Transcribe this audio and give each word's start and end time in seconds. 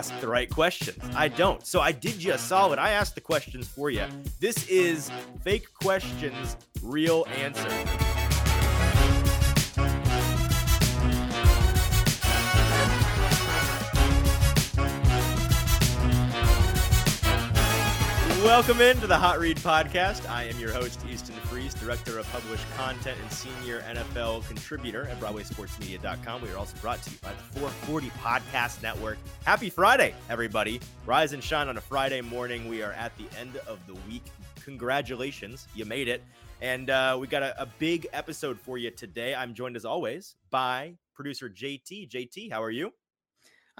ask 0.00 0.18
the 0.18 0.28
right 0.28 0.48
questions. 0.48 0.96
I 1.14 1.28
don't. 1.28 1.66
So 1.66 1.78
I 1.82 1.92
did 1.92 2.24
you 2.24 2.32
a 2.32 2.38
solid. 2.38 2.78
I 2.78 2.92
asked 2.92 3.16
the 3.16 3.20
questions 3.20 3.68
for 3.68 3.90
you. 3.90 4.06
This 4.40 4.66
is 4.66 5.10
fake 5.44 5.74
questions, 5.74 6.56
real 6.82 7.26
answer. 7.36 8.19
Welcome 18.50 18.80
into 18.80 19.06
the 19.06 19.16
Hot 19.16 19.38
Read 19.38 19.58
Podcast. 19.58 20.28
I 20.28 20.42
am 20.42 20.58
your 20.58 20.72
host, 20.72 21.00
Easton 21.08 21.36
Freeze, 21.36 21.72
Director 21.72 22.18
of 22.18 22.28
Published 22.32 22.68
Content 22.76 23.16
and 23.22 23.30
Senior 23.30 23.80
NFL 23.82 24.44
Contributor 24.48 25.06
at 25.06 25.20
BroadwaySportsMedia.com. 25.20 26.42
We 26.42 26.50
are 26.50 26.56
also 26.56 26.76
brought 26.78 27.00
to 27.04 27.10
you 27.12 27.16
by 27.22 27.30
the 27.30 27.60
440 27.60 28.10
Podcast 28.18 28.82
Network. 28.82 29.18
Happy 29.44 29.70
Friday, 29.70 30.16
everybody. 30.28 30.80
Rise 31.06 31.32
and 31.32 31.42
shine 31.42 31.68
on 31.68 31.76
a 31.76 31.80
Friday 31.80 32.22
morning. 32.22 32.68
We 32.68 32.82
are 32.82 32.92
at 32.94 33.16
the 33.18 33.26
end 33.38 33.56
of 33.68 33.78
the 33.86 33.94
week. 34.10 34.24
Congratulations, 34.64 35.68
you 35.76 35.84
made 35.84 36.08
it. 36.08 36.24
And 36.60 36.90
uh, 36.90 37.16
we 37.20 37.28
got 37.28 37.44
a, 37.44 37.62
a 37.62 37.66
big 37.78 38.08
episode 38.12 38.58
for 38.58 38.78
you 38.78 38.90
today. 38.90 39.32
I'm 39.32 39.54
joined, 39.54 39.76
as 39.76 39.84
always, 39.84 40.34
by 40.50 40.96
producer 41.14 41.48
JT. 41.48 42.10
JT, 42.10 42.50
how 42.50 42.64
are 42.64 42.72
you? 42.72 42.92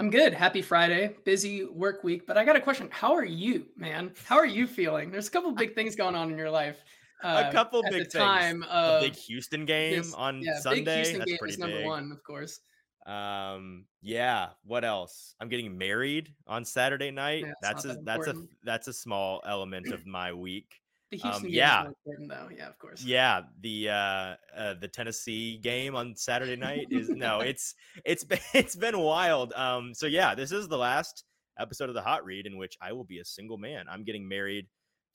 I'm 0.01 0.09
good. 0.09 0.33
Happy 0.33 0.63
Friday. 0.63 1.15
Busy 1.27 1.67
work 1.67 2.03
week, 2.03 2.27
but 2.27 2.39
I 2.39 2.45
got 2.47 2.57
a 2.57 2.61
question. 2.61 2.89
How 2.91 3.13
are 3.13 3.25
you, 3.25 3.67
man? 3.77 4.13
How 4.25 4.39
are 4.39 4.47
you 4.47 4.67
feeling? 4.67 5.11
There's 5.11 5.29
a 5.29 5.31
couple 5.31 5.53
big 5.53 5.75
things 5.75 5.95
going 5.95 6.15
on 6.15 6.31
in 6.31 6.39
your 6.39 6.51
life. 6.51 6.83
Uh, 7.23 7.45
a 7.47 7.53
couple 7.53 7.83
big 7.83 8.11
things. 8.11 8.15
Time 8.15 8.65
a 8.71 9.01
big 9.03 9.15
Houston 9.15 9.67
game 9.67 9.99
this, 9.99 10.15
on 10.15 10.41
yeah, 10.41 10.59
Sunday. 10.61 10.85
Big 10.85 10.95
Houston 10.95 11.19
That's 11.19 11.31
game 11.33 11.39
pretty 11.39 11.53
is 11.53 11.59
number 11.59 11.77
big. 11.77 11.87
one, 11.87 12.13
of 12.13 12.25
course. 12.25 12.61
Um, 13.05 13.85
yeah. 14.01 14.49
What 14.65 14.87
else? 14.87 15.35
I'm 15.39 15.51
getting 15.51 15.77
married 15.77 16.33
on 16.47 16.65
Saturday 16.65 17.11
night. 17.11 17.45
Yeah, 17.45 17.53
that's 17.61 17.85
a 17.85 17.89
that 17.89 18.05
that's 18.07 18.27
a 18.27 18.43
that's 18.65 18.89
a 18.89 18.95
small 18.95 19.43
element 19.47 19.93
of 19.93 20.07
my 20.07 20.33
week. 20.33 20.81
The 21.11 21.17
Houston 21.17 21.35
Um, 21.35 21.43
game 21.43 21.53
yeah. 21.53 21.83
is 21.83 21.87
important, 21.89 22.29
though. 22.29 22.49
Yeah, 22.57 22.69
of 22.69 22.79
course. 22.79 23.03
Yeah, 23.03 23.43
the 23.61 23.89
uh, 23.89 24.35
uh 24.57 24.75
the 24.81 24.89
Tennessee 24.89 25.59
game 25.59 25.97
on 25.97 26.15
Saturday 26.15 26.57
night 26.57 26.87
is 26.91 27.09
no, 27.09 27.41
it's 27.41 27.75
it's 28.05 28.23
been 28.25 28.39
it's 28.55 28.77
been 28.77 28.99
wild. 28.99 29.53
Um, 29.55 29.93
so 29.93 30.07
yeah, 30.07 30.35
this 30.35 30.53
is 30.53 30.69
the 30.69 30.79
last 30.79 31.25
episode 31.59 31.89
of 31.89 31.95
the 31.95 32.03
Hot 32.03 32.25
Read 32.25 32.47
in 32.47 32.57
which 32.57 32.77
I 32.81 32.93
will 32.93 33.05
be 33.05 33.19
a 33.19 33.25
single 33.25 33.59
man. 33.59 33.87
I'm 33.91 34.05
getting 34.05 34.29
married 34.29 34.67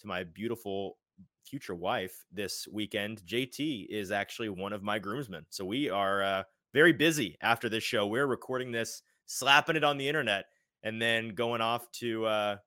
to 0.01 0.07
my 0.07 0.25
beautiful 0.25 0.97
future 1.45 1.75
wife 1.75 2.25
this 2.31 2.67
weekend. 2.71 3.21
JT 3.25 3.88
is 3.89 4.11
actually 4.11 4.49
one 4.49 4.73
of 4.73 4.83
my 4.83 4.99
groomsmen, 4.99 5.45
so 5.49 5.63
we 5.63 5.89
are 5.89 6.21
uh, 6.23 6.43
very 6.73 6.91
busy 6.91 7.38
after 7.41 7.69
this 7.69 7.83
show. 7.83 8.05
We're 8.05 8.27
recording 8.27 8.73
this, 8.73 9.01
slapping 9.27 9.77
it 9.77 9.83
on 9.85 9.97
the 9.97 10.09
internet, 10.09 10.45
and 10.83 11.01
then 11.01 11.29
going 11.29 11.61
off 11.61 11.89
to 11.93 12.25
uh, 12.25 12.57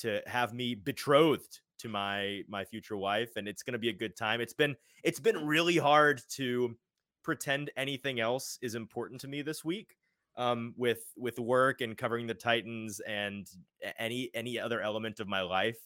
to 0.00 0.20
have 0.26 0.52
me 0.52 0.74
betrothed 0.74 1.60
to 1.78 1.88
my 1.88 2.42
my 2.48 2.64
future 2.64 2.96
wife 2.96 3.36
and 3.36 3.48
it's 3.48 3.62
going 3.62 3.72
to 3.72 3.78
be 3.78 3.88
a 3.88 3.92
good 3.92 4.16
time. 4.16 4.40
It's 4.40 4.54
been 4.54 4.76
it's 5.02 5.20
been 5.20 5.46
really 5.46 5.76
hard 5.76 6.22
to 6.30 6.76
pretend 7.22 7.70
anything 7.76 8.20
else 8.20 8.58
is 8.62 8.74
important 8.74 9.20
to 9.20 9.28
me 9.28 9.42
this 9.42 9.64
week 9.64 9.96
um 10.36 10.74
with 10.76 11.00
with 11.16 11.38
work 11.38 11.80
and 11.80 11.96
covering 11.96 12.26
the 12.26 12.34
titans 12.34 13.00
and 13.00 13.48
any 13.98 14.30
any 14.34 14.58
other 14.58 14.80
element 14.80 15.20
of 15.20 15.28
my 15.28 15.40
life. 15.40 15.78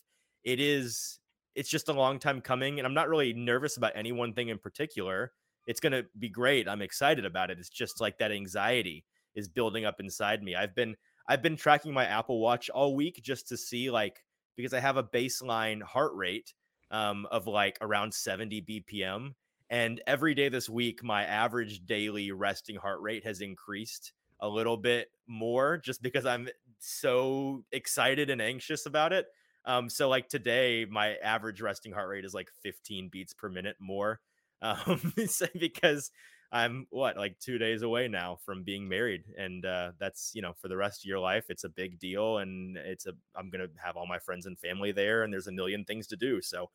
It 0.45 0.61
is 0.61 1.19
it's 1.55 1.71
just 1.71 1.89
a 1.89 1.93
long 1.93 2.19
time 2.19 2.41
coming 2.41 2.79
and 2.79 2.87
i'm 2.87 2.95
not 2.95 3.09
really 3.09 3.33
nervous 3.33 3.77
about 3.77 3.93
any 3.95 4.13
one 4.13 4.33
thing 4.33 4.49
in 4.49 4.59
particular. 4.59 5.33
It's 5.67 5.81
going 5.81 5.93
to 5.93 6.07
be 6.19 6.29
great. 6.29 6.67
I'm 6.67 6.83
excited 6.83 7.25
about 7.25 7.51
it. 7.51 7.59
It's 7.59 7.69
just 7.69 8.01
like 8.01 8.19
that 8.19 8.33
anxiety 8.33 9.05
is 9.35 9.47
building 9.47 9.85
up 9.85 10.01
inside 10.01 10.43
me. 10.43 10.55
I've 10.57 10.75
been 10.75 10.97
i've 11.29 11.43
been 11.43 11.57
tracking 11.57 11.93
my 11.93 12.05
apple 12.07 12.41
watch 12.41 12.71
all 12.71 12.97
week 12.97 13.21
just 13.23 13.49
to 13.49 13.57
see 13.57 13.91
like 13.91 14.25
because 14.57 14.73
I 14.75 14.81
have 14.81 14.97
a 14.97 15.03
baseline 15.03 15.83
heart 15.83 16.13
rate 16.15 16.55
um, 16.91 17.27
of 17.31 17.47
like 17.47 17.79
around 17.81 18.13
70 18.15 18.63
BPM. 18.63 19.35
And 19.69 20.03
every 20.07 20.35
day 20.35 20.49
this 20.49 20.69
week, 20.69 21.05
my 21.05 21.25
average 21.25 21.87
daily 21.87 22.33
resting 22.33 22.77
heart 22.77 23.01
rate 23.01 23.25
has 23.25 23.41
increased 23.41 24.13
a 24.41 24.49
little 24.49 24.77
bit 24.77 25.09
more 25.29 25.79
just 25.79 26.03
because 26.03 26.27
I'm 26.27 26.49
so 26.81 27.65
excited 27.71 28.31
and 28.31 28.43
anxious 28.43 28.87
about 28.87 29.13
it. 29.13 29.27
Um, 29.65 29.89
so 29.89 30.09
like 30.09 30.29
today, 30.29 30.87
my 30.91 31.15
average 31.17 31.61
resting 31.61 31.93
heart 31.93 32.09
rate 32.09 32.25
is 32.25 32.35
like 32.35 32.51
15 32.63 33.09
beats 33.11 33.35
per 33.35 33.49
minute 33.49 33.77
more. 33.81 34.21
Um, 34.63 35.15
because 35.59 36.11
I'm 36.53 36.87
what 36.91 37.17
like 37.17 37.39
two 37.39 37.59
days 37.59 37.83
away 37.83 38.09
now 38.09 38.39
from 38.45 38.65
being 38.65 38.89
married, 38.89 39.25
and 39.39 39.65
uh, 39.65 39.93
that's 39.99 40.33
you 40.35 40.43
know 40.43 40.53
for 40.55 40.69
the 40.69 40.77
rest 40.77 41.05
of 41.05 41.09
your 41.09 41.21
life, 41.21 41.47
it's 41.49 41.65
a 41.65 41.69
big 41.69 41.99
deal, 41.99 42.39
and 42.39 42.77
it's 42.77 43.07
a 43.07 43.13
I'm 43.37 43.51
gonna 43.51 43.69
have 43.83 43.97
all 43.97 44.07
my 44.07 44.19
friends 44.19 44.47
and 44.47 44.59
family 44.59 44.93
there, 44.93 45.23
and 45.23 45.33
there's 45.33 45.47
a 45.47 45.53
million 45.53 45.85
things 45.85 46.07
to 46.09 46.17
do. 46.17 46.43
So, 46.43 46.71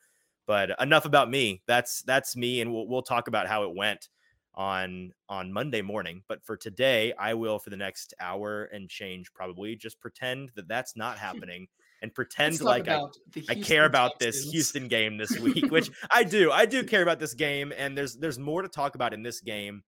but 0.45 0.79
enough 0.81 1.05
about 1.05 1.29
me. 1.29 1.61
That's 1.67 2.01
that's 2.03 2.35
me, 2.35 2.61
and 2.61 2.73
we'll 2.73 2.87
we'll 2.87 3.01
talk 3.01 3.27
about 3.27 3.47
how 3.47 3.63
it 3.63 3.75
went 3.75 4.09
on 4.53 5.11
on 5.27 5.51
Monday 5.51 5.81
morning. 5.81 6.23
But 6.27 6.43
for 6.45 6.55
today, 6.55 7.13
I 7.19 7.33
will 7.33 7.59
for 7.59 7.69
the 7.69 7.77
next 7.77 8.13
hour 8.19 8.65
and 8.65 8.89
change 8.89 9.33
probably 9.33 9.75
just 9.75 9.99
pretend 9.99 10.51
that 10.55 10.67
that's 10.67 10.95
not 10.95 11.17
happening. 11.27 11.67
And 12.05 12.13
pretend 12.13 12.61
like 12.61 12.87
I, 12.87 13.01
I 13.49 13.55
care 13.55 13.83
about 13.83 14.19
this 14.19 14.51
Houston 14.51 14.87
game 14.87 15.17
this 15.17 15.39
week, 15.39 15.71
which 15.71 15.89
I 16.11 16.23
do. 16.23 16.51
I 16.51 16.67
do 16.67 16.83
care 16.83 17.01
about 17.01 17.19
this 17.19 17.33
game, 17.33 17.73
and 17.75 17.97
there's 17.97 18.15
there's 18.15 18.37
more 18.37 18.61
to 18.61 18.67
talk 18.67 18.93
about 18.93 19.11
in 19.11 19.23
this 19.23 19.41
game. 19.41 19.81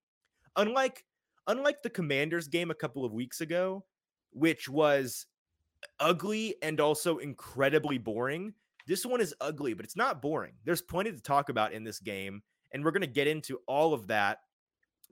Unlike 0.55 1.05
unlike 1.45 1.83
the 1.83 1.91
Commanders 1.91 2.47
game 2.47 2.71
a 2.71 2.73
couple 2.73 3.05
of 3.05 3.13
weeks 3.13 3.39
ago, 3.39 3.85
which 4.31 4.67
was 4.67 5.27
ugly 5.99 6.55
and 6.63 6.79
also 6.79 7.19
incredibly 7.19 7.99
boring. 7.99 8.55
This 8.87 9.05
one 9.05 9.21
is 9.21 9.35
ugly, 9.39 9.75
but 9.75 9.85
it's 9.85 9.95
not 9.95 10.19
boring. 10.19 10.53
There's 10.65 10.81
plenty 10.81 11.11
to 11.11 11.21
talk 11.21 11.49
about 11.49 11.71
in 11.71 11.83
this 11.83 11.99
game, 11.99 12.41
and 12.73 12.83
we're 12.83 12.89
going 12.89 13.01
to 13.01 13.07
get 13.07 13.27
into 13.27 13.59
all 13.67 13.93
of 13.93 14.07
that 14.07 14.39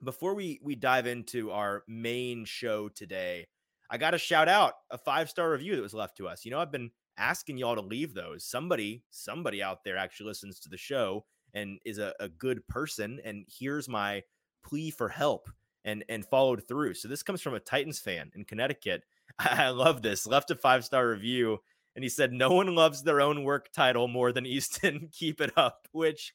before 0.02 0.34
we 0.34 0.58
we 0.60 0.74
dive 0.74 1.06
into 1.06 1.52
our 1.52 1.84
main 1.86 2.46
show 2.46 2.88
today. 2.88 3.46
I 3.90 3.98
got 3.98 4.12
to 4.12 4.18
shout 4.18 4.48
out 4.48 4.74
a 4.90 4.98
five 4.98 5.30
star 5.30 5.50
review 5.50 5.76
that 5.76 5.82
was 5.82 5.94
left 5.94 6.16
to 6.18 6.28
us. 6.28 6.44
You 6.44 6.50
know, 6.50 6.58
I've 6.58 6.72
been 6.72 6.90
asking 7.18 7.58
y'all 7.58 7.74
to 7.74 7.80
leave 7.80 8.14
those. 8.14 8.44
Somebody, 8.44 9.02
somebody 9.10 9.62
out 9.62 9.84
there 9.84 9.96
actually 9.96 10.26
listens 10.26 10.60
to 10.60 10.68
the 10.68 10.76
show 10.76 11.24
and 11.54 11.78
is 11.84 11.98
a, 11.98 12.14
a 12.20 12.28
good 12.28 12.66
person. 12.68 13.20
And 13.24 13.46
here's 13.48 13.88
my 13.88 14.22
plea 14.64 14.90
for 14.90 15.08
help 15.08 15.48
and 15.84 16.04
and 16.08 16.26
followed 16.26 16.66
through. 16.68 16.94
So 16.94 17.08
this 17.08 17.22
comes 17.22 17.40
from 17.40 17.54
a 17.54 17.60
Titans 17.60 17.98
fan 17.98 18.30
in 18.34 18.44
Connecticut. 18.44 19.04
I 19.38 19.70
love 19.70 20.02
this. 20.02 20.26
Left 20.26 20.50
a 20.50 20.56
five 20.56 20.84
star 20.84 21.08
review, 21.08 21.58
and 21.94 22.04
he 22.04 22.10
said, 22.10 22.32
"No 22.32 22.50
one 22.50 22.74
loves 22.74 23.02
their 23.02 23.22
own 23.22 23.44
work 23.44 23.72
title 23.72 24.08
more 24.08 24.32
than 24.32 24.44
Easton. 24.44 25.08
Keep 25.12 25.40
it 25.40 25.52
up." 25.56 25.88
Which 25.92 26.34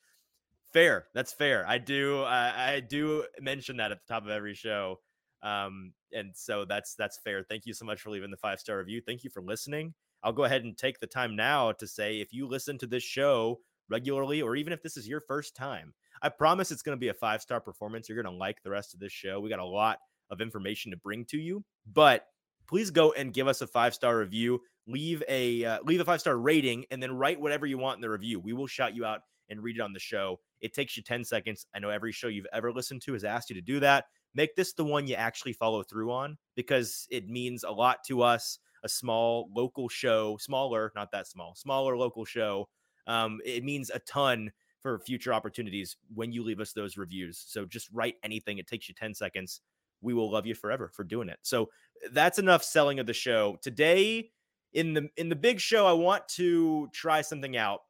fair. 0.74 1.06
That's 1.14 1.34
fair. 1.34 1.68
I 1.68 1.78
do. 1.78 2.24
I 2.24 2.74
I 2.74 2.80
do 2.80 3.26
mention 3.40 3.78
that 3.78 3.92
at 3.92 4.00
the 4.00 4.14
top 4.14 4.24
of 4.24 4.30
every 4.30 4.56
show. 4.56 5.00
Um, 5.44 5.94
and 6.14 6.32
so 6.36 6.66
that's 6.66 6.96
that's 6.96 7.18
fair. 7.18 7.44
Thank 7.44 7.66
you 7.66 7.74
so 7.74 7.86
much 7.86 8.02
for 8.02 8.10
leaving 8.10 8.32
the 8.32 8.38
five 8.38 8.60
star 8.60 8.78
review. 8.78 9.02
Thank 9.06 9.24
you 9.24 9.30
for 9.30 9.42
listening. 9.42 9.94
I'll 10.24 10.34
go 10.34 10.44
ahead 10.44 10.64
and 10.64 10.78
take 10.78 11.00
the 11.00 11.08
time 11.08 11.36
now 11.36 11.72
to 11.74 11.88
say 11.88 12.20
if 12.20 12.34
you 12.34 12.48
listen 12.48 12.78
to 12.80 12.88
this 12.88 13.04
show 13.04 13.60
regularly, 13.90 14.42
or 14.42 14.56
even 14.56 14.74
if 14.74 14.84
this 14.84 14.98
is 14.98 15.08
your 15.08 15.20
first 15.20 15.56
time, 15.56 15.94
I 16.22 16.30
promise 16.30 16.72
it's 16.72 16.84
going 16.84 16.96
to 16.96 17.00
be 17.00 17.10
a 17.10 17.14
five 17.14 17.42
star 17.42 17.60
performance. 17.60 18.08
You're 18.08 18.22
going 18.22 18.34
to 18.34 18.40
like 18.40 18.62
the 18.64 18.70
rest 18.70 18.94
of 18.94 19.00
this 19.00 19.12
show. 19.12 19.40
We 19.40 19.50
got 19.50 19.60
a 19.60 19.66
lot 19.66 20.00
of 20.30 20.42
information 20.42 20.92
to 20.92 20.98
bring 20.98 21.26
to 21.26 21.38
you, 21.38 21.64
but 21.92 22.26
please 22.68 22.92
go 22.92 23.12
and 23.12 23.34
give 23.34 23.48
us 23.48 23.62
a 23.62 23.68
five 23.68 23.94
star 23.94 24.18
review. 24.18 24.62
Leave 24.88 25.22
a 25.28 25.64
uh, 25.64 25.80
leave 25.84 26.00
a 26.00 26.06
five 26.06 26.22
star 26.22 26.38
rating, 26.38 26.86
and 26.92 27.02
then 27.02 27.12
write 27.12 27.40
whatever 27.40 27.66
you 27.66 27.78
want 27.78 27.98
in 27.98 28.02
the 28.02 28.10
review. 28.10 28.40
We 28.40 28.54
will 28.54 28.68
shout 28.68 28.96
you 28.96 29.06
out 29.06 29.22
and 29.52 29.62
read 29.62 29.76
it 29.76 29.82
on 29.82 29.94
the 29.94 30.00
show. 30.00 30.40
It 30.62 30.74
takes 30.74 30.96
you 30.96 31.04
10 31.04 31.26
seconds. 31.26 31.68
I 31.76 31.80
know 31.80 31.90
every 31.90 32.12
show 32.12 32.28
you've 32.28 32.48
ever 32.54 32.72
listened 32.72 33.02
to 33.04 33.14
has 33.14 33.24
asked 33.24 33.50
you 33.50 33.56
to 33.56 33.62
do 33.62 33.82
that. 33.82 34.06
Make 34.34 34.56
this 34.56 34.74
the 34.74 34.86
one 34.86 35.08
you 35.08 35.16
actually 35.16 35.54
follow 35.54 35.84
through 35.84 36.12
on 36.12 36.38
because 36.56 37.08
it 37.10 37.28
means 37.28 37.64
a 37.64 37.72
lot 37.72 38.04
to 38.08 38.22
us. 38.22 38.60
A 38.84 38.90
small 38.90 39.48
local 39.56 39.90
show, 39.90 40.38
smaller, 40.40 40.92
not 40.96 41.12
that 41.12 41.28
small, 41.28 41.54
smaller 41.54 41.96
local 41.96 42.26
show. 42.26 42.68
Um, 43.06 43.40
it 43.46 43.64
means 43.64 43.92
a 43.92 44.00
ton 44.00 44.52
for 44.82 45.00
future 45.00 45.34
opportunities 45.34 45.98
when 46.14 46.32
you 46.32 46.44
leave 46.44 46.60
us 46.60 46.74
those 46.74 46.98
reviews. 46.98 47.44
So 47.48 47.66
just 47.66 47.90
write 47.94 48.16
anything. 48.24 48.58
It 48.58 48.66
takes 48.66 48.90
you 48.90 48.96
10 48.96 49.14
seconds. 49.14 49.62
We 50.02 50.16
will 50.16 50.32
love 50.32 50.48
you 50.48 50.56
forever 50.56 50.90
for 50.92 51.04
doing 51.04 51.30
it. 51.30 51.38
So 51.44 51.70
that's 52.12 52.40
enough 52.40 52.64
selling 52.64 53.00
of 53.00 53.06
the 53.06 53.14
show. 53.14 53.58
Today 53.62 54.32
in 54.74 54.94
the 54.94 55.10
in 55.18 55.30
the 55.30 55.36
big 55.36 55.60
show, 55.60 55.86
I 55.86 55.94
want 55.94 56.28
to 56.30 56.90
try 56.94 57.22
something 57.22 57.56
out. 57.56 57.82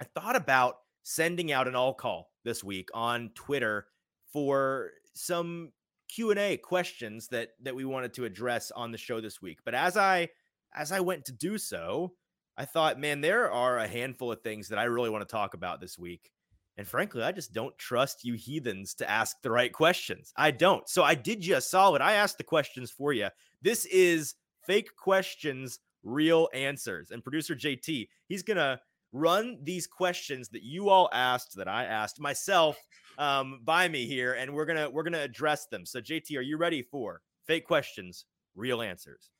I 0.00 0.04
thought 0.04 0.36
about 0.36 0.76
sending 1.02 1.52
out 1.52 1.68
an 1.68 1.74
all 1.74 1.94
call 1.94 2.30
this 2.44 2.64
week 2.64 2.88
on 2.94 3.30
Twitter 3.34 3.86
for 4.32 4.90
some 5.20 5.72
Q&A 6.08 6.56
questions 6.56 7.28
that 7.28 7.50
that 7.62 7.74
we 7.74 7.84
wanted 7.84 8.12
to 8.14 8.24
address 8.24 8.70
on 8.72 8.90
the 8.90 8.98
show 8.98 9.20
this 9.20 9.40
week. 9.40 9.58
But 9.64 9.74
as 9.74 9.96
I 9.96 10.28
as 10.74 10.92
I 10.92 11.00
went 11.00 11.24
to 11.26 11.32
do 11.32 11.58
so, 11.58 12.12
I 12.56 12.64
thought, 12.64 13.00
man, 13.00 13.20
there 13.20 13.50
are 13.50 13.78
a 13.78 13.88
handful 13.88 14.32
of 14.32 14.42
things 14.42 14.68
that 14.68 14.78
I 14.78 14.84
really 14.84 15.10
want 15.10 15.26
to 15.26 15.32
talk 15.32 15.54
about 15.54 15.80
this 15.80 15.98
week. 15.98 16.30
And 16.76 16.86
frankly, 16.86 17.22
I 17.22 17.32
just 17.32 17.52
don't 17.52 17.76
trust 17.78 18.24
you 18.24 18.34
heathens 18.34 18.94
to 18.94 19.10
ask 19.10 19.36
the 19.42 19.50
right 19.50 19.72
questions. 19.72 20.32
I 20.36 20.50
don't. 20.50 20.88
So 20.88 21.02
I 21.02 21.14
did 21.14 21.44
you 21.44 21.56
a 21.56 21.60
solid. 21.60 22.00
I 22.00 22.14
asked 22.14 22.38
the 22.38 22.44
questions 22.44 22.90
for 22.90 23.12
you. 23.12 23.28
This 23.60 23.84
is 23.86 24.34
fake 24.66 24.90
questions, 24.96 25.80
real 26.02 26.48
answers. 26.54 27.10
And 27.10 27.22
producer 27.22 27.54
JT, 27.54 28.08
he's 28.28 28.42
gonna 28.42 28.80
run 29.12 29.58
these 29.62 29.86
questions 29.86 30.48
that 30.50 30.62
you 30.62 30.88
all 30.88 31.08
asked, 31.12 31.56
that 31.56 31.68
I 31.68 31.84
asked 31.84 32.20
myself, 32.20 32.76
um, 33.20 33.60
by 33.64 33.86
me 33.86 34.06
here, 34.06 34.32
and 34.32 34.52
we're 34.52 34.64
gonna 34.64 34.88
we're 34.90 35.02
gonna 35.02 35.20
address 35.20 35.66
them. 35.66 35.84
So 35.84 36.00
JT, 36.00 36.36
are 36.36 36.40
you 36.40 36.56
ready 36.56 36.82
for 36.82 37.20
fake 37.46 37.66
questions, 37.66 38.24
real 38.56 38.80
answers? 38.82 39.30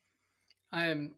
I 0.71 0.87
am 0.87 1.15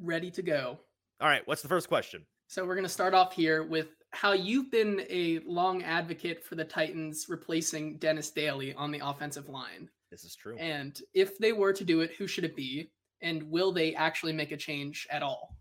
ready 0.00 0.30
to 0.30 0.42
go. 0.42 0.78
All 1.20 1.28
right, 1.28 1.42
what's 1.46 1.60
the 1.60 1.68
first 1.68 1.88
question? 1.88 2.24
So 2.46 2.64
we're 2.64 2.76
to 2.80 2.88
start 2.88 3.12
off 3.12 3.34
here 3.34 3.64
with 3.64 3.88
how 4.12 4.32
you've 4.32 4.70
been 4.70 5.02
a 5.10 5.40
long 5.44 5.82
advocate 5.82 6.42
for 6.42 6.54
the 6.54 6.64
Titans 6.64 7.26
replacing 7.28 7.98
Dennis 7.98 8.30
Daly 8.30 8.72
on 8.74 8.90
the 8.90 9.00
offensive 9.04 9.48
line. 9.48 9.90
This 10.10 10.24
is 10.24 10.34
true. 10.34 10.56
And 10.56 10.98
if 11.12 11.36
they 11.38 11.52
were 11.52 11.74
to 11.74 11.84
do 11.84 12.00
it, 12.00 12.12
who 12.16 12.26
should 12.26 12.44
it 12.44 12.56
be? 12.56 12.90
And 13.20 13.42
will 13.50 13.72
they 13.72 13.94
actually 13.94 14.32
make 14.32 14.52
a 14.52 14.56
change 14.56 15.06
at 15.10 15.22
all? 15.22 15.56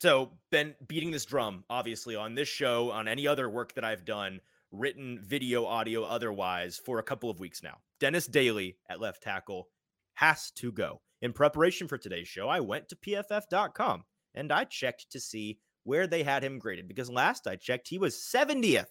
So, 0.00 0.30
been 0.52 0.76
beating 0.86 1.10
this 1.10 1.24
drum, 1.24 1.64
obviously, 1.68 2.14
on 2.14 2.36
this 2.36 2.48
show, 2.48 2.92
on 2.92 3.08
any 3.08 3.26
other 3.26 3.50
work 3.50 3.74
that 3.74 3.84
I've 3.84 4.04
done, 4.04 4.40
written, 4.70 5.18
video, 5.22 5.64
audio, 5.66 6.04
otherwise, 6.04 6.80
for 6.84 6.98
a 6.98 7.02
couple 7.02 7.30
of 7.30 7.40
weeks 7.40 7.62
now. 7.62 7.78
Dennis 8.00 8.26
Daly 8.26 8.76
at 8.88 9.00
left 9.00 9.22
tackle 9.22 9.68
has 10.14 10.50
to 10.52 10.72
go. 10.72 11.00
In 11.20 11.32
preparation 11.32 11.88
for 11.88 11.98
today's 11.98 12.28
show, 12.28 12.48
I 12.48 12.60
went 12.60 12.88
to 12.88 12.96
pff.com 12.96 14.04
and 14.34 14.52
I 14.52 14.64
checked 14.64 15.10
to 15.10 15.20
see 15.20 15.58
where 15.84 16.06
they 16.06 16.22
had 16.22 16.44
him 16.44 16.58
graded 16.58 16.86
because 16.86 17.10
last 17.10 17.46
I 17.46 17.56
checked, 17.56 17.88
he 17.88 17.98
was 17.98 18.14
70th 18.14 18.86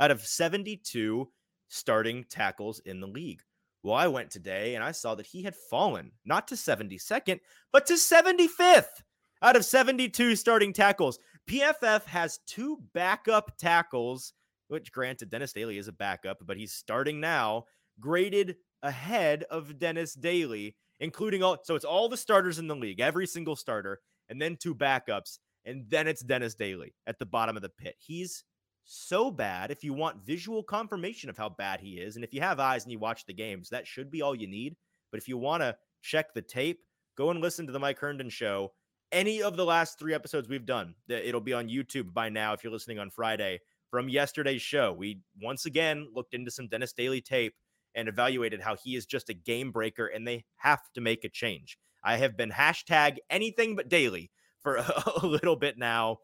out 0.00 0.10
of 0.10 0.20
72 0.20 1.28
starting 1.68 2.24
tackles 2.28 2.80
in 2.80 3.00
the 3.00 3.06
league. 3.06 3.42
Well, 3.82 3.94
I 3.94 4.08
went 4.08 4.30
today 4.30 4.74
and 4.74 4.84
I 4.84 4.92
saw 4.92 5.14
that 5.14 5.26
he 5.26 5.42
had 5.42 5.56
fallen 5.56 6.12
not 6.24 6.48
to 6.48 6.54
72nd, 6.54 7.40
but 7.72 7.86
to 7.86 7.94
75th 7.94 9.02
out 9.40 9.56
of 9.56 9.64
72 9.64 10.36
starting 10.36 10.72
tackles. 10.72 11.18
PFF 11.48 12.04
has 12.04 12.38
two 12.46 12.78
backup 12.92 13.56
tackles, 13.58 14.32
which 14.72 14.90
granted, 14.90 15.30
Dennis 15.30 15.52
Daly 15.52 15.78
is 15.78 15.88
a 15.88 15.92
backup, 15.92 16.38
but 16.46 16.56
he's 16.56 16.72
starting 16.72 17.20
now, 17.20 17.66
graded 18.00 18.56
ahead 18.82 19.44
of 19.50 19.78
Dennis 19.78 20.14
Daly, 20.14 20.76
including 20.98 21.42
all. 21.42 21.58
So 21.62 21.74
it's 21.74 21.84
all 21.84 22.08
the 22.08 22.16
starters 22.16 22.58
in 22.58 22.66
the 22.66 22.74
league, 22.74 22.98
every 22.98 23.26
single 23.26 23.54
starter, 23.54 24.00
and 24.28 24.40
then 24.40 24.56
two 24.56 24.74
backups. 24.74 25.38
And 25.64 25.84
then 25.88 26.08
it's 26.08 26.22
Dennis 26.22 26.54
Daly 26.54 26.94
at 27.06 27.18
the 27.18 27.26
bottom 27.26 27.54
of 27.54 27.62
the 27.62 27.68
pit. 27.68 27.94
He's 28.00 28.44
so 28.84 29.30
bad. 29.30 29.70
If 29.70 29.84
you 29.84 29.92
want 29.92 30.26
visual 30.26 30.62
confirmation 30.62 31.30
of 31.30 31.36
how 31.36 31.50
bad 31.50 31.80
he 31.80 32.00
is, 32.00 32.16
and 32.16 32.24
if 32.24 32.34
you 32.34 32.40
have 32.40 32.58
eyes 32.58 32.82
and 32.82 32.90
you 32.90 32.98
watch 32.98 33.26
the 33.26 33.34
games, 33.34 33.68
that 33.68 33.86
should 33.86 34.10
be 34.10 34.22
all 34.22 34.34
you 34.34 34.48
need. 34.48 34.74
But 35.12 35.20
if 35.20 35.28
you 35.28 35.38
want 35.38 35.62
to 35.62 35.76
check 36.00 36.32
the 36.34 36.42
tape, 36.42 36.80
go 37.16 37.30
and 37.30 37.40
listen 37.40 37.66
to 37.66 37.72
the 37.72 37.78
Mike 37.78 38.00
Herndon 38.00 38.30
show. 38.30 38.72
Any 39.12 39.42
of 39.42 39.56
the 39.56 39.66
last 39.66 39.98
three 39.98 40.14
episodes 40.14 40.48
we've 40.48 40.64
done, 40.64 40.94
it'll 41.08 41.42
be 41.42 41.52
on 41.52 41.68
YouTube 41.68 42.14
by 42.14 42.30
now 42.30 42.54
if 42.54 42.64
you're 42.64 42.72
listening 42.72 42.98
on 42.98 43.10
Friday 43.10 43.60
from 43.92 44.08
yesterday's 44.08 44.62
show. 44.62 44.90
We 44.90 45.20
once 45.40 45.66
again 45.66 46.08
looked 46.14 46.32
into 46.32 46.50
some 46.50 46.66
Dennis 46.66 46.94
Daly 46.94 47.20
tape 47.20 47.54
and 47.94 48.08
evaluated 48.08 48.62
how 48.62 48.74
he 48.74 48.96
is 48.96 49.04
just 49.04 49.28
a 49.28 49.34
game 49.34 49.70
breaker 49.70 50.06
and 50.06 50.26
they 50.26 50.46
have 50.56 50.80
to 50.94 51.02
make 51.02 51.24
a 51.24 51.28
change. 51.28 51.76
I 52.02 52.16
have 52.16 52.34
been 52.34 52.50
hashtag 52.50 53.18
anything 53.28 53.76
but 53.76 53.90
daily 53.90 54.30
for 54.62 54.76
a 55.22 55.26
little 55.26 55.56
bit 55.56 55.76
now. 55.76 56.20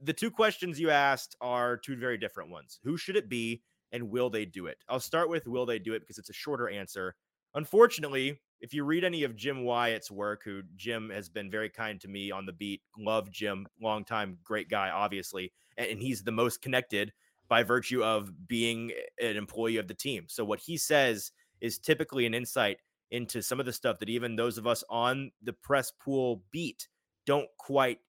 The 0.00 0.12
two 0.12 0.30
questions 0.30 0.80
you 0.80 0.90
asked 0.90 1.36
are 1.40 1.76
two 1.76 1.96
very 1.96 2.18
different 2.18 2.50
ones. 2.50 2.80
Who 2.82 2.96
should 2.96 3.16
it 3.16 3.28
be 3.28 3.62
and 3.92 4.10
will 4.10 4.28
they 4.28 4.44
do 4.44 4.66
it? 4.66 4.78
I'll 4.88 4.98
start 4.98 5.30
with 5.30 5.46
will 5.46 5.66
they 5.66 5.78
do 5.78 5.94
it 5.94 6.00
because 6.00 6.18
it's 6.18 6.30
a 6.30 6.34
shorter 6.34 6.68
answer. 6.68 7.14
Unfortunately, 7.54 8.40
if 8.60 8.72
you 8.72 8.84
read 8.84 9.04
any 9.04 9.22
of 9.22 9.36
Jim 9.36 9.64
Wyatt's 9.64 10.10
work, 10.10 10.42
who 10.44 10.62
Jim 10.76 11.10
has 11.10 11.28
been 11.28 11.50
very 11.50 11.68
kind 11.68 12.00
to 12.00 12.08
me 12.08 12.30
on 12.30 12.46
the 12.46 12.52
beat, 12.52 12.82
love 12.98 13.30
Jim, 13.30 13.66
long 13.80 14.04
time, 14.04 14.38
great 14.42 14.68
guy, 14.68 14.90
obviously, 14.90 15.52
and 15.76 16.00
he's 16.00 16.22
the 16.22 16.32
most 16.32 16.62
connected 16.62 17.12
by 17.48 17.62
virtue 17.62 18.02
of 18.02 18.48
being 18.48 18.92
an 19.20 19.36
employee 19.36 19.76
of 19.76 19.88
the 19.88 19.94
team. 19.94 20.24
So 20.26 20.44
what 20.44 20.58
he 20.58 20.76
says 20.76 21.32
is 21.60 21.78
typically 21.78 22.26
an 22.26 22.34
insight 22.34 22.78
into 23.10 23.42
some 23.42 23.60
of 23.60 23.66
the 23.66 23.72
stuff 23.72 23.98
that 24.00 24.08
even 24.08 24.34
those 24.34 24.58
of 24.58 24.66
us 24.66 24.82
on 24.90 25.30
the 25.42 25.52
press 25.52 25.92
pool 26.02 26.42
beat 26.50 26.88
don't 27.24 27.48
quite 27.58 28.00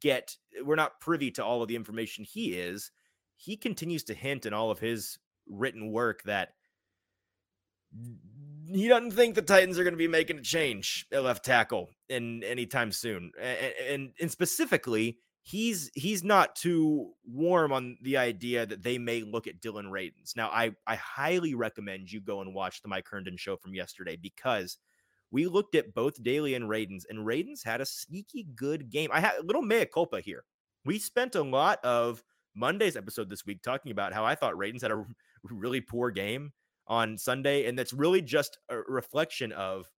get. 0.00 0.36
We're 0.62 0.74
not 0.74 1.00
privy 1.00 1.30
to 1.32 1.44
all 1.44 1.62
of 1.62 1.68
the 1.68 1.76
information 1.76 2.24
he 2.24 2.58
is. 2.58 2.90
He 3.36 3.56
continues 3.56 4.04
to 4.04 4.14
hint 4.14 4.44
in 4.44 4.52
all 4.52 4.70
of 4.70 4.78
his 4.78 5.18
written 5.48 5.90
work 5.92 6.22
that 6.24 6.50
he 8.66 8.88
doesn't 8.88 9.12
think 9.12 9.34
the 9.34 9.42
Titans 9.42 9.78
are 9.78 9.84
going 9.84 9.94
to 9.94 9.98
be 9.98 10.08
making 10.08 10.38
a 10.38 10.42
change 10.42 11.06
at 11.12 11.22
left 11.22 11.44
tackle 11.44 11.90
in 12.08 12.42
anytime 12.44 12.92
soon. 12.92 13.32
And, 13.40 13.74
and, 13.88 14.12
and 14.20 14.30
specifically, 14.30 15.18
he's 15.42 15.90
he's 15.94 16.24
not 16.24 16.56
too 16.56 17.12
warm 17.24 17.72
on 17.72 17.98
the 18.02 18.16
idea 18.16 18.64
that 18.66 18.82
they 18.82 18.98
may 18.98 19.22
look 19.22 19.46
at 19.46 19.60
Dillon 19.60 19.86
Radunz. 19.86 20.36
Now, 20.36 20.48
I 20.48 20.72
I 20.86 20.96
highly 20.96 21.54
recommend 21.54 22.10
you 22.10 22.20
go 22.20 22.40
and 22.40 22.54
watch 22.54 22.82
the 22.82 22.88
Mike 22.88 23.06
Herndon 23.08 23.36
show 23.36 23.56
from 23.56 23.74
yesterday 23.74 24.16
because 24.16 24.78
we 25.30 25.46
looked 25.46 25.74
at 25.74 25.94
both 25.94 26.22
Daly 26.22 26.54
and 26.54 26.68
Radunz, 26.68 27.02
and 27.08 27.26
Radunz 27.26 27.64
had 27.64 27.80
a 27.80 27.86
sneaky 27.86 28.46
good 28.54 28.90
game. 28.90 29.10
I 29.12 29.20
had 29.20 29.38
a 29.38 29.42
little 29.42 29.62
mea 29.62 29.86
culpa 29.86 30.20
here. 30.20 30.44
We 30.84 30.98
spent 30.98 31.34
a 31.34 31.42
lot 31.42 31.84
of 31.84 32.22
Monday's 32.54 32.96
episode 32.96 33.28
this 33.28 33.44
week 33.44 33.62
talking 33.62 33.90
about 33.92 34.12
how 34.12 34.24
I 34.24 34.34
thought 34.34 34.54
Radunz 34.54 34.82
had 34.82 34.92
a 34.92 35.04
really 35.42 35.80
poor 35.80 36.10
game 36.10 36.52
on 36.86 37.18
Sunday, 37.18 37.66
and 37.66 37.78
that's 37.78 37.92
really 37.92 38.22
just 38.22 38.58
a 38.68 38.78
reflection 38.78 39.52
of 39.52 39.88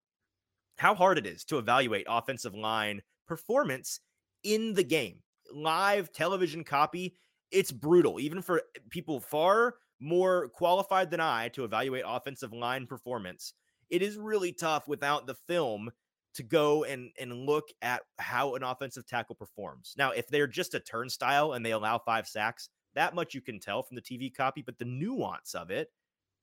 how 0.79 0.95
hard 0.95 1.19
it 1.19 1.27
is 1.27 1.45
to 1.45 1.59
evaluate 1.59 2.07
offensive 2.09 2.55
line 2.55 3.03
performance 3.27 4.01
in 4.43 4.75
the 4.75 4.85
game 4.85 5.23
live 5.53 6.13
television 6.13 6.65
copy, 6.65 7.17
it's 7.51 7.73
brutal, 7.73 8.21
even 8.21 8.43
for 8.43 8.63
people 8.91 9.21
far 9.21 9.75
more 10.01 10.49
qualified 10.49 11.11
than 11.11 11.21
I 11.21 11.49
to 11.51 11.65
evaluate 11.65 12.05
offensive 12.07 12.53
line 12.53 12.87
performance. 12.87 13.55
It 13.89 14.03
is 14.03 14.17
really 14.17 14.53
tough 14.53 14.89
without 14.89 15.27
the 15.27 15.35
film 15.35 15.91
to 16.35 16.43
go 16.43 16.85
and 16.85 17.11
and 17.19 17.33
look 17.33 17.69
at 17.81 18.03
how 18.19 18.57
an 18.57 18.63
offensive 18.63 19.07
tackle 19.07 19.35
performs. 19.35 19.95
Now, 19.97 20.11
if 20.11 20.29
they're 20.29 20.47
just 20.47 20.75
a 20.75 20.81
turnstile 20.81 21.53
and 21.53 21.65
they 21.65 21.71
allow 21.71 21.99
five 21.99 22.27
sacks, 22.27 22.69
that 22.95 23.15
much 23.15 23.35
you 23.35 23.41
can 23.41 23.59
tell 23.59 23.83
from 23.83 23.95
the 23.95 24.03
TV 24.03 24.35
copy, 24.35 24.63
but 24.63 24.79
the 24.79 24.85
nuance 24.85 25.55
of 25.55 25.71
it, 25.71 25.89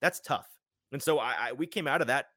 that's 0.03 0.19
tough. 0.19 0.47
And 0.91 1.01
so 1.01 1.17
I, 1.17 1.33
I 1.39 1.51
we 1.53 1.65
came 1.65 1.87
out 1.87 2.01
of 2.01 2.07
that 2.07 2.27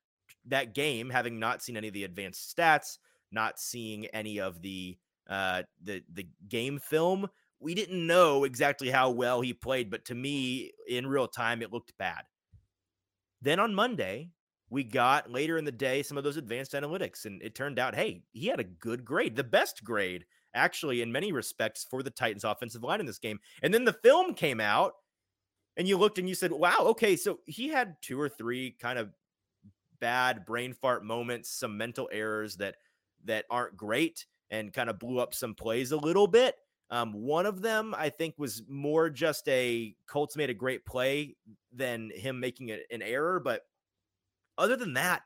that 0.47 0.73
game 0.75 1.11
having 1.11 1.39
not 1.39 1.63
seen 1.63 1.77
any 1.77 1.88
of 1.88 1.95
the 1.95 2.05
advanced 2.05 2.57
stats, 2.57 2.99
not 3.33 3.59
seeing 3.59 4.07
any 4.07 4.38
of 4.40 4.62
the 4.62 4.97
uh, 5.29 5.64
the 5.83 6.02
the 6.14 6.26
game 6.49 6.79
film, 6.79 7.29
we 7.59 7.75
didn't 7.75 8.07
know 8.07 8.45
exactly 8.45 8.90
how 8.90 9.11
well 9.11 9.40
he 9.40 9.52
played, 9.52 9.90
but 9.90 10.05
to 10.07 10.14
me, 10.14 10.73
in 10.88 11.07
real 11.07 11.26
time, 11.26 11.62
it 11.62 11.73
looked 11.73 11.97
bad. 11.99 12.23
Then 13.43 13.59
on 13.59 13.75
Monday, 13.75 14.31
we 14.71 14.85
got 14.85 15.31
later 15.31 15.59
in 15.59 15.64
the 15.64 15.73
day 15.73 16.02
some 16.02 16.19
of 16.19 16.25
those 16.25 16.37
advanced 16.37 16.73
analytics, 16.73 17.25
and 17.25 17.43
it 17.43 17.55
turned 17.55 17.79
out, 17.79 17.95
hey, 17.95 18.23
he 18.33 18.47
had 18.47 18.61
a 18.61 18.64
good 18.64 19.05
grade, 19.05 19.37
the 19.37 19.45
best 19.45 19.85
grade, 19.85 20.25
actually, 20.55 21.02
in 21.02 21.12
many 21.12 21.33
respects, 21.33 21.87
for 21.88 22.02
the 22.02 22.11
Titans' 22.11 22.45
offensive 22.45 22.83
line 22.83 23.00
in 23.00 23.07
this 23.07 23.19
game. 23.19 23.38
And 23.62 23.73
then 23.73 23.85
the 23.85 23.93
film 23.93 24.35
came 24.35 24.61
out, 24.61 24.93
and 25.76 25.87
you 25.87 25.97
looked 25.99 26.18
and 26.18 26.28
you 26.28 26.35
said, 26.35 26.52
wow, 26.52 26.78
okay, 26.80 27.16
so 27.16 27.40
he 27.45 27.68
had 27.68 27.97
two 28.00 28.21
or 28.21 28.28
three 28.28 28.76
kind 28.80 28.99
of 28.99 29.11
bad 30.00 30.45
brain 30.47 30.73
fart 30.73 31.04
moments, 31.04 31.50
some 31.50 31.76
mental 31.76 32.09
errors 32.12 32.56
that 32.56 32.76
that 33.25 33.45
aren't 33.50 33.76
great 33.76 34.26
and 34.50 34.73
kind 34.73 34.88
of 34.88 34.99
blew 34.99 35.18
up 35.18 35.35
some 35.35 35.54
plays 35.54 35.92
a 35.92 35.97
little 35.97 36.26
bit. 36.26 36.54
Um, 36.90 37.12
one 37.12 37.47
of 37.47 37.62
them, 37.62 37.95
I 37.97 38.11
think, 38.11 38.35
was 38.38 38.62
more 38.68 39.11
just 39.11 39.49
a 39.49 39.97
Colts 40.06 40.37
made 40.37 40.50
a 40.50 40.54
great 40.54 40.87
play 40.87 41.37
than 41.73 42.11
him 42.14 42.38
making 42.38 42.71
a, 42.71 42.78
an 42.92 43.02
error. 43.02 43.40
But 43.40 43.62
other 44.56 44.76
than 44.76 44.95
that, 44.95 45.23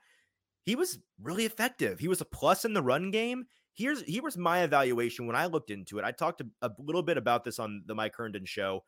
he 0.62 0.74
was 0.74 0.98
really 1.22 1.44
effective. 1.44 1.98
He 1.98 2.08
was 2.08 2.20
a 2.20 2.26
plus 2.26 2.64
in 2.64 2.72
the 2.72 2.82
run 2.82 3.10
game. 3.10 3.44
Here's 3.74 4.02
here 4.02 4.22
was 4.22 4.36
my 4.36 4.62
evaluation 4.62 5.26
when 5.26 5.36
I 5.36 5.46
looked 5.46 5.70
into 5.70 5.98
it. 5.98 6.04
I 6.04 6.12
talked 6.12 6.40
a, 6.40 6.46
a 6.62 6.70
little 6.78 7.02
bit 7.02 7.18
about 7.18 7.44
this 7.44 7.58
on 7.58 7.82
the 7.86 7.94
Mike 7.94 8.14
Herndon 8.16 8.46
show, 8.46 8.84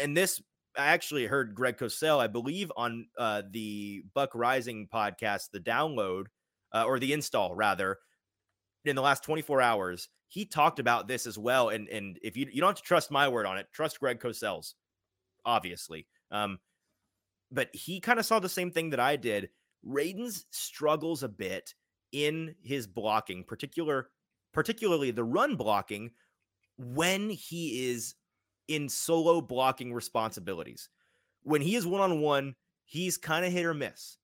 and 0.00 0.16
this 0.16 0.42
I 0.78 0.86
actually 0.86 1.26
heard 1.26 1.54
Greg 1.54 1.76
Cosell, 1.76 2.20
I 2.20 2.28
believe, 2.28 2.70
on 2.76 3.06
uh, 3.18 3.42
the 3.50 4.02
Buck 4.14 4.30
Rising 4.34 4.88
podcast, 4.92 5.50
the 5.52 5.60
download 5.60 6.26
uh, 6.72 6.84
or 6.84 6.98
the 6.98 7.12
install 7.12 7.54
rather 7.54 7.98
in 8.84 8.96
the 8.96 9.02
last 9.02 9.22
24 9.24 9.60
hours, 9.60 10.08
he 10.28 10.44
talked 10.44 10.78
about 10.78 11.08
this 11.08 11.26
as 11.26 11.38
well. 11.38 11.68
And 11.68 11.88
and 11.88 12.18
if 12.22 12.36
you 12.36 12.46
you 12.50 12.60
don't 12.60 12.70
have 12.70 12.76
to 12.76 12.82
trust 12.82 13.10
my 13.10 13.28
word 13.28 13.46
on 13.46 13.58
it, 13.58 13.66
trust 13.72 14.00
Greg 14.00 14.20
Cosell's, 14.20 14.74
obviously. 15.44 16.06
Um, 16.30 16.58
but 17.50 17.68
he 17.72 18.00
kind 18.00 18.18
of 18.18 18.26
saw 18.26 18.38
the 18.38 18.48
same 18.48 18.70
thing 18.70 18.90
that 18.90 19.00
I 19.00 19.16
did. 19.16 19.50
Radunz 19.86 20.44
struggles 20.50 21.22
a 21.22 21.28
bit 21.28 21.74
in 22.12 22.54
his 22.62 22.86
blocking, 22.86 23.44
particular 23.44 24.10
particularly 24.52 25.10
the 25.10 25.24
run 25.24 25.56
blocking 25.56 26.10
when 26.76 27.30
he 27.30 27.90
is 27.90 28.14
in 28.68 28.88
solo 28.88 29.40
blocking 29.40 29.92
responsibilities. 29.92 30.88
When 31.42 31.60
he 31.60 31.74
is 31.76 31.86
one 31.86 32.00
on 32.00 32.20
one, 32.20 32.54
he's 32.84 33.16
kind 33.16 33.44
of 33.44 33.52
hit 33.52 33.64
or 33.64 33.74
miss. 33.74 34.18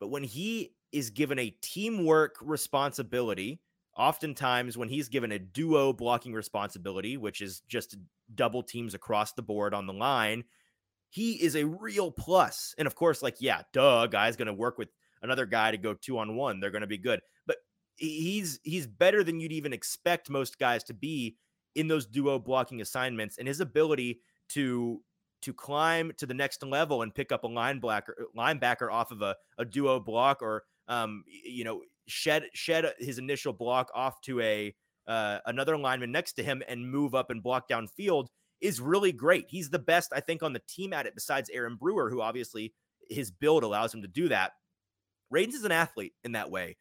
But 0.00 0.08
when 0.08 0.24
he 0.24 0.74
is 0.92 1.10
given 1.10 1.38
a 1.38 1.54
teamwork 1.62 2.36
responsibility, 2.40 3.60
oftentimes 3.96 4.76
when 4.76 4.88
he's 4.88 5.08
given 5.08 5.32
a 5.32 5.38
duo 5.38 5.92
blocking 5.92 6.34
responsibility, 6.34 7.16
which 7.16 7.40
is 7.40 7.60
just 7.68 7.96
double 8.34 8.62
teams 8.62 8.94
across 8.94 9.32
the 9.32 9.42
board 9.42 9.74
on 9.74 9.86
the 9.86 9.92
line, 9.92 10.44
he 11.10 11.34
is 11.34 11.54
a 11.54 11.64
real 11.64 12.10
plus. 12.10 12.74
And 12.76 12.86
of 12.86 12.94
course, 12.94 13.22
like, 13.22 13.36
yeah, 13.40 13.62
duh, 13.72 14.06
guy's 14.06 14.36
going 14.36 14.46
to 14.46 14.52
work 14.52 14.78
with 14.78 14.88
another 15.22 15.46
guy 15.46 15.70
to 15.70 15.78
go 15.78 15.94
two 15.94 16.18
on 16.18 16.36
one. 16.36 16.60
They're 16.60 16.70
going 16.70 16.82
to 16.82 16.86
be 16.86 16.98
good. 16.98 17.20
But 17.46 17.56
he's 17.96 18.58
he's 18.64 18.86
better 18.86 19.22
than 19.22 19.40
you'd 19.40 19.52
even 19.52 19.72
expect 19.72 20.28
most 20.28 20.58
guys 20.58 20.82
to 20.84 20.94
be 20.94 21.36
in 21.74 21.88
those 21.88 22.06
duo 22.06 22.38
blocking 22.38 22.80
assignments 22.80 23.38
and 23.38 23.48
his 23.48 23.60
ability 23.60 24.20
to 24.50 25.00
to 25.42 25.52
climb 25.52 26.10
to 26.16 26.26
the 26.26 26.34
next 26.34 26.62
level 26.62 27.02
and 27.02 27.14
pick 27.14 27.30
up 27.30 27.44
a 27.44 27.48
linebacker 27.48 28.12
linebacker 28.36 28.90
off 28.90 29.10
of 29.10 29.22
a, 29.22 29.36
a 29.58 29.64
duo 29.64 30.00
block 30.00 30.42
or 30.42 30.62
um 30.88 31.24
you 31.44 31.64
know 31.64 31.82
shed 32.06 32.44
shed 32.54 32.86
his 32.98 33.18
initial 33.18 33.52
block 33.52 33.90
off 33.94 34.20
to 34.22 34.40
a 34.40 34.74
uh, 35.06 35.38
another 35.46 35.76
lineman 35.76 36.12
next 36.12 36.32
to 36.34 36.42
him 36.42 36.62
and 36.68 36.90
move 36.90 37.14
up 37.14 37.30
and 37.30 37.42
block 37.42 37.68
downfield 37.68 38.28
is 38.60 38.80
really 38.80 39.12
great. 39.12 39.46
He's 39.48 39.70
the 39.70 39.78
best, 39.78 40.12
I 40.14 40.20
think, 40.20 40.42
on 40.42 40.52
the 40.52 40.62
team 40.66 40.92
at 40.92 41.06
it, 41.06 41.14
besides 41.14 41.50
Aaron 41.52 41.76
Brewer, 41.76 42.10
who 42.10 42.22
obviously 42.22 42.72
his 43.10 43.30
build 43.30 43.64
allows 43.64 43.92
him 43.92 44.02
to 44.02 44.08
do 44.08 44.28
that. 44.28 44.52
Radunz 45.32 45.54
is 45.54 45.64
an 45.64 45.72
athlete 45.72 46.14
in 46.24 46.32
that 46.32 46.50
way. 46.50 46.76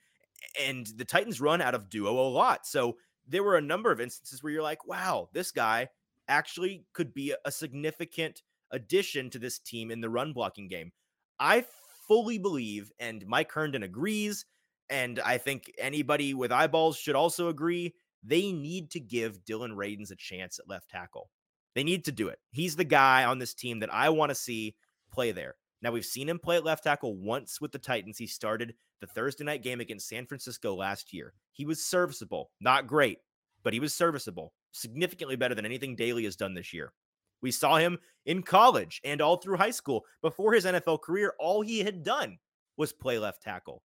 And 0.62 0.88
the 0.96 1.06
Titans 1.06 1.42
run 1.42 1.62
out 1.62 1.76
of 1.76 1.90
duo 1.90 2.12
a 2.14 2.30
lot. 2.30 2.66
So 2.66 2.98
there 3.28 3.44
were 3.44 3.58
a 3.58 3.62
number 3.62 3.92
of 3.92 4.02
instances 4.02 4.44
where 4.44 4.52
you're 4.52 4.64
like, 4.64 4.88
wow, 4.88 5.30
this 5.34 5.52
guy 5.52 5.90
actually 6.28 6.86
could 6.94 7.14
be 7.14 7.34
a 7.46 7.52
significant 7.52 8.42
addition 8.72 9.30
to 9.30 9.40
this 9.40 9.60
team 9.60 9.92
in 9.92 10.02
the 10.02 10.10
run 10.10 10.34
blocking 10.34 10.68
game. 10.68 10.92
I 11.40 11.66
fully 12.08 12.38
believe, 12.38 12.92
and 13.00 13.26
Mike 13.28 13.52
Herndon 13.52 13.84
agrees, 13.84 14.46
and 14.90 15.20
I 15.20 15.38
think 15.38 15.72
anybody 15.78 16.34
with 16.34 16.52
eyeballs 16.52 16.98
should 16.98 17.16
also 17.16 17.50
agree, 17.50 17.94
they 18.24 18.52
need 18.52 18.92
to 18.92 19.00
give 19.00 19.44
Dillon 19.46 19.72
Radunz 19.72 20.12
a 20.12 20.16
chance 20.16 20.60
at 20.60 20.70
left 20.70 20.90
tackle. 20.90 21.30
They 21.76 21.84
need 21.84 22.06
to 22.06 22.12
do 22.12 22.28
it. 22.28 22.40
He's 22.52 22.76
the 22.76 22.84
guy 22.84 23.26
on 23.26 23.40
this 23.40 23.54
team 23.54 23.80
that 23.80 23.94
I 23.94 24.10
want 24.10 24.30
to 24.30 24.36
see 24.36 24.76
play 25.12 25.32
there. 25.32 25.56
Now, 25.82 25.92
we've 25.92 26.06
seen 26.06 26.30
him 26.30 26.40
play 26.40 26.58
at 26.58 26.64
left 26.64 26.84
tackle 26.84 27.18
once 27.18 27.60
with 27.60 27.72
the 27.72 27.80
Titans. 27.80 28.18
He 28.18 28.28
started 28.28 28.76
the 29.04 29.08
Thursday 29.08 29.44
night 29.44 29.62
game 29.64 29.82
against 29.82 30.08
San 30.08 30.26
Francisco 30.26 30.74
last 30.74 31.12
year. 31.12 31.34
He 31.52 31.66
was 31.66 31.86
serviceable, 31.86 32.52
not 32.62 32.88
great, 32.88 33.18
but 33.62 33.74
he 33.74 33.82
was 33.82 33.94
serviceable, 33.94 34.54
significantly 34.72 35.36
better 35.36 35.54
than 35.54 35.66
anything 35.66 35.98
Daly 35.98 36.24
has 36.24 36.38
done 36.38 36.54
this 36.54 36.72
year. 36.72 36.94
We 37.42 37.52
saw 37.52 37.76
him 37.76 38.00
in 38.26 38.44
college 38.44 39.02
and 39.04 39.20
all 39.20 39.36
through 39.36 39.58
high 39.58 39.72
school. 39.72 40.06
Before 40.22 40.54
his 40.54 40.64
NFL 40.64 41.02
career, 41.02 41.34
all 41.38 41.62
he 41.62 41.80
had 41.80 42.02
done 42.02 42.38
was 42.78 42.94
play 42.94 43.20
left 43.20 43.44
tackle. 43.44 43.84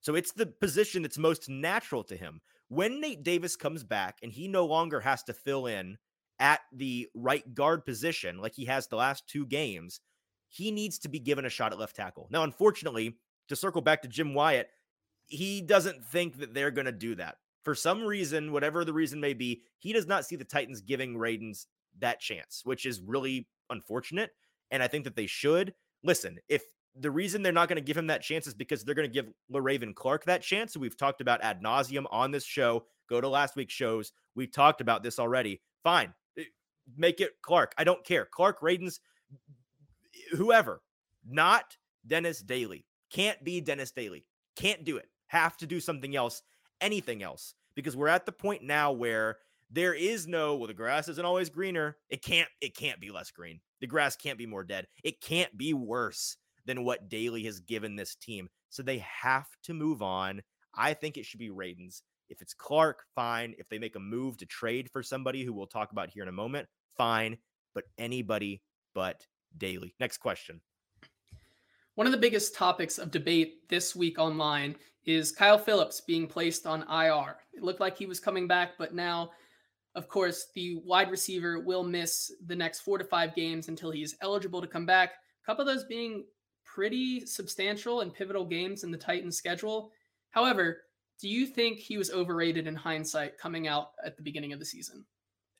So 0.00 0.16
it's 0.16 0.32
the 0.32 0.46
position 0.46 1.02
that's 1.02 1.16
most 1.16 1.48
natural 1.48 2.02
to 2.04 2.16
him. 2.16 2.40
When 2.66 3.00
Nate 3.00 3.22
Davis 3.22 3.54
comes 3.54 3.84
back 3.84 4.18
and 4.24 4.32
he 4.32 4.48
no 4.48 4.66
longer 4.66 4.98
has 4.98 5.22
to 5.24 5.32
fill 5.32 5.66
in 5.66 5.96
at 6.40 6.60
the 6.72 7.06
right 7.14 7.54
guard 7.54 7.84
position 7.84 8.38
like 8.38 8.54
he 8.56 8.64
has 8.64 8.88
the 8.88 8.96
last 8.96 9.28
two 9.28 9.46
games, 9.46 10.00
he 10.48 10.72
needs 10.72 10.98
to 10.98 11.08
be 11.08 11.20
given 11.20 11.44
a 11.44 11.50
shot 11.50 11.72
at 11.72 11.78
left 11.78 11.94
tackle. 11.94 12.26
Now, 12.30 12.42
unfortunately, 12.42 13.16
to 13.48 13.56
circle 13.56 13.80
back 13.80 14.02
to 14.02 14.08
Jim 14.08 14.34
Wyatt, 14.34 14.70
he 15.26 15.60
doesn't 15.60 16.04
think 16.04 16.38
that 16.38 16.54
they're 16.54 16.70
going 16.70 16.86
to 16.86 16.92
do 16.92 17.14
that. 17.16 17.36
For 17.64 17.74
some 17.74 18.04
reason, 18.04 18.52
whatever 18.52 18.84
the 18.84 18.92
reason 18.92 19.20
may 19.20 19.34
be, 19.34 19.62
he 19.78 19.92
does 19.92 20.06
not 20.06 20.24
see 20.24 20.36
the 20.36 20.44
Titans 20.44 20.80
giving 20.80 21.16
Radunz 21.16 21.66
that 21.98 22.20
chance, 22.20 22.62
which 22.64 22.86
is 22.86 23.00
really 23.00 23.48
unfortunate. 23.70 24.30
And 24.70 24.82
I 24.82 24.88
think 24.88 25.04
that 25.04 25.16
they 25.16 25.26
should. 25.26 25.74
Listen, 26.04 26.38
if 26.48 26.62
the 26.98 27.10
reason 27.10 27.42
they're 27.42 27.52
not 27.52 27.68
going 27.68 27.76
to 27.76 27.82
give 27.82 27.96
him 27.96 28.06
that 28.06 28.22
chance 28.22 28.46
is 28.46 28.54
because 28.54 28.84
they're 28.84 28.94
going 28.94 29.08
to 29.08 29.12
give 29.12 29.32
Le'Raven 29.52 29.94
Clark 29.94 30.24
that 30.24 30.42
chance. 30.42 30.76
we've 30.76 30.96
talked 30.96 31.20
about 31.20 31.42
ad 31.42 31.62
nauseum 31.62 32.06
on 32.10 32.30
this 32.30 32.44
show. 32.44 32.84
Go 33.08 33.20
to 33.20 33.28
last 33.28 33.56
week's 33.56 33.74
shows. 33.74 34.12
We've 34.34 34.52
talked 34.52 34.80
about 34.80 35.02
this 35.02 35.18
already. 35.18 35.60
Fine 35.82 36.14
eh, 36.38 36.44
make 36.96 37.20
it 37.20 37.32
Clark. 37.42 37.74
I 37.78 37.84
don't 37.84 38.04
care. 38.04 38.26
Clark 38.30 38.60
Radunz, 38.60 39.00
whoever, 40.32 40.82
not 41.28 41.76
Dennis 42.06 42.40
Daly. 42.40 42.86
Can't 43.16 43.42
be 43.42 43.60
Dennis 43.60 43.90
Daly. 43.90 44.24
Can't 44.56 44.84
do 44.84 44.96
it. 44.96 45.08
Have 45.28 45.56
to 45.58 45.66
do 45.66 45.80
something 45.80 46.14
else, 46.14 46.42
anything 46.80 47.22
else, 47.22 47.54
because 47.74 47.96
we're 47.96 48.08
at 48.08 48.26
the 48.26 48.32
point 48.32 48.62
now 48.62 48.92
where 48.92 49.38
there 49.70 49.94
is 49.94 50.28
no 50.28 50.54
well 50.54 50.68
the 50.68 50.74
grass 50.74 51.08
isn't 51.08 51.24
always 51.24 51.50
greener 51.50 51.96
it 52.08 52.22
can't 52.22 52.48
it 52.60 52.76
can't 52.76 53.00
be 53.00 53.10
less 53.10 53.32
green 53.32 53.58
the 53.80 53.86
grass 53.88 54.14
can't 54.14 54.38
be 54.38 54.46
more 54.46 54.62
dead 54.62 54.86
it 55.02 55.20
can't 55.20 55.58
be 55.58 55.74
worse 55.74 56.36
than 56.66 56.84
what 56.84 57.08
daly 57.08 57.42
has 57.42 57.58
given 57.58 57.96
this 57.96 58.14
team 58.14 58.48
so 58.68 58.80
they 58.80 58.98
have 58.98 59.48
to 59.64 59.74
move 59.74 60.02
on 60.02 60.40
i 60.76 60.94
think 60.94 61.16
it 61.16 61.26
should 61.26 61.40
be 61.40 61.50
radunz 61.50 62.02
if 62.28 62.40
it's 62.40 62.54
clark 62.54 63.02
fine 63.16 63.56
if 63.58 63.68
they 63.68 63.80
make 63.80 63.96
a 63.96 63.98
move 63.98 64.36
to 64.36 64.46
trade 64.46 64.88
for 64.88 65.02
somebody 65.02 65.42
who 65.42 65.52
we'll 65.52 65.66
talk 65.66 65.90
about 65.90 66.10
here 66.10 66.22
in 66.22 66.28
a 66.28 66.32
moment 66.32 66.68
fine, 66.96 67.36
but 67.74 67.84
anybody 67.98 68.62
but 68.94 69.26
Daly. 69.56 69.94
Next 70.00 70.18
question. 70.18 70.60
One 71.96 72.06
of 72.06 72.12
the 72.12 72.18
biggest 72.18 72.54
topics 72.54 72.98
of 72.98 73.10
debate 73.10 73.66
this 73.70 73.96
week 73.96 74.18
online 74.18 74.76
is 75.06 75.32
Kyle 75.32 75.56
Phillips 75.56 76.02
being 76.02 76.26
placed 76.26 76.66
on 76.66 76.82
IR. 76.90 77.38
It 77.54 77.62
looked 77.62 77.80
like 77.80 77.96
he 77.96 78.04
was 78.04 78.20
coming 78.20 78.46
back, 78.46 78.72
but 78.76 78.94
now, 78.94 79.30
of 79.94 80.06
course, 80.06 80.48
the 80.54 80.76
wide 80.84 81.10
receiver 81.10 81.58
will 81.58 81.82
miss 81.82 82.30
the 82.44 82.54
next 82.54 82.80
four 82.80 82.98
to 82.98 83.04
five 83.04 83.34
games 83.34 83.68
until 83.68 83.90
he's 83.90 84.14
eligible 84.20 84.60
to 84.60 84.66
come 84.66 84.84
back. 84.84 85.12
A 85.42 85.46
couple 85.46 85.66
of 85.66 85.74
those 85.74 85.86
being 85.86 86.26
pretty 86.66 87.24
substantial 87.24 88.02
and 88.02 88.12
pivotal 88.12 88.44
games 88.44 88.84
in 88.84 88.90
the 88.90 88.98
Titans' 88.98 89.38
schedule. 89.38 89.90
However, 90.28 90.82
do 91.18 91.30
you 91.30 91.46
think 91.46 91.78
he 91.78 91.96
was 91.96 92.10
overrated 92.10 92.66
in 92.66 92.74
hindsight 92.74 93.38
coming 93.38 93.68
out 93.68 93.92
at 94.04 94.18
the 94.18 94.22
beginning 94.22 94.52
of 94.52 94.58
the 94.58 94.66
season? 94.66 95.06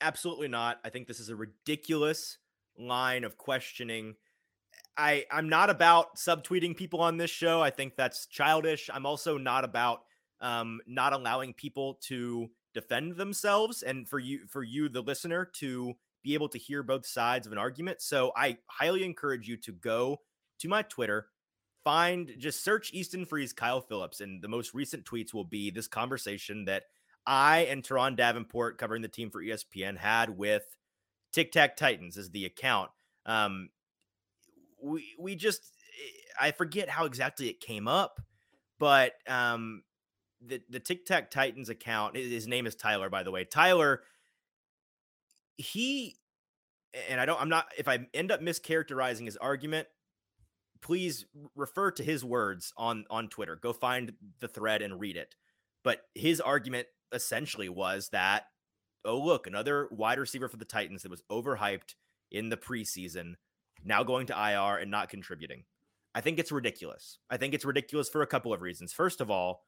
Absolutely 0.01 0.49
not. 0.49 0.81
I 0.85 0.89
think 0.89 1.07
this 1.07 1.19
is 1.19 1.29
a 1.29 1.35
ridiculous 1.35 2.37
line 2.77 3.23
of 3.23 3.39
questioning. 3.39 4.17
I 4.97 5.25
I'm 5.31 5.49
not 5.49 5.69
about 5.69 6.15
subtweeting 6.15 6.75
people 6.75 7.01
on 7.01 7.17
this 7.17 7.31
show. 7.31 7.61
I 7.61 7.69
think 7.69 7.95
that's 7.95 8.25
childish. 8.25 8.89
I'm 8.91 9.05
also 9.05 9.37
not 9.37 9.63
about 9.63 10.01
um 10.41 10.81
not 10.87 11.13
allowing 11.13 11.53
people 11.53 11.95
to 12.03 12.49
defend 12.73 13.15
themselves 13.15 13.83
and 13.83 14.07
for 14.07 14.19
you 14.19 14.41
for 14.47 14.63
you 14.63 14.89
the 14.89 15.01
listener 15.01 15.45
to 15.45 15.93
be 16.23 16.33
able 16.33 16.49
to 16.49 16.57
hear 16.57 16.83
both 16.83 17.05
sides 17.05 17.47
of 17.47 17.53
an 17.53 17.59
argument. 17.59 18.01
So 18.01 18.31
I 18.35 18.57
highly 18.67 19.03
encourage 19.03 19.47
you 19.47 19.57
to 19.57 19.71
go 19.71 20.21
to 20.59 20.67
my 20.67 20.81
Twitter, 20.81 21.27
find 21.83 22.33
just 22.37 22.63
search 22.63 22.91
Easton 22.93 23.25
Freeze 23.25 23.53
Kyle 23.53 23.81
Philips 23.81 24.19
and 24.19 24.41
the 24.41 24.47
most 24.47 24.73
recent 24.73 25.05
tweets 25.05 25.33
will 25.33 25.45
be 25.45 25.69
this 25.69 25.87
conversation 25.87 26.65
that 26.65 26.83
I 27.25 27.67
and 27.69 27.83
Turron 27.83 28.15
Davenport, 28.15 28.77
covering 28.77 29.01
the 29.01 29.09
team 29.09 29.29
for 29.29 29.43
ESPN, 29.43 29.97
had 29.97 30.37
with 30.37 30.63
Tic 31.33 31.51
Tac 31.51 31.75
Titans 31.75 32.15
is 32.17 32.29
the 32.31 32.45
account. 32.45 32.89
Um, 33.25 33.69
we 34.81 35.15
we 35.19 35.35
just 35.35 35.61
I 36.39 36.51
forget 36.51 36.89
how 36.89 37.05
exactly 37.05 37.49
it 37.49 37.59
came 37.59 37.87
up, 37.87 38.21
but 38.79 39.13
um, 39.27 39.83
the 40.41 40.61
the 40.69 40.79
Tic 40.79 41.05
Tac 41.05 41.31
Titans 41.31 41.69
account. 41.69 42.15
His 42.15 42.47
name 42.47 42.65
is 42.65 42.75
Tyler, 42.75 43.09
by 43.09 43.23
the 43.23 43.31
way. 43.31 43.43
Tyler, 43.43 44.01
he 45.57 46.17
and 47.09 47.19
I 47.19 47.25
don't. 47.25 47.41
I'm 47.41 47.49
not. 47.49 47.67
If 47.77 47.87
I 47.87 48.07
end 48.13 48.31
up 48.31 48.41
mischaracterizing 48.41 49.25
his 49.25 49.37
argument, 49.37 49.87
please 50.81 51.25
refer 51.55 51.91
to 51.91 52.03
his 52.03 52.23
words 52.23 52.73
on 52.77 53.05
on 53.09 53.29
Twitter. 53.29 53.55
Go 53.55 53.73
find 53.73 54.13
the 54.39 54.47
thread 54.47 54.81
and 54.81 54.99
read 54.99 55.17
it. 55.17 55.35
But 55.83 56.01
his 56.15 56.41
argument 56.41 56.87
essentially 57.13 57.69
was 57.69 58.09
that, 58.09 58.43
oh, 59.05 59.19
look, 59.19 59.47
another 59.47 59.87
wide 59.91 60.19
receiver 60.19 60.49
for 60.49 60.57
the 60.57 60.65
Titans 60.65 61.03
that 61.03 61.11
was 61.11 61.23
overhyped 61.31 61.95
in 62.31 62.49
the 62.49 62.57
preseason, 62.57 63.35
now 63.83 64.03
going 64.03 64.27
to 64.27 64.33
IR 64.33 64.77
and 64.77 64.91
not 64.91 65.09
contributing. 65.09 65.63
I 66.15 66.21
think 66.21 66.39
it's 66.39 66.51
ridiculous. 66.51 67.19
I 67.29 67.37
think 67.37 67.53
it's 67.53 67.65
ridiculous 67.65 68.09
for 68.09 68.21
a 68.21 68.27
couple 68.27 68.53
of 68.53 68.61
reasons. 68.61 68.93
First 68.93 69.21
of 69.21 69.29
all, 69.29 69.63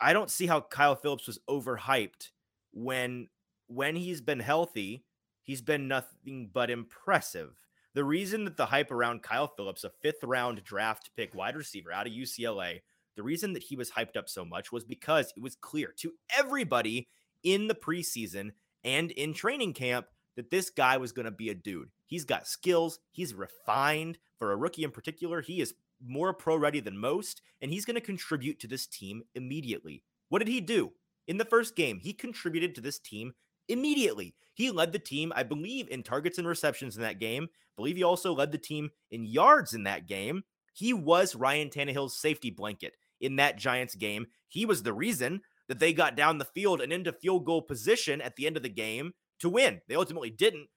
I 0.00 0.12
don't 0.12 0.30
see 0.30 0.46
how 0.46 0.60
Kyle 0.60 0.96
Philips 0.96 1.26
was 1.26 1.38
overhyped 1.48 2.30
when 2.72 3.28
when 3.66 3.96
he's 3.96 4.20
been 4.20 4.40
healthy, 4.40 5.04
he's 5.42 5.62
been 5.62 5.88
nothing 5.88 6.50
but 6.52 6.70
impressive. 6.70 7.58
The 7.94 8.04
reason 8.04 8.44
that 8.44 8.56
the 8.56 8.66
hype 8.66 8.90
around 8.90 9.22
Kyle 9.22 9.46
Philips, 9.56 9.84
a 9.84 9.90
fifth 10.02 10.22
round 10.22 10.62
draft 10.64 11.10
pick 11.16 11.34
wide 11.34 11.56
receiver 11.56 11.92
out 11.92 12.06
of 12.06 12.12
UCLA, 12.12 12.80
the 13.16 13.22
reason 13.22 13.52
that 13.52 13.62
he 13.64 13.76
was 13.76 13.92
hyped 13.92 14.16
up 14.16 14.28
so 14.28 14.44
much 14.44 14.72
was 14.72 14.84
because 14.84 15.32
it 15.36 15.42
was 15.42 15.54
clear 15.54 15.94
to 15.98 16.12
everybody 16.36 17.08
in 17.42 17.68
the 17.68 17.74
preseason 17.74 18.50
and 18.82 19.10
in 19.12 19.32
training 19.32 19.72
camp 19.72 20.06
that 20.36 20.50
this 20.50 20.70
guy 20.70 20.96
was 20.96 21.12
going 21.12 21.24
to 21.24 21.30
be 21.30 21.48
a 21.48 21.54
dude. 21.54 21.90
He's 22.06 22.24
got 22.24 22.46
skills, 22.46 22.98
he's 23.10 23.34
refined 23.34 24.18
for 24.38 24.52
a 24.52 24.56
rookie 24.56 24.84
in 24.84 24.90
particular. 24.90 25.40
He 25.40 25.60
is 25.60 25.74
more 26.04 26.34
pro 26.34 26.56
ready 26.56 26.80
than 26.80 26.98
most, 26.98 27.40
and 27.60 27.70
he's 27.70 27.84
going 27.84 27.94
to 27.94 28.00
contribute 28.00 28.60
to 28.60 28.66
this 28.66 28.86
team 28.86 29.22
immediately. 29.34 30.02
What 30.28 30.40
did 30.40 30.48
he 30.48 30.60
do? 30.60 30.92
In 31.26 31.38
the 31.38 31.44
first 31.44 31.76
game, 31.76 32.00
he 32.00 32.12
contributed 32.12 32.74
to 32.74 32.80
this 32.80 32.98
team 32.98 33.32
immediately. 33.68 34.34
He 34.52 34.70
led 34.70 34.92
the 34.92 34.98
team, 34.98 35.32
I 35.34 35.42
believe, 35.42 35.88
in 35.88 36.02
targets 36.02 36.38
and 36.38 36.46
receptions 36.46 36.96
in 36.96 37.02
that 37.02 37.18
game. 37.18 37.44
I 37.44 37.74
believe 37.76 37.96
he 37.96 38.02
also 38.02 38.34
led 38.34 38.52
the 38.52 38.58
team 38.58 38.90
in 39.10 39.24
yards 39.24 39.74
in 39.74 39.84
that 39.84 40.06
game. 40.06 40.44
He 40.72 40.92
was 40.92 41.34
Ryan 41.34 41.70
Tannehill's 41.70 42.18
safety 42.18 42.50
blanket 42.50 42.96
in 43.20 43.36
that 43.36 43.58
Giants 43.58 43.94
game. 43.94 44.26
He 44.48 44.66
was 44.66 44.82
the 44.82 44.92
reason 44.92 45.40
that 45.68 45.78
they 45.78 45.92
got 45.92 46.16
down 46.16 46.38
the 46.38 46.44
field 46.44 46.80
and 46.80 46.92
into 46.92 47.12
field 47.12 47.46
goal 47.46 47.62
position 47.62 48.20
at 48.20 48.36
the 48.36 48.46
end 48.46 48.56
of 48.56 48.62
the 48.62 48.68
game 48.68 49.12
to 49.40 49.48
win. 49.48 49.80
They 49.88 49.94
ultimately 49.94 50.30
didn't, 50.30 50.68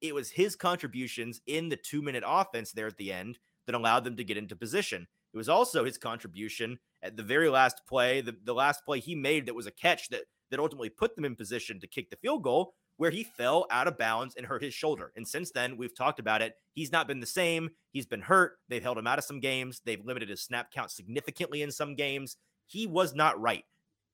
it 0.00 0.14
was 0.14 0.30
his 0.30 0.56
contributions 0.56 1.40
in 1.46 1.68
the 1.68 1.76
two 1.76 2.02
minute 2.02 2.24
offense 2.26 2.72
there 2.72 2.86
at 2.86 2.96
the 2.96 3.12
end 3.12 3.38
that 3.66 3.74
allowed 3.74 4.04
them 4.04 4.16
to 4.16 4.24
get 4.24 4.36
into 4.36 4.56
position. 4.56 5.06
It 5.32 5.36
was 5.36 5.48
also 5.48 5.84
his 5.84 5.98
contribution 5.98 6.78
at 7.02 7.16
the 7.16 7.22
very 7.22 7.48
last 7.48 7.82
play, 7.86 8.20
the, 8.20 8.36
the 8.44 8.54
last 8.54 8.84
play 8.84 8.98
he 9.00 9.14
made 9.14 9.46
that 9.46 9.54
was 9.54 9.66
a 9.66 9.70
catch 9.70 10.08
that 10.08 10.22
that 10.50 10.60
ultimately 10.60 10.88
put 10.88 11.14
them 11.14 11.24
in 11.24 11.36
position 11.36 11.78
to 11.80 11.86
kick 11.86 12.10
the 12.10 12.16
field 12.16 12.42
goal, 12.42 12.74
where 12.96 13.10
he 13.10 13.22
fell 13.22 13.66
out 13.70 13.86
of 13.86 13.98
bounds 13.98 14.34
and 14.34 14.46
hurt 14.46 14.62
his 14.62 14.72
shoulder. 14.72 15.12
And 15.14 15.26
since 15.26 15.50
then, 15.50 15.76
we've 15.76 15.94
talked 15.94 16.18
about 16.18 16.42
it. 16.42 16.54
He's 16.72 16.90
not 16.90 17.06
been 17.06 17.20
the 17.20 17.26
same. 17.26 17.70
He's 17.92 18.06
been 18.06 18.22
hurt. 18.22 18.58
They've 18.68 18.82
held 18.82 18.98
him 18.98 19.06
out 19.06 19.18
of 19.18 19.24
some 19.24 19.40
games. 19.40 19.82
They've 19.84 20.04
limited 20.04 20.30
his 20.30 20.42
snap 20.42 20.70
count 20.72 20.90
significantly 20.90 21.60
in 21.60 21.70
some 21.70 21.94
games. 21.94 22.36
He 22.66 22.86
was 22.86 23.14
not 23.14 23.40
right. 23.40 23.64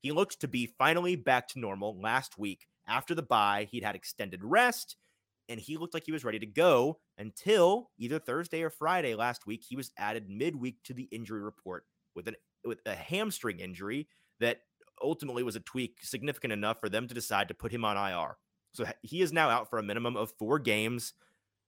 He 0.00 0.12
looked 0.12 0.40
to 0.40 0.48
be 0.48 0.74
finally 0.78 1.16
back 1.16 1.48
to 1.48 1.60
normal 1.60 1.98
last 2.00 2.36
week 2.36 2.66
after 2.86 3.14
the 3.14 3.22
bye. 3.22 3.68
He'd 3.70 3.84
had 3.84 3.96
extended 3.96 4.44
rest 4.44 4.96
and 5.48 5.60
he 5.60 5.76
looked 5.76 5.94
like 5.94 6.04
he 6.06 6.12
was 6.12 6.24
ready 6.24 6.38
to 6.38 6.46
go 6.46 6.98
until 7.18 7.90
either 7.98 8.18
Thursday 8.18 8.62
or 8.62 8.70
Friday 8.70 9.14
last 9.14 9.46
week. 9.46 9.64
He 9.66 9.76
was 9.76 9.90
added 9.98 10.28
midweek 10.28 10.82
to 10.84 10.94
the 10.94 11.04
injury 11.04 11.42
report 11.42 11.84
with 12.14 12.28
an 12.28 12.36
with 12.64 12.80
a 12.86 12.94
hamstring 12.94 13.60
injury 13.60 14.08
that 14.40 14.60
ultimately 15.02 15.42
was 15.42 15.56
a 15.56 15.60
tweak 15.60 15.98
significant 16.02 16.52
enough 16.52 16.80
for 16.80 16.88
them 16.88 17.06
to 17.06 17.14
decide 17.14 17.48
to 17.48 17.54
put 17.54 17.72
him 17.72 17.84
on 17.84 17.96
IR. 17.96 18.36
So 18.72 18.84
he 19.02 19.20
is 19.20 19.32
now 19.32 19.50
out 19.50 19.68
for 19.68 19.78
a 19.78 19.82
minimum 19.82 20.16
of 20.16 20.32
four 20.38 20.58
games. 20.58 21.12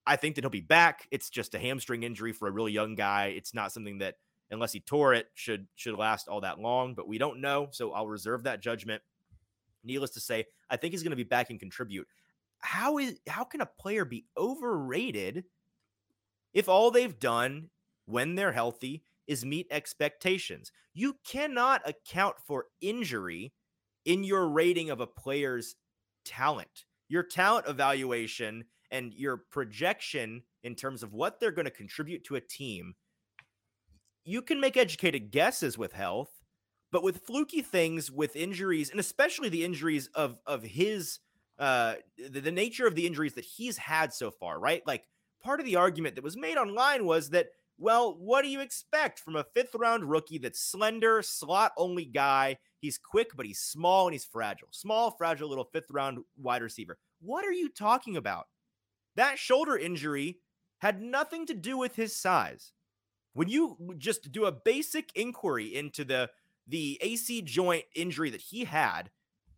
I 0.06 0.16
think 0.16 0.34
that 0.34 0.44
he'll 0.44 0.50
be 0.50 0.60
back. 0.60 1.06
It's 1.10 1.30
just 1.30 1.54
a 1.54 1.58
hamstring 1.58 2.02
injury 2.02 2.32
for 2.32 2.48
a 2.48 2.52
really 2.52 2.72
young 2.72 2.94
guy. 2.94 3.34
It's 3.36 3.54
not 3.54 3.72
something 3.72 3.98
that, 3.98 4.14
unless 4.50 4.72
he 4.72 4.80
tore 4.80 5.14
it, 5.14 5.26
should 5.34 5.66
should 5.74 5.96
last 5.96 6.28
all 6.28 6.40
that 6.40 6.58
long. 6.58 6.94
But 6.94 7.08
we 7.08 7.18
don't 7.18 7.40
know, 7.40 7.68
so 7.72 7.92
I'll 7.92 8.08
reserve 8.08 8.44
that 8.44 8.62
judgment. 8.62 9.02
Needless 9.84 10.10
to 10.10 10.20
say, 10.20 10.46
I 10.70 10.76
think 10.76 10.92
he's 10.92 11.02
going 11.02 11.10
to 11.10 11.16
be 11.16 11.24
back 11.24 11.50
and 11.50 11.60
contribute 11.60 12.08
how 12.60 12.98
is 12.98 13.18
how 13.26 13.44
can 13.44 13.60
a 13.60 13.66
player 13.66 14.04
be 14.04 14.26
overrated 14.36 15.44
if 16.52 16.68
all 16.68 16.90
they've 16.90 17.18
done 17.18 17.70
when 18.06 18.34
they're 18.34 18.52
healthy 18.52 19.04
is 19.26 19.44
meet 19.44 19.66
expectations? 19.70 20.72
You 20.94 21.16
cannot 21.26 21.88
account 21.88 22.36
for 22.46 22.66
injury 22.80 23.52
in 24.04 24.24
your 24.24 24.48
rating 24.48 24.90
of 24.90 25.00
a 25.00 25.06
player's 25.06 25.76
talent. 26.24 26.84
Your 27.08 27.22
talent 27.22 27.66
evaluation 27.68 28.64
and 28.90 29.12
your 29.14 29.36
projection 29.36 30.42
in 30.62 30.74
terms 30.74 31.02
of 31.02 31.12
what 31.12 31.38
they're 31.38 31.50
going 31.50 31.66
to 31.66 31.70
contribute 31.70 32.24
to 32.24 32.36
a 32.36 32.40
team. 32.40 32.94
You 34.24 34.42
can 34.42 34.60
make 34.60 34.76
educated 34.76 35.30
guesses 35.30 35.78
with 35.78 35.92
health, 35.92 36.30
but 36.90 37.02
with 37.02 37.24
fluky 37.24 37.62
things 37.62 38.10
with 38.10 38.34
injuries 38.34 38.90
and 38.90 38.98
especially 38.98 39.48
the 39.48 39.64
injuries 39.64 40.08
of 40.14 40.38
of 40.46 40.62
his 40.62 41.18
uh 41.58 41.94
the, 42.18 42.40
the 42.40 42.52
nature 42.52 42.86
of 42.86 42.94
the 42.94 43.06
injuries 43.06 43.34
that 43.34 43.44
he's 43.44 43.76
had 43.76 44.12
so 44.12 44.30
far, 44.30 44.58
right? 44.58 44.82
Like 44.86 45.04
part 45.42 45.60
of 45.60 45.66
the 45.66 45.76
argument 45.76 46.14
that 46.14 46.24
was 46.24 46.36
made 46.36 46.56
online 46.56 47.06
was 47.06 47.30
that 47.30 47.48
well, 47.78 48.16
what 48.18 48.42
do 48.42 48.48
you 48.48 48.60
expect 48.60 49.20
from 49.20 49.36
a 49.36 49.44
fifth 49.54 49.74
round 49.74 50.04
rookie 50.04 50.38
that's 50.38 50.60
slender, 50.60 51.20
slot 51.22 51.72
only 51.76 52.06
guy? 52.06 52.56
He's 52.78 52.98
quick, 52.98 53.36
but 53.36 53.44
he's 53.44 53.58
small 53.58 54.06
and 54.06 54.14
he's 54.14 54.24
fragile. 54.24 54.68
Small, 54.70 55.10
fragile 55.10 55.48
little 55.48 55.68
fifth 55.72 55.90
round 55.90 56.20
wide 56.38 56.62
receiver. 56.62 56.96
What 57.20 57.44
are 57.44 57.52
you 57.52 57.68
talking 57.68 58.16
about? 58.16 58.46
That 59.16 59.38
shoulder 59.38 59.76
injury 59.76 60.38
had 60.78 61.02
nothing 61.02 61.46
to 61.46 61.54
do 61.54 61.76
with 61.76 61.96
his 61.96 62.14
size. 62.16 62.72
When 63.34 63.48
you 63.48 63.76
just 63.98 64.32
do 64.32 64.46
a 64.46 64.52
basic 64.52 65.10
inquiry 65.14 65.74
into 65.74 66.04
the 66.04 66.30
the 66.66 66.98
AC 67.00 67.42
joint 67.42 67.84
injury 67.94 68.30
that 68.30 68.40
he 68.40 68.64
had, 68.64 69.10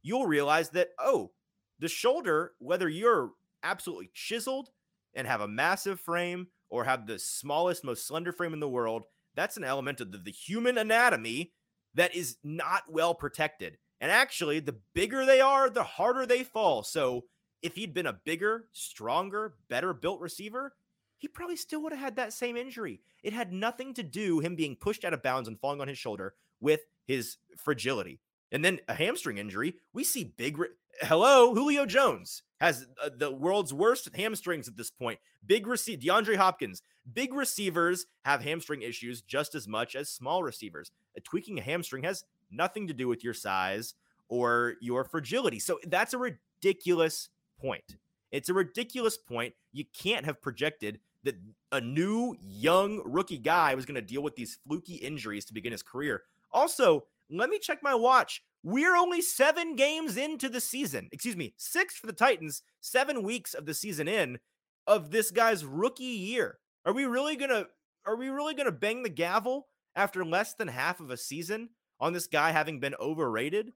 you'll 0.02 0.26
realize 0.26 0.70
that 0.70 0.88
oh, 0.98 1.30
the 1.78 1.88
shoulder, 1.88 2.52
whether 2.58 2.88
you're 2.88 3.32
absolutely 3.62 4.10
chiseled 4.12 4.70
and 5.14 5.26
have 5.26 5.40
a 5.40 5.48
massive 5.48 6.00
frame 6.00 6.48
or 6.70 6.84
have 6.84 7.06
the 7.06 7.18
smallest, 7.18 7.84
most 7.84 8.06
slender 8.06 8.32
frame 8.32 8.52
in 8.52 8.60
the 8.60 8.68
world, 8.68 9.04
that's 9.34 9.56
an 9.56 9.64
element 9.64 10.00
of 10.00 10.12
the, 10.12 10.18
the 10.18 10.30
human 10.30 10.76
anatomy 10.78 11.52
that 11.94 12.14
is 12.14 12.36
not 12.44 12.84
well 12.88 13.14
protected. 13.14 13.78
And 14.00 14.10
actually, 14.10 14.60
the 14.60 14.76
bigger 14.94 15.24
they 15.26 15.40
are, 15.40 15.68
the 15.68 15.82
harder 15.82 16.26
they 16.26 16.44
fall. 16.44 16.82
So 16.82 17.24
if 17.62 17.74
he'd 17.74 17.94
been 17.94 18.06
a 18.06 18.20
bigger, 18.24 18.66
stronger, 18.72 19.54
better 19.68 19.92
built 19.92 20.20
receiver, 20.20 20.74
he 21.16 21.26
probably 21.26 21.56
still 21.56 21.82
would 21.82 21.92
have 21.92 22.00
had 22.00 22.16
that 22.16 22.32
same 22.32 22.56
injury. 22.56 23.00
It 23.24 23.32
had 23.32 23.52
nothing 23.52 23.94
to 23.94 24.04
do 24.04 24.38
him 24.38 24.54
being 24.54 24.76
pushed 24.76 25.04
out 25.04 25.14
of 25.14 25.22
bounds 25.22 25.48
and 25.48 25.58
falling 25.58 25.80
on 25.80 25.88
his 25.88 25.98
shoulder 25.98 26.34
with 26.60 26.82
his 27.06 27.38
fragility. 27.56 28.20
And 28.52 28.64
then 28.64 28.80
a 28.88 28.94
hamstring 28.94 29.38
injury, 29.38 29.74
we 29.92 30.04
see 30.04 30.24
big 30.24 30.58
hello, 31.00 31.54
Julio 31.54 31.86
Jones 31.86 32.42
has 32.60 32.86
uh, 33.02 33.10
the 33.16 33.30
world's 33.30 33.72
worst 33.72 34.08
hamstrings 34.14 34.68
at 34.68 34.76
this 34.76 34.90
point. 34.90 35.18
Big 35.44 35.66
receiver, 35.66 36.00
DeAndre 36.00 36.36
Hopkins. 36.36 36.82
Big 37.10 37.32
receivers 37.32 38.06
have 38.24 38.42
hamstring 38.42 38.82
issues 38.82 39.22
just 39.22 39.54
as 39.54 39.66
much 39.66 39.94
as 39.94 40.10
small 40.10 40.42
receivers. 40.42 40.90
A 41.16 41.20
tweaking 41.20 41.58
a 41.58 41.62
hamstring 41.62 42.02
has 42.04 42.24
nothing 42.50 42.86
to 42.88 42.94
do 42.94 43.08
with 43.08 43.24
your 43.24 43.34
size 43.34 43.94
or 44.28 44.74
your 44.80 45.04
fragility. 45.04 45.58
So 45.58 45.78
that's 45.86 46.14
a 46.14 46.18
ridiculous 46.18 47.30
point. 47.60 47.96
It's 48.30 48.48
a 48.48 48.54
ridiculous 48.54 49.16
point. 49.16 49.54
You 49.72 49.84
can't 49.96 50.26
have 50.26 50.42
projected 50.42 51.00
that 51.24 51.36
a 51.72 51.80
new 51.80 52.36
young 52.40 53.02
rookie 53.04 53.38
guy 53.38 53.74
was 53.74 53.86
going 53.86 53.94
to 53.94 54.02
deal 54.02 54.22
with 54.22 54.36
these 54.36 54.58
fluky 54.66 54.96
injuries 54.96 55.44
to 55.46 55.54
begin 55.54 55.72
his 55.72 55.82
career. 55.82 56.22
Also, 56.52 57.04
let 57.30 57.50
me 57.50 57.58
check 57.58 57.82
my 57.82 57.94
watch. 57.94 58.42
We're 58.62 58.96
only 58.96 59.22
seven 59.22 59.76
games 59.76 60.16
into 60.16 60.48
the 60.48 60.60
season. 60.60 61.08
Excuse 61.12 61.36
me, 61.36 61.54
six 61.56 61.96
for 61.96 62.06
the 62.06 62.12
Titans, 62.12 62.62
seven 62.80 63.22
weeks 63.22 63.54
of 63.54 63.66
the 63.66 63.74
season 63.74 64.08
in 64.08 64.38
of 64.86 65.10
this 65.10 65.30
guy's 65.30 65.64
rookie 65.64 66.04
year. 66.04 66.58
Are 66.84 66.92
we 66.92 67.04
really 67.04 67.36
gonna 67.36 67.66
are 68.06 68.16
we 68.16 68.28
really 68.28 68.54
gonna 68.54 68.72
bang 68.72 69.02
the 69.02 69.10
gavel 69.10 69.68
after 69.94 70.24
less 70.24 70.54
than 70.54 70.68
half 70.68 71.00
of 71.00 71.10
a 71.10 71.16
season 71.16 71.70
on 72.00 72.12
this 72.12 72.26
guy 72.26 72.50
having 72.50 72.80
been 72.80 72.94
overrated? 73.00 73.72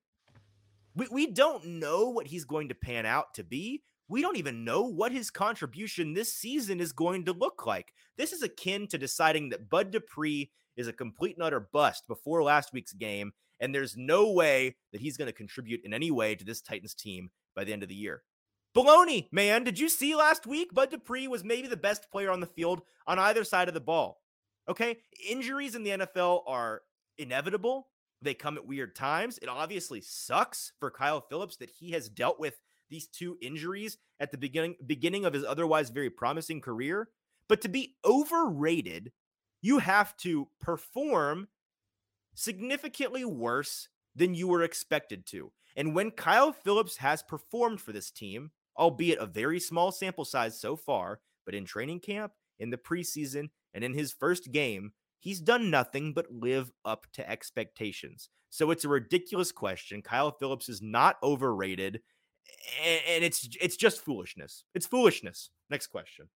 We, 0.94 1.06
we 1.10 1.26
don't 1.26 1.64
know 1.64 2.08
what 2.08 2.26
he's 2.26 2.44
going 2.44 2.68
to 2.68 2.74
pan 2.74 3.06
out 3.06 3.34
to 3.34 3.44
be. 3.44 3.82
We 4.08 4.20
don't 4.20 4.36
even 4.36 4.64
know 4.64 4.82
what 4.82 5.12
his 5.12 5.30
contribution 5.30 6.12
this 6.12 6.34
season 6.34 6.80
is 6.80 6.92
going 6.92 7.24
to 7.26 7.32
look 7.32 7.66
like. 7.66 7.94
This 8.18 8.32
is 8.32 8.42
akin 8.42 8.86
to 8.88 8.98
deciding 8.98 9.48
that 9.50 9.70
Bud 9.70 9.90
Dupree 9.90 10.50
is 10.76 10.88
a 10.88 10.92
complete 10.92 11.36
and 11.36 11.44
utter 11.44 11.60
bust 11.72 12.06
before 12.08 12.42
last 12.42 12.72
week's 12.72 12.92
game 12.92 13.32
and 13.62 13.72
there's 13.72 13.96
no 13.96 14.30
way 14.30 14.74
that 14.90 15.00
he's 15.00 15.16
going 15.16 15.26
to 15.26 15.32
contribute 15.32 15.80
in 15.84 15.94
any 15.94 16.10
way 16.10 16.34
to 16.34 16.44
this 16.44 16.60
Titans 16.60 16.94
team 16.94 17.30
by 17.54 17.62
the 17.64 17.72
end 17.72 17.84
of 17.84 17.88
the 17.88 17.94
year. 17.94 18.22
Baloney, 18.76 19.28
man. 19.30 19.64
Did 19.64 19.78
you 19.78 19.88
see 19.88 20.16
last 20.16 20.46
week? 20.46 20.74
Bud 20.74 20.90
Dupree 20.90 21.28
was 21.28 21.44
maybe 21.44 21.68
the 21.68 21.76
best 21.76 22.10
player 22.10 22.30
on 22.30 22.40
the 22.40 22.46
field 22.46 22.82
on 23.06 23.18
either 23.18 23.44
side 23.44 23.68
of 23.68 23.74
the 23.74 23.80
ball. 23.80 24.20
Okay. 24.68 24.98
Injuries 25.28 25.76
in 25.76 25.84
the 25.84 25.90
NFL 25.90 26.42
are 26.46 26.82
inevitable. 27.18 27.88
They 28.20 28.34
come 28.34 28.56
at 28.56 28.66
weird 28.66 28.96
times. 28.96 29.38
It 29.38 29.48
obviously 29.48 30.00
sucks 30.00 30.72
for 30.80 30.90
Kyle 30.90 31.20
Philips 31.20 31.56
that 31.58 31.70
he 31.70 31.92
has 31.92 32.08
dealt 32.08 32.40
with 32.40 32.58
these 32.90 33.06
two 33.06 33.36
injuries 33.40 33.98
at 34.20 34.30
the 34.32 34.38
beginning 34.38 34.76
beginning 34.86 35.24
of 35.24 35.34
his 35.34 35.44
otherwise 35.44 35.90
very 35.90 36.10
promising 36.10 36.60
career. 36.60 37.08
But 37.48 37.60
to 37.62 37.68
be 37.68 37.96
overrated, 38.04 39.12
you 39.60 39.78
have 39.78 40.16
to 40.18 40.48
perform 40.60 41.48
significantly 42.34 43.24
worse 43.24 43.88
than 44.14 44.34
you 44.34 44.48
were 44.48 44.62
expected 44.62 45.26
to. 45.26 45.52
And 45.76 45.94
when 45.94 46.10
Kyle 46.10 46.52
Philips 46.52 46.98
has 46.98 47.22
performed 47.22 47.80
for 47.80 47.92
this 47.92 48.10
team, 48.10 48.50
albeit 48.76 49.18
a 49.18 49.26
very 49.26 49.60
small 49.60 49.92
sample 49.92 50.24
size 50.24 50.60
so 50.60 50.76
far, 50.76 51.20
but 51.44 51.54
in 51.54 51.64
training 51.64 52.00
camp, 52.00 52.32
in 52.58 52.70
the 52.70 52.76
preseason, 52.76 53.48
and 53.74 53.82
in 53.82 53.94
his 53.94 54.12
first 54.12 54.52
game, 54.52 54.92
he's 55.18 55.40
done 55.40 55.70
nothing 55.70 56.12
but 56.12 56.30
live 56.30 56.72
up 56.84 57.06
to 57.14 57.28
expectations. 57.28 58.28
So 58.50 58.70
it's 58.70 58.84
a 58.84 58.88
ridiculous 58.88 59.50
question. 59.50 60.02
Kyle 60.02 60.30
Philips 60.30 60.68
is 60.68 60.82
not 60.82 61.16
overrated, 61.22 62.00
and 63.08 63.24
it's 63.24 63.48
it's 63.60 63.76
just 63.76 64.04
foolishness. 64.04 64.64
It's 64.74 64.86
foolishness. 64.86 65.50
Next 65.70 65.86
question. 65.86 66.28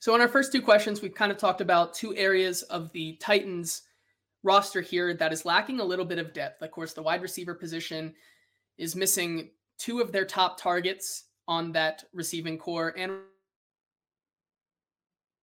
So, 0.00 0.14
in 0.14 0.20
our 0.20 0.28
first 0.28 0.50
two 0.50 0.62
questions, 0.62 1.02
we've 1.02 1.14
kind 1.14 1.30
of 1.30 1.38
talked 1.38 1.60
about 1.60 1.94
two 1.94 2.16
areas 2.16 2.62
of 2.62 2.90
the 2.92 3.16
Titans' 3.20 3.82
roster 4.42 4.80
here 4.80 5.14
that 5.14 5.32
is 5.32 5.44
lacking 5.44 5.80
a 5.80 5.84
little 5.84 6.04
bit 6.04 6.18
of 6.18 6.32
depth. 6.32 6.62
Of 6.62 6.70
course, 6.70 6.92
the 6.92 7.02
wide 7.02 7.22
receiver 7.22 7.54
position 7.54 8.14
is 8.78 8.96
missing 8.96 9.50
two 9.78 10.00
of 10.00 10.12
their 10.12 10.24
top 10.24 10.60
targets 10.60 11.24
on 11.48 11.72
that 11.72 12.04
receiving 12.12 12.58
core 12.58 12.94
and 12.96 13.12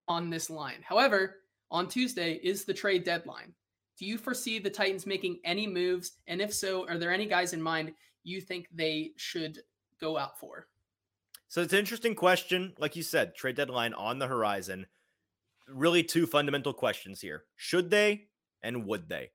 on 0.07 0.29
this 0.29 0.49
line. 0.49 0.81
However, 0.81 1.37
on 1.71 1.87
Tuesday 1.87 2.39
is 2.43 2.65
the 2.65 2.73
trade 2.73 3.03
deadline. 3.03 3.53
Do 3.97 4.05
you 4.05 4.17
foresee 4.17 4.59
the 4.59 4.69
Titans 4.69 5.05
making 5.05 5.39
any 5.43 5.67
moves? 5.67 6.13
And 6.27 6.41
if 6.41 6.53
so, 6.53 6.87
are 6.87 6.97
there 6.97 7.11
any 7.11 7.25
guys 7.25 7.53
in 7.53 7.61
mind 7.61 7.93
you 8.23 8.41
think 8.41 8.67
they 8.73 9.11
should 9.17 9.59
go 9.99 10.17
out 10.17 10.39
for? 10.39 10.67
So 11.47 11.61
it's 11.61 11.73
an 11.73 11.79
interesting 11.79 12.15
question. 12.15 12.73
Like 12.77 12.95
you 12.95 13.03
said, 13.03 13.35
trade 13.35 13.55
deadline 13.55 13.93
on 13.93 14.19
the 14.19 14.27
horizon 14.27 14.85
really 15.73 16.03
two 16.03 16.25
fundamental 16.25 16.73
questions 16.73 17.21
here. 17.21 17.43
Should 17.55 17.89
they 17.89 18.28
and 18.61 18.85
would 18.85 19.09
they? 19.09 19.31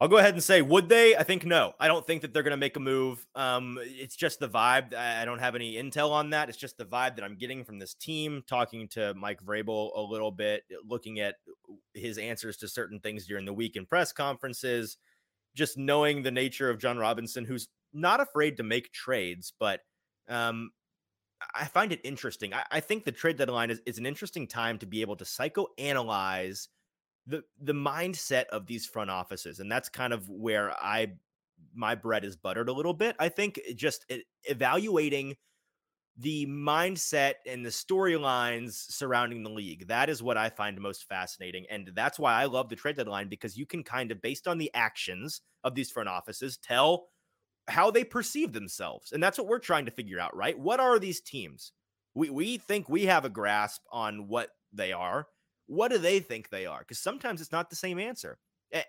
I'll 0.00 0.08
go 0.08 0.18
ahead 0.18 0.34
and 0.34 0.42
say, 0.42 0.62
would 0.62 0.88
they? 0.88 1.14
I 1.14 1.22
think 1.22 1.44
no. 1.44 1.74
I 1.78 1.86
don't 1.86 2.04
think 2.04 2.22
that 2.22 2.34
they're 2.34 2.42
going 2.42 2.50
to 2.50 2.56
make 2.56 2.76
a 2.76 2.80
move. 2.80 3.24
Um, 3.36 3.78
it's 3.82 4.16
just 4.16 4.40
the 4.40 4.48
vibe. 4.48 4.94
I 4.94 5.24
don't 5.24 5.38
have 5.38 5.54
any 5.54 5.74
intel 5.74 6.10
on 6.10 6.30
that. 6.30 6.48
It's 6.48 6.58
just 6.58 6.76
the 6.76 6.84
vibe 6.84 7.14
that 7.14 7.24
I'm 7.24 7.36
getting 7.36 7.64
from 7.64 7.78
this 7.78 7.94
team. 7.94 8.42
Talking 8.48 8.88
to 8.88 9.14
Mike 9.14 9.44
Vrabel 9.44 9.96
a 9.96 10.00
little 10.00 10.32
bit, 10.32 10.64
looking 10.84 11.20
at 11.20 11.36
his 11.94 12.18
answers 12.18 12.56
to 12.56 12.68
certain 12.68 12.98
things 12.98 13.28
during 13.28 13.44
the 13.44 13.52
week 13.52 13.76
in 13.76 13.86
press 13.86 14.12
conferences, 14.12 14.96
just 15.54 15.78
knowing 15.78 16.24
the 16.24 16.32
nature 16.32 16.68
of 16.68 16.80
Jon 16.80 16.98
Robinson, 16.98 17.44
who's 17.44 17.68
not 17.92 18.20
afraid 18.20 18.56
to 18.56 18.64
make 18.64 18.92
trades, 18.92 19.52
but 19.60 19.82
um, 20.28 20.72
I 21.54 21.66
find 21.66 21.92
it 21.92 22.00
interesting. 22.02 22.54
I, 22.54 22.64
I 22.72 22.80
think 22.80 23.04
the 23.04 23.12
trade 23.12 23.36
deadline 23.36 23.70
is, 23.70 23.80
is 23.86 23.98
an 23.98 24.06
interesting 24.06 24.48
time 24.48 24.78
to 24.78 24.86
be 24.86 25.00
able 25.00 25.14
to 25.16 25.24
psychoanalyze– 25.24 26.66
the 27.26 27.42
the 27.60 27.72
mindset 27.72 28.46
of 28.46 28.66
these 28.66 28.86
front 28.86 29.10
offices 29.10 29.60
and 29.60 29.70
that's 29.70 29.88
kind 29.88 30.12
of 30.12 30.28
where 30.28 30.72
i 30.82 31.06
my 31.74 31.94
bread 31.94 32.24
is 32.24 32.36
buttered 32.36 32.68
a 32.68 32.72
little 32.72 32.94
bit 32.94 33.14
i 33.18 33.28
think 33.28 33.60
eh, 33.68 33.72
just 33.74 34.04
evaluating 34.44 35.36
the 36.18 36.46
mindset 36.46 37.34
and 37.46 37.64
the 37.64 37.70
storylines 37.70 38.72
surrounding 38.72 39.42
the 39.42 39.48
league. 39.48 39.88
That 39.88 40.10
is 40.10 40.22
what 40.22 40.36
i 40.36 40.50
find 40.50 40.78
most 40.80 41.08
fascinating 41.08 41.64
and 41.70 41.90
that's 41.94 42.18
why 42.18 42.34
i 42.34 42.44
love 42.44 42.68
the 42.68 42.76
trade 42.76 42.96
deadline 42.96 43.28
because 43.28 43.56
you 43.56 43.66
can 43.66 43.82
kind 43.82 44.10
of 44.12 44.20
based 44.20 44.46
on 44.46 44.58
the 44.58 44.70
actions 44.74 45.40
of 45.64 45.74
these 45.74 45.90
front 45.90 46.08
offices 46.08 46.58
tell 46.58 47.08
how 47.68 47.90
they 47.90 48.04
perceive 48.04 48.52
themselves 48.52 49.12
and 49.12 49.22
that's 49.22 49.38
what 49.38 49.46
we're 49.46 49.58
trying 49.58 49.86
to 49.86 49.90
figure 49.92 50.18
out 50.18 50.36
right? 50.36 50.58
What 50.58 50.80
are 50.80 50.98
these 50.98 51.20
teams? 51.20 51.72
We 52.14 52.28
we 52.30 52.58
think 52.58 52.88
we 52.88 53.06
have 53.06 53.24
a 53.24 53.30
grasp 53.30 53.82
on 53.90 54.28
what 54.28 54.50
they 54.72 54.92
are 54.92 55.28
what 55.72 55.90
do 55.90 55.96
they 55.96 56.20
think 56.20 56.50
they 56.50 56.66
are? 56.66 56.80
Because 56.80 56.98
sometimes 56.98 57.40
it's 57.40 57.50
not 57.50 57.70
the 57.70 57.76
same 57.76 57.98
answer. 57.98 58.36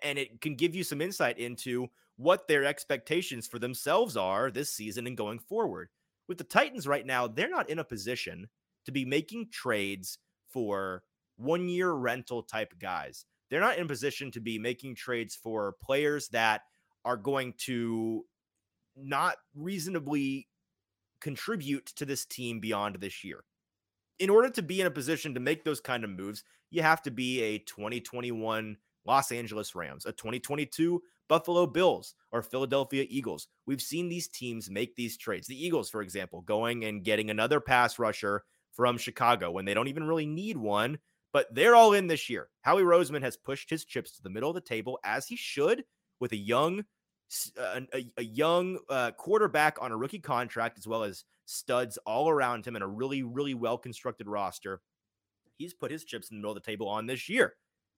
And 0.02 0.18
it 0.18 0.42
can 0.42 0.54
give 0.54 0.74
you 0.74 0.84
some 0.84 1.00
insight 1.00 1.38
into 1.38 1.88
what 2.16 2.46
their 2.46 2.64
expectations 2.64 3.46
for 3.46 3.58
themselves 3.58 4.18
are 4.18 4.50
this 4.50 4.70
season 4.70 5.06
and 5.06 5.16
going 5.16 5.38
forward. 5.38 5.88
With 6.28 6.36
the 6.36 6.44
Titans 6.44 6.86
right 6.86 7.06
now, 7.06 7.26
they're 7.26 7.48
not 7.48 7.70
in 7.70 7.78
a 7.78 7.84
position 7.84 8.48
to 8.84 8.92
be 8.92 9.06
making 9.06 9.48
trades 9.50 10.18
for 10.50 11.04
one 11.36 11.70
year 11.70 11.90
rental 11.92 12.42
type 12.42 12.74
guys. 12.78 13.24
They're 13.48 13.60
not 13.60 13.78
in 13.78 13.86
a 13.86 13.88
position 13.88 14.30
to 14.32 14.40
be 14.40 14.58
making 14.58 14.96
trades 14.96 15.34
for 15.34 15.76
players 15.82 16.28
that 16.28 16.62
are 17.06 17.16
going 17.16 17.54
to 17.60 18.26
not 18.94 19.36
reasonably 19.54 20.48
contribute 21.20 21.86
to 21.96 22.04
this 22.04 22.26
team 22.26 22.60
beyond 22.60 22.96
this 22.96 23.24
year 23.24 23.44
in 24.18 24.30
order 24.30 24.50
to 24.50 24.62
be 24.62 24.80
in 24.80 24.86
a 24.86 24.90
position 24.90 25.34
to 25.34 25.40
make 25.40 25.64
those 25.64 25.80
kind 25.80 26.04
of 26.04 26.10
moves, 26.10 26.44
you 26.70 26.82
have 26.82 27.02
to 27.02 27.10
be 27.10 27.40
a 27.42 27.58
2021 27.58 28.76
Los 29.06 29.32
Angeles 29.32 29.74
Rams, 29.74 30.06
a 30.06 30.12
2022 30.12 31.02
Buffalo 31.28 31.66
Bills, 31.66 32.14
or 32.32 32.42
Philadelphia 32.42 33.06
Eagles. 33.08 33.48
We've 33.66 33.80
seen 33.80 34.08
these 34.08 34.28
teams 34.28 34.70
make 34.70 34.94
these 34.94 35.16
trades. 35.16 35.46
The 35.46 35.62
Eagles, 35.62 35.90
for 35.90 36.02
example, 36.02 36.42
going 36.42 36.84
and 36.84 37.04
getting 37.04 37.30
another 37.30 37.60
pass 37.60 37.98
rusher 37.98 38.44
from 38.72 38.98
Chicago 38.98 39.50
when 39.50 39.64
they 39.64 39.74
don't 39.74 39.88
even 39.88 40.04
really 40.04 40.26
need 40.26 40.56
one, 40.56 40.98
but 41.32 41.52
they're 41.54 41.76
all 41.76 41.92
in 41.92 42.06
this 42.06 42.28
year. 42.28 42.48
Howie 42.62 42.82
Roseman 42.82 43.22
has 43.22 43.36
pushed 43.36 43.70
his 43.70 43.84
chips 43.84 44.12
to 44.12 44.22
the 44.22 44.30
middle 44.30 44.50
of 44.50 44.54
the 44.54 44.60
table 44.60 44.98
as 45.04 45.26
he 45.26 45.36
should 45.36 45.84
with 46.20 46.32
a 46.32 46.36
young 46.36 46.84
uh, 47.58 47.80
a, 47.94 48.06
a 48.18 48.22
young 48.22 48.78
uh, 48.88 49.10
quarterback 49.12 49.78
on 49.80 49.92
a 49.92 49.96
rookie 49.96 50.18
contract, 50.18 50.78
as 50.78 50.86
well 50.86 51.02
as 51.02 51.24
studs 51.46 51.98
all 52.06 52.28
around 52.28 52.66
him 52.66 52.76
and 52.76 52.84
a 52.84 52.88
really, 52.88 53.22
really 53.22 53.54
well 53.54 53.78
constructed 53.78 54.28
roster. 54.28 54.80
He's 55.56 55.74
put 55.74 55.90
his 55.90 56.04
chips 56.04 56.30
in 56.30 56.36
the 56.36 56.40
middle 56.40 56.56
of 56.56 56.62
the 56.62 56.70
table 56.70 56.88
on 56.88 57.06
this 57.06 57.28
year. 57.28 57.54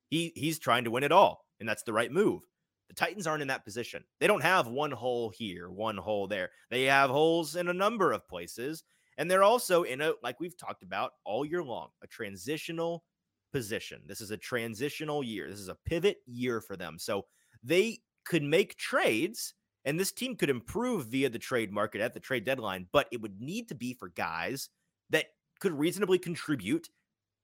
He 0.09 0.33
he's 0.35 0.59
trying 0.59 0.85
to 0.85 0.91
win 0.91 1.05
it 1.05 1.13
all, 1.13 1.45
and 1.59 1.69
that's 1.69 1.83
the 1.83 1.93
right 1.93 2.13
move. 2.13 2.43
The 2.89 2.95
Titans 2.95 3.27
aren't 3.27 3.43
in 3.43 3.49
that 3.49 3.65
position. 3.65 4.05
They 4.21 4.27
don't 4.27 4.43
have 4.43 4.69
one 4.69 4.93
hole 4.93 5.31
here, 5.31 5.71
one 5.71 5.97
hole 5.97 6.29
there. 6.29 6.51
They 6.71 6.85
have 6.85 7.11
holes 7.11 7.57
in 7.57 7.69
a 7.69 7.75
number 7.75 8.13
of 8.13 8.29
places, 8.29 8.85
and 9.19 9.31
they're 9.31 9.43
also 9.43 9.83
in 9.83 10.01
a 10.01 10.13
like 10.23 10.39
we've 10.39 10.57
talked 10.57 10.83
about 10.83 11.13
all 11.25 11.45
year 11.45 11.63
long, 11.63 11.89
a 12.03 12.07
transitional 12.07 13.05
position. 13.53 14.03
This 14.07 14.21
is 14.21 14.31
a 14.31 14.37
transitional 14.37 15.25
year. 15.25 15.49
This 15.49 15.61
is 15.61 15.69
a 15.69 15.79
pivot 15.87 16.19
year 16.27 16.61
for 16.61 16.77
them. 16.77 16.99
So 16.99 17.25
they 17.63 18.01
could 18.27 18.43
make 18.43 18.77
trades 18.77 19.55
and 19.87 19.99
this 19.99 20.13
team 20.13 20.35
could 20.37 20.51
improve 20.51 21.07
via 21.07 21.31
the 21.31 21.39
trade 21.39 21.73
market 21.73 22.01
at 22.01 22.13
the 22.13 22.21
trade 22.21 22.45
deadline, 22.45 22.89
but 22.93 23.07
it 23.13 23.23
would 23.23 23.41
need 23.41 23.69
to 23.69 23.75
be 23.75 23.95
for 23.95 24.09
guys 24.09 24.69
that 25.11 25.27
could 25.61 25.73
reasonably 25.73 26.19
contribute 26.19 26.89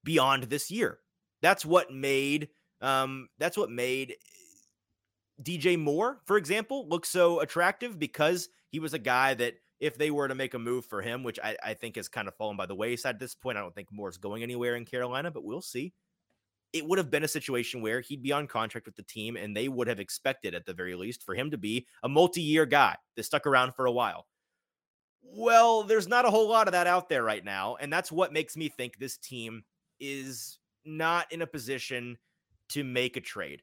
beyond 0.05 0.45
this 0.45 0.71
year. 0.71 0.99
That's 1.40 1.64
what 1.64 1.92
made 1.92 2.49
um, 2.81 3.29
that's 3.38 3.57
what 3.57 3.71
made 3.71 4.16
DJ 5.40 5.79
Moore, 5.79 6.21
for 6.25 6.37
example, 6.37 6.88
look 6.88 7.07
so 7.07 7.40
attractive 7.40 7.99
because 7.99 8.49
he 8.71 8.81
was 8.81 8.92
a 8.92 8.99
guy 8.99 9.35
that 9.35 9.55
if 9.79 9.97
they 9.97 10.11
were 10.11 10.29
to 10.29 10.35
make 10.35 10.55
a 10.55 10.59
move 10.59 10.85
for 10.87 11.01
him, 11.01 11.23
which 11.23 11.38
I, 11.42 11.57
I 11.62 11.75
think 11.75 11.97
has 11.97 12.09
kind 12.09 12.29
of 12.29 12.35
fallen 12.35 12.57
by 12.57 12.66
the 12.66 12.75
wayside 12.75 13.16
at 13.16 13.21
this 13.21 13.35
point, 13.35 13.57
I 13.57 13.61
don't 13.61 13.75
think 13.75 13.88
Moore's 13.92 14.16
going 14.16 14.42
anywhere 14.42 14.75
in 14.77 14.85
Carolina, 14.85 15.31
but 15.31 15.45
we'll 15.45 15.62
see 15.62 15.92
it 16.72 16.87
would 16.87 16.98
have 16.98 17.11
been 17.11 17.24
a 17.24 17.28
situation 17.28 17.82
where 17.82 18.00
he'd 18.00 18.22
be 18.22 18.32
on 18.32 18.46
contract 18.46 18.87
with 18.87 18.96
the 18.96 19.02
team 19.02 19.37
and 19.37 19.56
they 19.56 19.68
would 19.68 19.88
have 19.88 20.00
expected 20.00 20.54
at 20.54 20.64
the 20.64 20.72
very 20.72 20.94
least 20.94 21.22
for 21.22 21.35
him 21.35 21.50
to 21.50 21.58
be 21.58 21.87
a 22.02 22.08
multi-year 22.08 22.64
guy 22.64 22.96
that 23.16 23.24
stuck 23.24 23.46
around 23.46 23.74
for 23.74 23.87
a 23.87 23.92
while. 23.92 24.26
Well, 25.22 25.85
there's 25.85 26.08
not 26.08 26.24
a 26.24 26.30
whole 26.30 26.48
lot 26.48 26.68
of 26.68 26.72
that 26.72 26.87
out 26.87 27.08
there 27.08 27.22
right 27.22 27.44
now, 27.44 27.76
and 27.76 27.92
that's 27.92 28.11
what 28.11 28.32
makes 28.32 28.56
me 28.56 28.68
think 28.68 28.98
this 28.98 29.16
team 29.16 29.62
is 30.00 30.58
not 30.85 31.30
in 31.30 31.42
a 31.42 31.46
position 31.46 32.18
to 32.70 32.85
make 32.85 33.16
a 33.16 33.20
trade. 33.20 33.62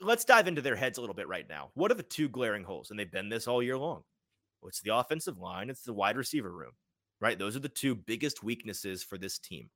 Let's 0.00 0.24
dive 0.24 0.48
into 0.48 0.62
their 0.62 0.76
heads 0.76 0.98
a 0.98 1.00
little 1.00 1.14
bit 1.14 1.28
right 1.28 1.48
now. 1.48 1.70
What 1.74 1.90
are 1.90 1.94
the 1.94 2.02
two 2.02 2.28
glaring 2.28 2.64
holes? 2.64 2.90
And 2.90 2.98
they've 2.98 3.10
been 3.10 3.28
this 3.28 3.46
all 3.46 3.62
year 3.62 3.78
long. 3.78 4.02
It's 4.66 4.80
the 4.80 4.96
offensive 4.96 5.38
line? 5.38 5.68
It's 5.68 5.82
the 5.82 5.92
wide 5.92 6.16
receiver 6.16 6.50
room, 6.50 6.72
right? 7.20 7.38
Those 7.38 7.54
are 7.54 7.60
the 7.60 7.68
two 7.68 7.94
biggest 7.94 8.42
weaknesses 8.42 9.02
for 9.02 9.18
this 9.18 9.38
team 9.38 9.68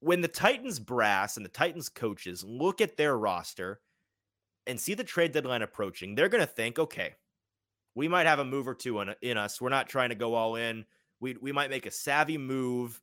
when 0.00 0.22
the 0.22 0.28
Titans 0.28 0.78
brass 0.78 1.36
and 1.36 1.44
the 1.44 1.50
Titans 1.50 1.88
coaches 1.88 2.42
look 2.42 2.80
at 2.80 2.96
their 2.96 3.16
roster 3.16 3.80
and 4.66 4.80
see 4.80 4.94
the 4.94 5.04
trade 5.04 5.32
deadline 5.32 5.62
approaching, 5.62 6.14
they're 6.14 6.28
going 6.28 6.40
to 6.44 6.46
think, 6.46 6.78
okay, 6.78 7.14
we 7.94 8.08
might 8.08 8.26
have 8.26 8.38
a 8.38 8.44
move 8.44 8.66
or 8.66 8.74
two 8.74 9.00
in, 9.00 9.14
in 9.20 9.36
us. 9.36 9.60
We're 9.60 9.68
not 9.68 9.88
trying 9.88 10.08
to 10.08 10.14
go 10.14 10.34
all 10.34 10.56
in. 10.56 10.86
We, 11.20 11.36
we 11.40 11.52
might 11.52 11.70
make 11.70 11.86
a 11.86 11.90
savvy 11.90 12.38
move 12.38 13.00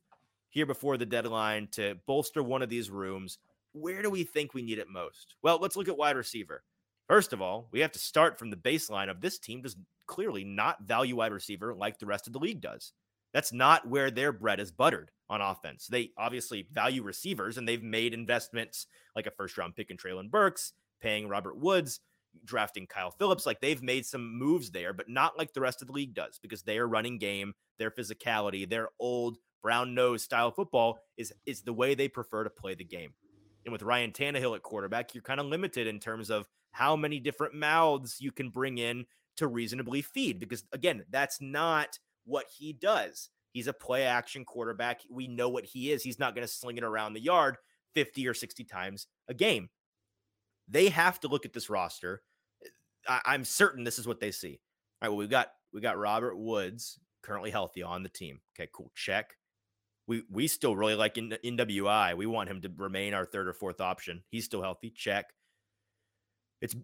here 0.50 0.66
before 0.66 0.96
the 0.96 1.06
deadline 1.06 1.68
to 1.72 1.96
bolster 2.06 2.42
one 2.42 2.62
of 2.62 2.68
these 2.68 2.90
rooms. 2.90 3.38
Where 3.72 4.02
do 4.02 4.10
we 4.10 4.24
think 4.24 4.54
we 4.54 4.62
need 4.62 4.78
it 4.78 4.88
most? 4.88 5.36
Well, 5.42 5.58
let's 5.60 5.76
look 5.76 5.88
at 5.88 5.98
wide 5.98 6.16
receiver. 6.16 6.64
First 7.06 7.32
of 7.32 7.40
all, 7.40 7.68
we 7.70 7.80
have 7.80 7.92
to 7.92 7.98
start 7.98 8.38
from 8.38 8.50
the 8.50 8.56
baseline 8.56 9.08
of 9.08 9.20
this 9.20 9.38
team 9.38 9.62
does 9.62 9.76
clearly 10.06 10.42
not 10.42 10.82
value 10.82 11.16
wide 11.16 11.32
receiver 11.32 11.74
like 11.74 11.98
the 11.98 12.06
rest 12.06 12.26
of 12.26 12.32
the 12.32 12.38
league 12.38 12.60
does. 12.60 12.92
That's 13.32 13.52
not 13.52 13.86
where 13.86 14.10
their 14.10 14.32
bread 14.32 14.58
is 14.58 14.72
buttered 14.72 15.10
on 15.30 15.40
offense. 15.40 15.86
They 15.86 16.10
obviously 16.16 16.66
value 16.72 17.02
receivers 17.02 17.58
and 17.58 17.68
they've 17.68 17.82
made 17.82 18.14
investments 18.14 18.86
like 19.14 19.26
a 19.26 19.30
first 19.30 19.58
round 19.58 19.76
pick 19.76 19.90
in 19.90 19.96
Treylon 19.96 20.30
Burks, 20.30 20.72
paying 21.00 21.28
Robert 21.28 21.58
Woods, 21.58 22.00
drafting 22.44 22.86
Kyle 22.86 23.10
Philips. 23.10 23.46
Like 23.46 23.60
they've 23.60 23.82
made 23.82 24.06
some 24.06 24.38
moves 24.38 24.70
there, 24.70 24.92
but 24.92 25.08
not 25.08 25.38
like 25.38 25.52
the 25.52 25.60
rest 25.60 25.82
of 25.82 25.88
the 25.88 25.94
league 25.94 26.14
does 26.14 26.38
because 26.40 26.62
they 26.62 26.78
are 26.78 26.88
running 26.88 27.18
game, 27.18 27.54
their 27.78 27.90
physicality, 27.90 28.68
their 28.68 28.88
old 28.98 29.38
brown 29.62 29.94
nose 29.94 30.22
style 30.22 30.50
football 30.50 30.98
is 31.16 31.32
is 31.44 31.62
the 31.62 31.72
way 31.72 31.94
they 31.94 32.08
prefer 32.08 32.44
to 32.44 32.50
play 32.50 32.74
the 32.74 32.84
game. 32.84 33.12
And 33.64 33.72
with 33.72 33.82
Ryan 33.82 34.12
Tannehill 34.12 34.56
at 34.56 34.62
quarterback, 34.62 35.14
you're 35.14 35.22
kind 35.22 35.40
of 35.40 35.46
limited 35.46 35.86
in 35.86 35.98
terms 35.98 36.30
of 36.30 36.46
how 36.70 36.96
many 36.96 37.18
different 37.18 37.54
mouths 37.54 38.18
you 38.20 38.30
can 38.32 38.50
bring 38.50 38.78
in 38.78 39.04
to 39.36 39.46
reasonably 39.46 40.02
feed 40.02 40.38
because 40.38 40.64
again, 40.72 41.04
that's 41.10 41.40
not 41.40 41.98
what 42.24 42.46
he 42.56 42.72
does. 42.72 43.30
He's 43.58 43.66
a 43.66 43.72
play 43.72 44.04
action 44.04 44.44
quarterback. 44.44 45.00
We 45.10 45.26
know 45.26 45.48
what 45.48 45.64
he 45.64 45.90
is. 45.90 46.04
He's 46.04 46.20
not 46.20 46.36
going 46.36 46.46
to 46.46 46.52
sling 46.52 46.76
it 46.76 46.84
around 46.84 47.14
the 47.14 47.20
yard 47.20 47.56
50 47.96 48.28
or 48.28 48.32
60 48.32 48.62
times 48.62 49.08
a 49.26 49.34
game. 49.34 49.68
They 50.68 50.90
have 50.90 51.18
to 51.18 51.28
look 51.28 51.44
at 51.44 51.52
this 51.52 51.68
roster. 51.68 52.22
I, 53.08 53.34
am 53.34 53.42
certain 53.42 53.82
this 53.82 53.98
is 53.98 54.06
what 54.06 54.20
they 54.20 54.30
see. 54.30 54.60
All 55.02 55.08
right, 55.08 55.08
well, 55.08 55.16
we've 55.16 55.28
got 55.28 55.48
we 55.72 55.80
got 55.80 55.98
Robert 55.98 56.36
Woods 56.36 57.00
currently 57.24 57.50
healthy 57.50 57.82
on 57.82 58.04
the 58.04 58.08
team. 58.08 58.38
Okay, 58.54 58.68
cool. 58.72 58.92
Check. 58.94 59.36
We 60.06 60.22
we 60.30 60.46
still 60.46 60.76
really 60.76 60.94
like 60.94 61.18
in, 61.18 61.30
NWI. 61.44 62.16
We 62.16 62.26
want 62.26 62.48
him 62.48 62.60
to 62.60 62.70
remain 62.76 63.12
our 63.12 63.26
third 63.26 63.48
or 63.48 63.54
fourth 63.54 63.80
option. 63.80 64.22
He's 64.30 64.44
still 64.44 64.62
healthy. 64.62 64.90
Check. 64.90 65.32
It's 66.62 66.76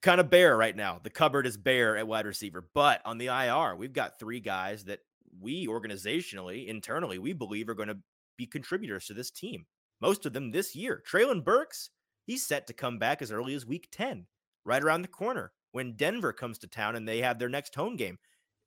kind 0.00 0.18
of 0.18 0.30
bare 0.30 0.56
right 0.56 0.74
now. 0.74 0.98
The 1.02 1.10
cupboard 1.10 1.46
is 1.46 1.58
bare 1.58 1.98
at 1.98 2.06
wide 2.06 2.24
receiver. 2.24 2.66
But 2.72 3.02
on 3.04 3.18
the 3.18 3.26
IR, 3.26 3.76
we've 3.76 3.92
got 3.92 4.18
three 4.18 4.40
guys 4.40 4.84
that 4.84 5.00
we 5.40 5.66
organizationally, 5.66 6.66
internally, 6.66 7.18
we 7.18 7.32
believe 7.32 7.68
are 7.68 7.74
going 7.74 7.88
to 7.88 7.98
be 8.36 8.46
contributors 8.46 9.06
to 9.06 9.14
this 9.14 9.30
team. 9.30 9.66
Most 10.00 10.26
of 10.26 10.32
them 10.32 10.50
this 10.50 10.74
year. 10.74 11.02
Treylon 11.10 11.44
Burks, 11.44 11.90
he's 12.26 12.44
set 12.44 12.66
to 12.66 12.72
come 12.72 12.98
back 12.98 13.22
as 13.22 13.32
early 13.32 13.54
as 13.54 13.66
week 13.66 13.88
10, 13.92 14.26
right 14.64 14.82
around 14.82 15.02
the 15.02 15.08
corner 15.08 15.52
when 15.72 15.96
Denver 15.96 16.32
comes 16.32 16.58
to 16.58 16.66
town 16.68 16.96
and 16.96 17.08
they 17.08 17.18
have 17.18 17.38
their 17.38 17.48
next 17.48 17.74
home 17.74 17.96
game. 17.96 18.18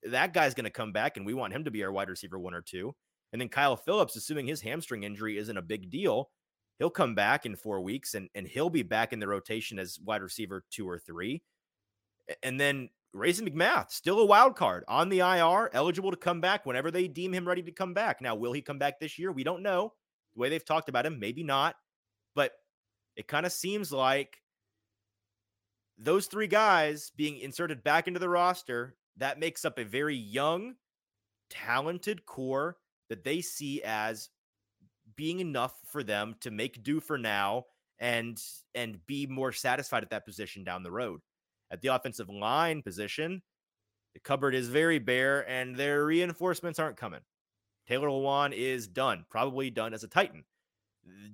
That 0.03 0.33
guy's 0.33 0.53
going 0.53 0.65
to 0.65 0.69
come 0.69 0.91
back, 0.91 1.17
and 1.17 1.25
we 1.25 1.33
want 1.33 1.53
him 1.53 1.63
to 1.63 1.71
be 1.71 1.83
our 1.83 1.91
wide 1.91 2.09
receiver 2.09 2.37
one 2.37 2.53
or 2.53 2.61
two. 2.61 2.95
And 3.31 3.41
then 3.41 3.49
Kyle 3.49 3.75
Phillips, 3.75 4.15
assuming 4.15 4.45
his 4.45 4.61
hamstring 4.61 5.03
injury 5.03 5.37
isn't 5.37 5.57
a 5.57 5.61
big 5.61 5.89
deal, 5.89 6.29
he'll 6.77 6.89
come 6.89 7.15
back 7.15 7.45
in 7.45 7.55
four 7.55 7.81
weeks 7.81 8.13
and, 8.13 8.29
and 8.35 8.47
he'll 8.47 8.69
be 8.69 8.83
back 8.83 9.13
in 9.13 9.19
the 9.19 9.27
rotation 9.27 9.79
as 9.79 9.99
wide 10.03 10.21
receiver 10.21 10.63
two 10.69 10.87
or 10.87 10.99
three. 10.99 11.41
And 12.43 12.59
then 12.59 12.89
Racey 13.15 13.45
McMath, 13.45 13.91
still 13.91 14.19
a 14.19 14.25
wild 14.25 14.55
card 14.57 14.83
on 14.89 15.07
the 15.07 15.19
IR, 15.19 15.69
eligible 15.73 16.11
to 16.11 16.17
come 16.17 16.41
back 16.41 16.65
whenever 16.65 16.91
they 16.91 17.07
deem 17.07 17.33
him 17.33 17.47
ready 17.47 17.63
to 17.63 17.71
come 17.71 17.93
back. 17.93 18.21
Now, 18.21 18.35
will 18.35 18.51
he 18.51 18.61
come 18.61 18.77
back 18.77 18.99
this 18.99 19.17
year? 19.17 19.31
We 19.31 19.45
don't 19.45 19.63
know. 19.63 19.93
The 20.33 20.41
way 20.41 20.49
they've 20.49 20.65
talked 20.65 20.89
about 20.89 21.05
him, 21.05 21.17
maybe 21.17 21.41
not. 21.41 21.75
But 22.35 22.51
it 23.15 23.27
kind 23.27 23.45
of 23.45 23.53
seems 23.53 23.91
like 23.91 24.37
those 25.97 26.27
three 26.27 26.47
guys 26.47 27.11
being 27.15 27.39
inserted 27.39 27.83
back 27.85 28.07
into 28.07 28.19
the 28.19 28.27
roster, 28.27 28.97
that 29.17 29.39
makes 29.39 29.63
up 29.63 29.79
a 29.79 29.85
very 29.85 30.17
young, 30.17 30.75
talented 31.49 32.25
core 32.25 32.75
that 33.07 33.23
they 33.23 33.39
see 33.39 33.81
as 33.83 34.29
being 35.15 35.39
enough 35.39 35.73
for 35.85 36.03
them 36.03 36.35
to 36.41 36.51
make 36.51 36.83
do 36.83 36.99
for 36.99 37.17
now 37.17 37.63
and 37.99 38.41
and 38.73 39.05
be 39.07 39.25
more 39.25 39.53
satisfied 39.53 40.03
at 40.03 40.09
that 40.09 40.25
position 40.25 40.65
down 40.65 40.83
the 40.83 40.91
road. 40.91 41.21
At 41.75 41.81
the 41.81 41.89
offensive 41.89 42.29
line 42.29 42.81
position, 42.81 43.41
the 44.13 44.21
cupboard 44.21 44.55
is 44.55 44.69
very 44.69 44.97
bare 44.97 45.41
and 45.49 45.75
their 45.75 46.05
reinforcements 46.05 46.79
aren't 46.79 46.95
coming. 46.95 47.19
Taylor 47.85 48.07
Lewan 48.07 48.53
is 48.53 48.87
done, 48.87 49.25
probably 49.29 49.69
done 49.69 49.93
as 49.93 50.01
a 50.05 50.07
Titan. 50.07 50.45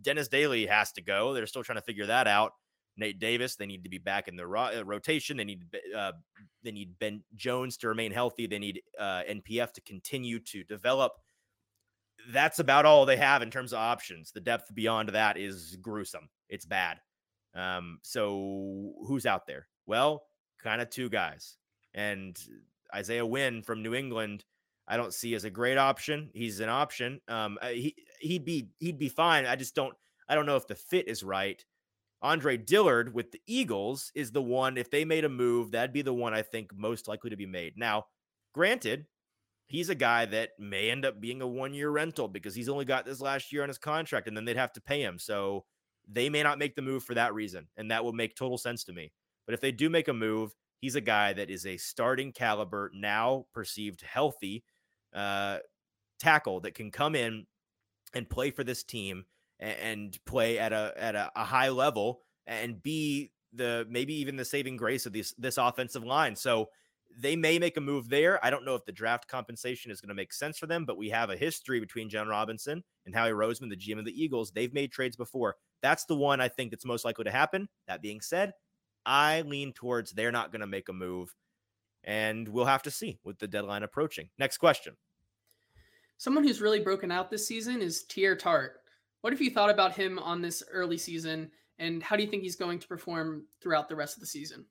Dennis 0.01 0.29
Daly 0.29 0.65
has 0.65 0.93
to 0.93 1.03
go. 1.03 1.35
They're 1.35 1.45
still 1.45 1.63
trying 1.63 1.77
to 1.77 1.83
figure 1.83 2.07
that 2.07 2.25
out. 2.25 2.53
Nate 2.97 3.19
Davis, 3.19 3.55
they 3.55 3.67
need 3.67 3.83
to 3.83 3.89
be 3.89 3.99
back 3.99 4.27
in 4.27 4.35
the 4.35 4.47
ro- 4.47 4.71
uh, 4.75 4.83
rotation. 4.83 5.37
They 5.37 5.43
need 5.43 5.61
uh, 5.95 6.13
they 6.63 6.71
need 6.71 6.97
Ben 6.97 7.23
Jones 7.35 7.77
to 7.77 7.87
remain 7.87 8.11
healthy. 8.11 8.47
They 8.47 8.57
need 8.57 8.81
uh, 8.99 9.21
NPF 9.29 9.73
to 9.73 9.81
continue 9.81 10.39
to 10.39 10.63
develop. 10.63 11.11
That's 12.31 12.57
about 12.57 12.85
all 12.85 13.05
they 13.05 13.17
have 13.17 13.43
in 13.43 13.51
terms 13.51 13.73
of 13.73 13.77
options. 13.77 14.31
The 14.31 14.41
depth 14.41 14.73
beyond 14.73 15.09
that 15.09 15.37
is 15.37 15.77
gruesome. 15.83 16.29
It's 16.49 16.65
bad. 16.65 16.97
Um, 17.53 17.99
so 18.01 18.93
who's 19.05 19.27
out 19.27 19.45
there? 19.45 19.67
Well, 19.85 20.23
kind 20.61 20.81
of 20.81 20.89
two 20.89 21.09
guys. 21.09 21.57
And 21.93 22.37
Isaiah 22.93 23.25
Wynn 23.25 23.61
from 23.63 23.83
New 23.83 23.93
England, 23.93 24.45
I 24.87 24.97
don't 24.97 25.13
see 25.13 25.35
as 25.35 25.43
a 25.43 25.49
great 25.49 25.77
option. 25.77 26.29
He's 26.33 26.59
an 26.59 26.69
option. 26.69 27.21
Um, 27.27 27.57
uh, 27.61 27.69
he 27.69 27.95
he'd 28.19 28.45
be 28.45 28.69
he'd 28.79 28.99
be 28.99 29.09
fine. 29.09 29.45
I 29.45 29.55
just 29.55 29.75
don't 29.75 29.93
I 30.27 30.35
don't 30.35 30.45
know 30.45 30.55
if 30.55 30.67
the 30.67 30.75
fit 30.75 31.07
is 31.07 31.23
right. 31.23 31.63
Andre 32.21 32.55
Dillard 32.55 33.13
with 33.13 33.31
the 33.31 33.41
Eagles 33.47 34.11
is 34.13 34.31
the 34.31 34.41
one. 34.41 34.77
If 34.77 34.91
they 34.91 35.05
made 35.05 35.25
a 35.25 35.29
move, 35.29 35.71
that'd 35.71 35.93
be 35.93 36.03
the 36.03 36.13
one 36.13 36.33
I 36.33 36.43
think 36.43 36.71
most 36.75 37.07
likely 37.07 37.31
to 37.31 37.35
be 37.35 37.47
made. 37.47 37.73
Now, 37.77 38.05
granted, 38.53 39.07
he's 39.67 39.89
a 39.89 39.95
guy 39.95 40.25
that 40.25 40.51
may 40.59 40.91
end 40.91 41.03
up 41.03 41.19
being 41.19 41.41
a 41.41 41.47
one 41.47 41.73
year 41.73 41.89
rental 41.89 42.27
because 42.27 42.53
he's 42.53 42.69
only 42.69 42.85
got 42.85 43.05
this 43.05 43.21
last 43.21 43.51
year 43.51 43.63
on 43.63 43.69
his 43.69 43.79
contract, 43.79 44.27
and 44.27 44.37
then 44.37 44.45
they'd 44.45 44.57
have 44.57 44.73
to 44.73 44.81
pay 44.81 45.01
him. 45.01 45.17
So 45.17 45.65
they 46.07 46.29
may 46.29 46.43
not 46.43 46.59
make 46.59 46.75
the 46.75 46.81
move 46.81 47.03
for 47.03 47.15
that 47.15 47.33
reason, 47.33 47.67
and 47.75 47.89
that 47.89 48.03
will 48.03 48.13
make 48.13 48.35
total 48.35 48.57
sense 48.57 48.83
to 48.83 48.93
me. 48.93 49.11
But 49.51 49.55
if 49.55 49.59
they 49.59 49.73
do 49.73 49.89
make 49.89 50.07
a 50.07 50.13
move, 50.13 50.55
he's 50.79 50.95
a 50.95 51.01
guy 51.01 51.33
that 51.33 51.49
is 51.49 51.65
a 51.65 51.75
starting 51.75 52.31
caliber, 52.31 52.89
now 52.93 53.47
perceived 53.53 53.99
healthy 53.99 54.63
uh, 55.13 55.57
tackle 56.21 56.61
that 56.61 56.73
can 56.73 56.89
come 56.89 57.15
in 57.15 57.45
and 58.13 58.29
play 58.29 58.51
for 58.51 58.63
this 58.63 58.81
team 58.85 59.25
and, 59.59 59.77
and 59.77 60.19
play 60.25 60.57
at 60.57 60.71
a 60.71 60.93
at 60.95 61.15
a, 61.15 61.29
a 61.35 61.43
high 61.43 61.67
level 61.67 62.21
and 62.47 62.81
be 62.81 63.33
the 63.51 63.85
maybe 63.89 64.13
even 64.13 64.37
the 64.37 64.45
saving 64.45 64.77
grace 64.77 65.05
of 65.05 65.11
this 65.11 65.33
this 65.37 65.57
offensive 65.57 66.05
line. 66.05 66.33
So 66.33 66.69
they 67.19 67.35
may 67.35 67.59
make 67.59 67.75
a 67.75 67.81
move 67.81 68.07
there. 68.07 68.39
I 68.41 68.49
don't 68.49 68.63
know 68.63 68.75
if 68.75 68.85
the 68.85 68.93
draft 68.93 69.27
compensation 69.27 69.91
is 69.91 69.99
going 69.99 70.07
to 70.07 70.15
make 70.15 70.31
sense 70.31 70.57
for 70.57 70.67
them, 70.67 70.85
but 70.85 70.97
we 70.97 71.09
have 71.09 71.29
a 71.29 71.35
history 71.35 71.81
between 71.81 72.07
Jon 72.07 72.29
Robinson 72.29 72.85
and 73.05 73.13
Howie 73.13 73.31
Roseman, 73.31 73.69
the 73.69 73.75
GM 73.75 73.99
of 73.99 74.05
the 74.05 74.23
Eagles. 74.23 74.51
They've 74.51 74.73
made 74.73 74.93
trades 74.93 75.17
before. 75.17 75.57
That's 75.81 76.05
the 76.05 76.15
one 76.15 76.39
I 76.39 76.47
think 76.47 76.71
that's 76.71 76.85
most 76.85 77.03
likely 77.03 77.25
to 77.25 77.31
happen. 77.31 77.67
That 77.89 78.01
being 78.01 78.21
said, 78.21 78.53
I 79.05 79.41
lean 79.41 79.73
towards 79.73 80.11
they're 80.11 80.31
not 80.31 80.51
going 80.51 80.61
to 80.61 80.67
make 80.67 80.89
a 80.89 80.93
move. 80.93 81.35
And 82.03 82.47
we'll 82.47 82.65
have 82.65 82.83
to 82.83 82.91
see 82.91 83.19
with 83.23 83.37
the 83.37 83.47
deadline 83.47 83.83
approaching. 83.83 84.29
Next 84.39 84.57
question. 84.57 84.95
Someone 86.17 86.43
who's 86.43 86.61
really 86.61 86.79
broken 86.79 87.11
out 87.11 87.29
this 87.29 87.47
season 87.47 87.81
is 87.81 88.05
Teair 88.09 88.37
Tart. 88.37 88.81
What 89.21 89.33
have 89.33 89.41
you 89.41 89.51
thought 89.51 89.69
about 89.69 89.95
him 89.95 90.17
on 90.19 90.41
this 90.41 90.63
early 90.71 90.97
season? 90.97 91.51
And 91.79 92.01
how 92.01 92.15
do 92.15 92.23
you 92.23 92.29
think 92.29 92.43
he's 92.43 92.55
going 92.55 92.79
to 92.79 92.87
perform 92.87 93.43
throughout 93.61 93.89
the 93.89 93.95
rest 93.95 94.15
of 94.17 94.21
the 94.21 94.27
season? 94.27 94.65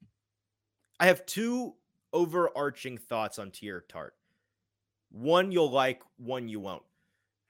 I 0.98 1.06
have 1.06 1.26
two 1.26 1.74
overarching 2.12 2.98
thoughts 2.98 3.38
on 3.38 3.50
Teair 3.50 3.80
Tart. 3.88 4.14
One 5.10 5.50
you'll 5.50 5.70
like, 5.70 6.02
one 6.18 6.48
you 6.48 6.60
won't. 6.60 6.82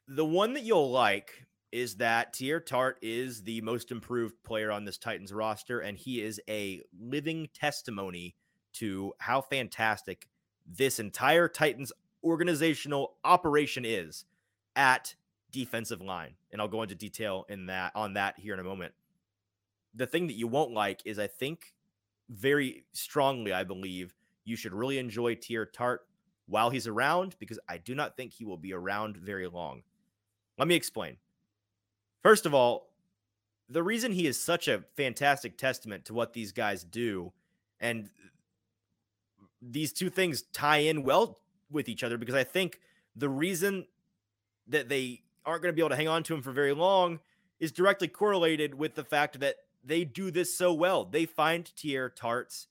The 0.09 0.25
one 0.25 0.55
that 0.55 0.63
you'll 0.63 0.91
like 0.91 1.47
is 1.73 1.97
that 1.97 2.33
Teair 2.33 2.65
Tart 2.65 2.99
is 3.01 3.43
the 3.43 3.61
most 3.61 3.91
improved 3.91 4.43
player 4.43 4.71
on 4.71 4.85
this 4.85 4.99
Titans 4.99 5.33
roster, 5.33 5.81
and 5.81 5.97
he 5.97 6.21
is 6.21 6.41
a 6.49 6.83
living 6.99 7.49
testimony 7.55 8.35
to 8.75 9.13
how 9.19 9.41
fantastic 9.41 10.29
this 10.67 10.99
entire 10.99 11.49
Titans 11.49 11.93
organizational 12.23 13.17
operation 13.25 13.85
is 13.85 14.25
at 14.77 15.15
defensive 15.51 16.01
line. 16.01 16.35
And 16.53 16.61
I'll 16.61 16.69
go 16.69 16.83
into 16.83 16.95
detail 16.95 17.45
in 17.49 17.67
that 17.67 17.93
on 17.95 18.15
that 18.15 18.39
here 18.39 18.55
in 18.55 18.61
a 18.61 18.65
moment. 18.65 18.95
The 19.95 20.07
thing 20.07 20.29
that 20.29 20.37
you 20.37 20.47
won't 20.47 20.73
like 20.73 21.01
is 21.05 21.19
I 21.19 21.27
think 21.27 21.73
very 22.29 22.85
strongly, 22.93 23.53
I 23.53 23.65
believe, 23.65 24.15
you 24.45 24.57
should 24.57 24.73
really 24.73 24.99
enjoy 24.99 25.35
Teair 25.35 25.67
Tart 25.71 26.03
while 26.47 26.71
he's 26.71 26.87
around 26.87 27.37
because 27.39 27.59
I 27.69 27.79
do 27.79 27.95
not 27.95 28.17
think 28.17 28.33
he 28.33 28.45
will 28.45 28.57
be 28.57 28.73
around 28.73 29.17
very 29.17 29.49
long. 29.49 29.83
Let 30.59 30.69
me 30.69 30.75
explain. 30.75 31.17
First 32.23 32.47
of 32.47 32.55
all, 32.55 32.91
the 33.69 33.83
reason 33.83 34.13
he 34.13 34.27
is 34.27 34.41
such 34.41 34.69
a 34.69 34.85
fantastic 34.97 35.57
testament 35.57 36.05
to 36.07 36.15
what 36.15 36.33
these 36.33 36.53
guys 36.53 36.85
do, 36.85 37.33
and 37.81 38.11
these 39.63 39.93
two 39.93 40.11
things 40.11 40.43
tie 40.53 40.79
in 40.79 41.03
well 41.03 41.39
with 41.71 41.89
each 41.89 42.03
other 42.03 42.19
because 42.19 42.35
I 42.35 42.45
think 42.45 42.81
the 43.15 43.29
reason 43.29 43.87
that 44.67 44.89
they 44.89 45.23
aren't 45.45 45.63
going 45.63 45.73
to 45.73 45.77
be 45.77 45.83
able 45.83 45.91
to 45.91 45.97
hang 45.97 46.09
on 46.09 46.23
to 46.25 46.35
him 46.35 46.43
for 46.43 46.53
very 46.53 46.73
long 46.73 47.21
is 47.59 47.73
directly 47.73 48.09
correlated 48.09 48.75
with 48.75 48.95
the 48.95 49.05
fact 49.05 49.41
that 49.41 49.57
they 49.85 50.05
do 50.05 50.31
this 50.31 50.55
so 50.55 50.73
well. 50.73 51.05
They 51.05 51.27
find 51.27 51.65
Teair 51.65 52.15
Tarts 52.15 52.69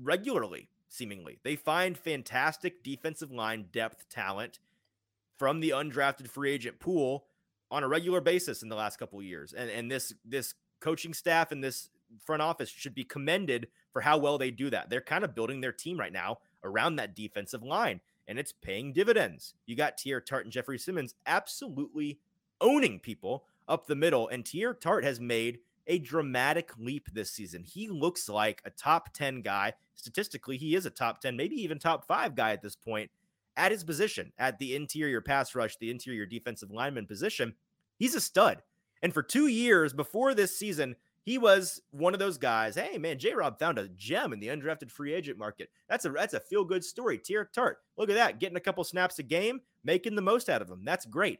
regularly, 0.00 0.68
seemingly. 0.88 1.38
They 1.42 1.56
find 1.56 1.98
fantastic 1.98 2.82
defensive 2.82 3.30
line 3.30 3.66
depth 3.72 4.08
talent 4.08 4.58
from 5.38 5.60
the 5.60 5.70
undrafted 5.70 6.28
free 6.28 6.52
agent 6.52 6.78
pool 6.78 7.24
on 7.72 7.82
a 7.82 7.88
regular 7.88 8.20
basis 8.20 8.62
in 8.62 8.68
the 8.68 8.76
last 8.76 8.98
couple 8.98 9.18
of 9.18 9.24
years. 9.24 9.52
And 9.52 9.70
and 9.70 9.90
this 9.90 10.12
this 10.24 10.54
coaching 10.80 11.14
staff 11.14 11.50
and 11.50 11.64
this 11.64 11.88
front 12.24 12.42
office 12.42 12.68
should 12.68 12.94
be 12.94 13.04
commended 13.04 13.68
for 13.92 14.02
how 14.02 14.18
well 14.18 14.36
they 14.36 14.50
do 14.50 14.68
that. 14.70 14.90
They're 14.90 15.00
kind 15.00 15.24
of 15.24 15.34
building 15.34 15.60
their 15.60 15.72
team 15.72 15.98
right 15.98 16.12
now 16.12 16.38
around 16.62 16.96
that 16.96 17.16
defensive 17.16 17.62
line, 17.62 18.00
and 18.28 18.38
it's 18.38 18.52
paying 18.52 18.92
dividends. 18.92 19.54
You 19.66 19.74
got 19.74 19.96
Teair 19.96 20.24
Tart 20.24 20.44
and 20.44 20.52
Jeffrey 20.52 20.78
Simmons 20.78 21.14
absolutely 21.26 22.20
owning 22.60 23.00
people 23.00 23.44
up 23.66 23.86
the 23.86 23.96
middle, 23.96 24.28
and 24.28 24.44
Teair 24.44 24.78
Tart 24.78 25.04
has 25.04 25.18
made 25.18 25.60
a 25.86 25.98
dramatic 25.98 26.70
leap 26.78 27.08
this 27.12 27.32
season. 27.32 27.64
He 27.64 27.88
looks 27.88 28.28
like 28.28 28.62
a 28.64 28.70
top 28.70 29.12
10 29.14 29.42
guy. 29.42 29.72
Statistically, 29.96 30.56
he 30.56 30.76
is 30.76 30.86
a 30.86 30.90
top 30.90 31.20
10, 31.20 31.36
maybe 31.36 31.56
even 31.56 31.78
top 31.78 32.06
five 32.06 32.36
guy 32.36 32.52
at 32.52 32.62
this 32.62 32.76
point 32.76 33.10
at 33.56 33.72
his 33.72 33.84
position, 33.84 34.32
at 34.38 34.58
the 34.58 34.74
interior 34.74 35.20
pass 35.20 35.54
rush, 35.54 35.76
the 35.76 35.90
interior 35.90 36.26
defensive 36.26 36.70
lineman 36.70 37.06
position. 37.06 37.54
He's 38.02 38.16
a 38.16 38.20
stud. 38.20 38.64
And 39.00 39.14
for 39.14 39.22
two 39.22 39.46
years 39.46 39.92
before 39.92 40.34
this 40.34 40.58
season, 40.58 40.96
he 41.24 41.38
was 41.38 41.80
one 41.92 42.14
of 42.14 42.18
those 42.18 42.36
guys. 42.36 42.74
Hey 42.74 42.98
man, 42.98 43.16
J 43.16 43.32
Rob 43.32 43.60
found 43.60 43.78
a 43.78 43.86
gem 43.90 44.32
in 44.32 44.40
the 44.40 44.48
undrafted 44.48 44.90
free 44.90 45.14
agent 45.14 45.38
market. 45.38 45.68
That's 45.88 46.04
a 46.04 46.08
that's 46.10 46.34
a 46.34 46.40
feel 46.40 46.64
good 46.64 46.82
story. 46.82 47.16
Teair 47.16 47.46
Tart, 47.52 47.78
look 47.96 48.10
at 48.10 48.16
that, 48.16 48.40
getting 48.40 48.56
a 48.56 48.60
couple 48.60 48.82
snaps 48.82 49.20
a 49.20 49.22
game, 49.22 49.60
making 49.84 50.16
the 50.16 50.20
most 50.20 50.50
out 50.50 50.60
of 50.60 50.66
them. 50.66 50.84
That's 50.84 51.06
great. 51.06 51.38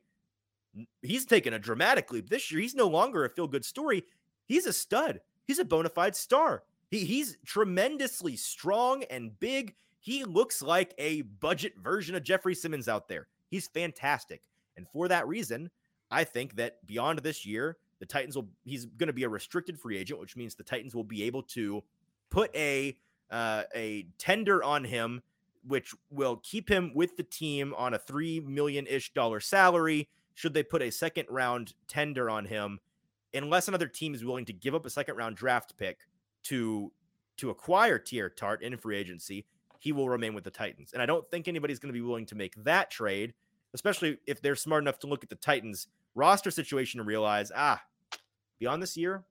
He's 1.03 1.27
taken 1.27 1.53
a 1.53 1.59
dramatic 1.59 2.13
leap 2.13 2.31
this 2.31 2.53
year. 2.53 2.61
He's 2.61 2.77
no 2.77 2.87
longer 2.87 3.25
a 3.25 3.29
feel 3.29 3.49
good 3.49 3.65
story. 3.65 4.05
He's 4.47 4.67
a 4.67 4.73
stud. 4.73 5.19
He's 5.49 5.59
a 5.59 5.65
bona 5.65 5.89
fide 5.89 6.15
star. 6.15 6.63
He, 6.93 7.05
he's 7.05 7.39
tremendously 7.45 8.37
strong 8.37 9.03
and 9.11 9.37
big. 9.41 9.75
He 9.99 10.23
looks 10.23 10.63
like 10.63 10.95
a 10.97 11.23
budget 11.23 11.73
version 11.83 12.15
of 12.15 12.23
Jeffrey 12.23 12.55
Simmons 12.55 12.87
out 12.87 13.09
there. 13.09 13.27
He's 13.51 13.67
fantastic. 13.67 14.43
And 14.77 14.87
for 14.93 15.09
that 15.09 15.27
reason, 15.27 15.69
I 16.13 16.25
think 16.25 16.57
that 16.57 16.87
beyond 16.87 17.21
this 17.21 17.47
year, 17.47 17.79
the 17.99 18.07
Titans 18.07 18.37
will 18.37 18.49
he's 18.65 18.85
going 18.85 19.07
to 19.07 19.13
be 19.13 19.25
a 19.25 19.29
restricted 19.29 19.79
free 19.79 19.97
agent, 19.97 20.21
which 20.21 20.37
means 20.37 20.55
the 20.55 20.63
Titans 20.63 20.95
will 20.95 21.05
be 21.05 21.23
able 21.25 21.43
to 21.45 21.83
put 22.31 22.55
a 22.55 22.97
uh, 23.31 23.63
a 23.75 24.07
tender 24.19 24.63
on 24.63 24.85
him, 24.85 25.23
which 25.67 25.95
will 26.11 26.37
keep 26.43 26.69
him 26.69 26.93
with 26.95 27.17
the 27.17 27.23
team 27.23 27.75
on 27.77 27.95
a 27.95 27.99
three 27.99 28.41
million 28.41 28.87
ish 28.87 29.13
dollar 29.15 29.41
salary. 29.41 30.09
Should 30.35 30.55
they 30.55 30.63
put 30.63 30.83
a 30.83 30.91
second 30.91 31.27
round 31.31 31.75
tender 31.89 32.29
on 32.29 32.47
him, 32.47 32.81
unless 33.33 33.69
another 33.69 33.89
team 33.89 34.15
is 34.15 34.25
willing 34.25 34.45
to 34.47 34.53
give 34.53 34.75
up 34.75 34.85
a 34.85 34.91
second 34.91 35.17
round 35.17 35.37
draft 35.37 35.77
pick 35.77 36.01
to 36.45 36.93
to 37.39 37.51
acquire 37.51 37.99
Teair 37.99 38.35
Tart 38.35 38.63
in 38.63 38.77
free 38.77 38.97
agency, 38.97 39.47
he 39.79 39.93
will 39.93 40.09
remain 40.09 40.35
with 40.35 40.45
the 40.45 40.51
Titans. 40.51 40.93
And 40.93 41.03
I 41.03 41.07
don't 41.07 41.29
think 41.31 41.49
anybody's 41.49 41.79
going 41.79 41.93
to 41.93 41.99
be 41.99 42.07
willing 42.07 42.27
to 42.27 42.35
make 42.35 42.55
that 42.65 42.91
trade 42.91 43.33
especially 43.75 44.19
if 44.27 44.41
they're 44.41 44.57
smart 44.57 44.83
enough 44.83 44.99
to 45.01 45.07
look 45.07 45.23
at 45.23 45.31
the 45.31 45.37
Titans 45.37 45.87
roster 46.15 46.51
situation 46.51 47.01
and 47.01 47.07
realize, 47.07 47.51
ah, 47.55 47.83
beyond 48.59 48.83
this 48.83 48.97
year, 48.97 49.25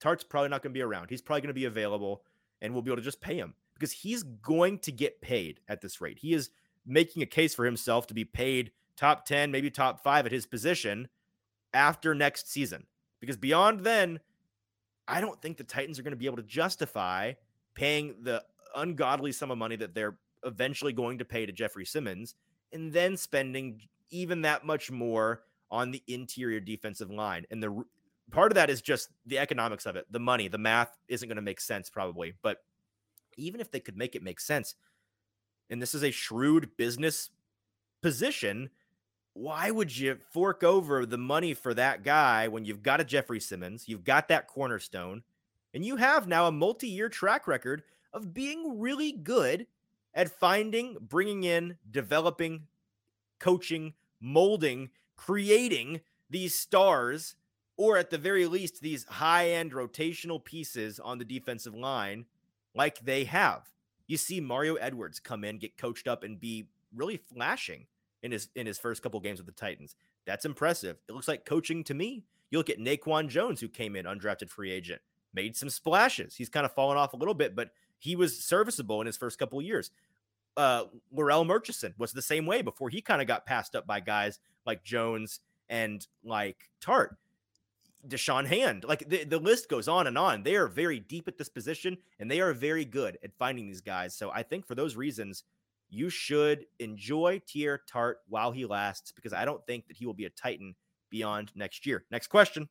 Tart's 0.00 0.24
probably 0.24 0.48
not 0.48 0.62
going 0.62 0.72
to 0.72 0.78
be 0.78 0.82
around. 0.82 1.10
He's 1.10 1.22
probably 1.22 1.42
going 1.42 1.48
to 1.48 1.54
be 1.54 1.64
available 1.66 2.22
and 2.60 2.72
we'll 2.72 2.82
be 2.82 2.90
able 2.90 2.98
to 2.98 3.02
just 3.02 3.20
pay 3.20 3.36
him 3.36 3.54
because 3.74 3.92
he's 3.92 4.22
going 4.22 4.78
to 4.80 4.92
get 4.92 5.20
paid 5.20 5.60
at 5.68 5.80
this 5.80 6.00
rate. 6.00 6.18
He 6.18 6.34
is 6.34 6.50
making 6.86 7.22
a 7.22 7.26
case 7.26 7.54
for 7.54 7.64
himself 7.64 8.06
to 8.08 8.14
be 8.14 8.24
paid 8.24 8.72
top 8.96 9.24
10, 9.24 9.50
maybe 9.50 9.70
top 9.70 10.02
five 10.02 10.26
at 10.26 10.32
his 10.32 10.46
position 10.46 11.08
after 11.72 12.14
next 12.14 12.50
season. 12.50 12.86
Because 13.20 13.36
beyond 13.36 13.80
then, 13.80 14.20
I 15.08 15.20
don't 15.20 15.40
think 15.40 15.56
the 15.56 15.64
Titans 15.64 15.98
are 15.98 16.02
going 16.02 16.12
to 16.12 16.18
be 16.18 16.26
able 16.26 16.36
to 16.36 16.42
justify 16.42 17.32
paying 17.74 18.16
the 18.22 18.42
ungodly 18.76 19.32
sum 19.32 19.50
of 19.50 19.58
money 19.58 19.76
that 19.76 19.94
they're 19.94 20.16
eventually 20.44 20.92
going 20.92 21.18
to 21.18 21.24
pay 21.24 21.46
to 21.46 21.52
Jeffrey 21.52 21.84
Simmons 21.84 22.34
and 22.72 22.92
then 22.92 23.16
spending 23.16 23.80
even 24.10 24.42
that 24.42 24.64
much 24.64 24.90
more 24.90 25.42
on 25.70 25.90
the 25.90 26.02
interior 26.06 26.60
defensive 26.60 27.10
line. 27.10 27.46
And 27.50 27.62
the 27.62 27.84
part 28.30 28.50
of 28.50 28.56
that 28.56 28.70
is 28.70 28.82
just 28.82 29.08
the 29.26 29.38
economics 29.38 29.86
of 29.86 29.96
it, 29.96 30.06
the 30.10 30.18
money, 30.18 30.48
the 30.48 30.58
math 30.58 30.96
isn't 31.08 31.28
going 31.28 31.36
to 31.36 31.42
make 31.42 31.60
sense 31.60 31.88
probably. 31.88 32.34
But 32.42 32.58
even 33.36 33.60
if 33.60 33.70
they 33.70 33.80
could 33.80 33.96
make 33.96 34.14
it 34.14 34.22
make 34.22 34.40
sense, 34.40 34.74
and 35.68 35.80
this 35.80 35.94
is 35.94 36.02
a 36.02 36.10
shrewd 36.10 36.76
business 36.76 37.30
position, 38.02 38.70
why 39.34 39.70
would 39.70 39.96
you 39.96 40.18
fork 40.32 40.64
over 40.64 41.06
the 41.06 41.18
money 41.18 41.54
for 41.54 41.72
that 41.74 42.02
guy 42.02 42.48
when 42.48 42.64
you've 42.64 42.82
got 42.82 43.00
a 43.00 43.04
Jeffrey 43.04 43.40
Simmons, 43.40 43.88
you've 43.88 44.04
got 44.04 44.28
that 44.28 44.48
cornerstone, 44.48 45.22
and 45.72 45.84
you 45.84 45.96
have 45.96 46.26
now 46.26 46.46
a 46.46 46.52
multi 46.52 46.88
year 46.88 47.08
track 47.08 47.46
record 47.46 47.82
of 48.12 48.34
being 48.34 48.80
really 48.80 49.12
good 49.12 49.66
at 50.14 50.30
finding, 50.30 50.96
bringing 51.00 51.44
in, 51.44 51.76
developing, 51.90 52.66
coaching, 53.38 53.94
molding, 54.20 54.90
creating 55.16 56.00
these 56.28 56.54
stars, 56.54 57.36
or 57.76 57.96
at 57.96 58.10
the 58.10 58.18
very 58.18 58.46
least, 58.46 58.80
these 58.80 59.04
high 59.04 59.50
end 59.50 59.72
rotational 59.72 60.42
pieces 60.44 61.00
on 61.00 61.18
the 61.18 61.24
defensive 61.24 61.74
line, 61.74 62.26
like 62.74 63.00
they 63.00 63.24
have. 63.24 63.70
You 64.06 64.16
see 64.16 64.40
Mario 64.40 64.74
Edwards 64.74 65.20
come 65.20 65.44
in, 65.44 65.58
get 65.58 65.78
coached 65.78 66.08
up, 66.08 66.24
and 66.24 66.40
be 66.40 66.66
really 66.94 67.16
flashing 67.16 67.86
in 68.22 68.32
his 68.32 68.48
in 68.54 68.66
his 68.66 68.78
first 68.78 69.02
couple 69.02 69.20
games 69.20 69.38
with 69.38 69.46
the 69.46 69.52
Titans. 69.52 69.96
That's 70.26 70.44
impressive. 70.44 70.98
It 71.08 71.12
looks 71.12 71.28
like 71.28 71.44
coaching 71.44 71.84
to 71.84 71.94
me. 71.94 72.24
You 72.50 72.58
look 72.58 72.70
at 72.70 72.78
Naquan 72.78 73.28
Jones, 73.28 73.60
who 73.60 73.68
came 73.68 73.96
in 73.96 74.06
undrafted 74.06 74.50
free 74.50 74.72
agent, 74.72 75.00
made 75.32 75.56
some 75.56 75.70
splashes. 75.70 76.34
He's 76.34 76.48
kind 76.48 76.66
of 76.66 76.74
fallen 76.74 76.98
off 76.98 77.12
a 77.12 77.16
little 77.16 77.34
bit, 77.34 77.54
but 77.54 77.70
he 78.00 78.16
was 78.16 78.42
serviceable 78.42 79.00
in 79.00 79.06
his 79.06 79.16
first 79.16 79.38
couple 79.38 79.62
years. 79.62 79.90
Uh, 80.56 80.84
Larrell 81.14 81.46
Murchison 81.46 81.94
was 81.96 82.12
the 82.12 82.22
same 82.22 82.44
way 82.44 82.60
before 82.62 82.88
he 82.88 83.00
kind 83.00 83.22
of 83.22 83.28
got 83.28 83.46
passed 83.46 83.76
up 83.76 83.86
by 83.86 84.00
guys 84.00 84.40
like 84.66 84.82
Jones 84.82 85.40
and 85.68 86.04
like 86.24 86.70
Tart. 86.80 87.16
Da'Shawn 88.08 88.46
Hand, 88.46 88.84
like 88.84 89.08
the, 89.08 89.24
the 89.24 89.38
list 89.38 89.68
goes 89.68 89.86
on 89.86 90.06
and 90.06 90.16
on. 90.16 90.42
They 90.42 90.56
are 90.56 90.66
very 90.66 91.00
deep 91.00 91.28
at 91.28 91.36
this 91.36 91.50
position 91.50 91.98
and 92.18 92.30
they 92.30 92.40
are 92.40 92.54
very 92.54 92.84
good 92.84 93.18
at 93.22 93.34
finding 93.38 93.66
these 93.66 93.82
guys. 93.82 94.16
So 94.16 94.30
I 94.30 94.42
think 94.42 94.66
for 94.66 94.74
those 94.74 94.96
reasons, 94.96 95.44
you 95.90 96.08
should 96.08 96.64
enjoy 96.78 97.42
Teair 97.46 97.78
Tart 97.86 98.18
while 98.28 98.52
he 98.52 98.64
lasts 98.64 99.12
because 99.12 99.34
I 99.34 99.44
don't 99.44 99.64
think 99.66 99.86
that 99.88 99.98
he 99.98 100.06
will 100.06 100.14
be 100.14 100.24
a 100.24 100.30
Titan 100.30 100.74
beyond 101.10 101.52
next 101.54 101.84
year. 101.84 102.04
Next 102.10 102.28
question. 102.28 102.68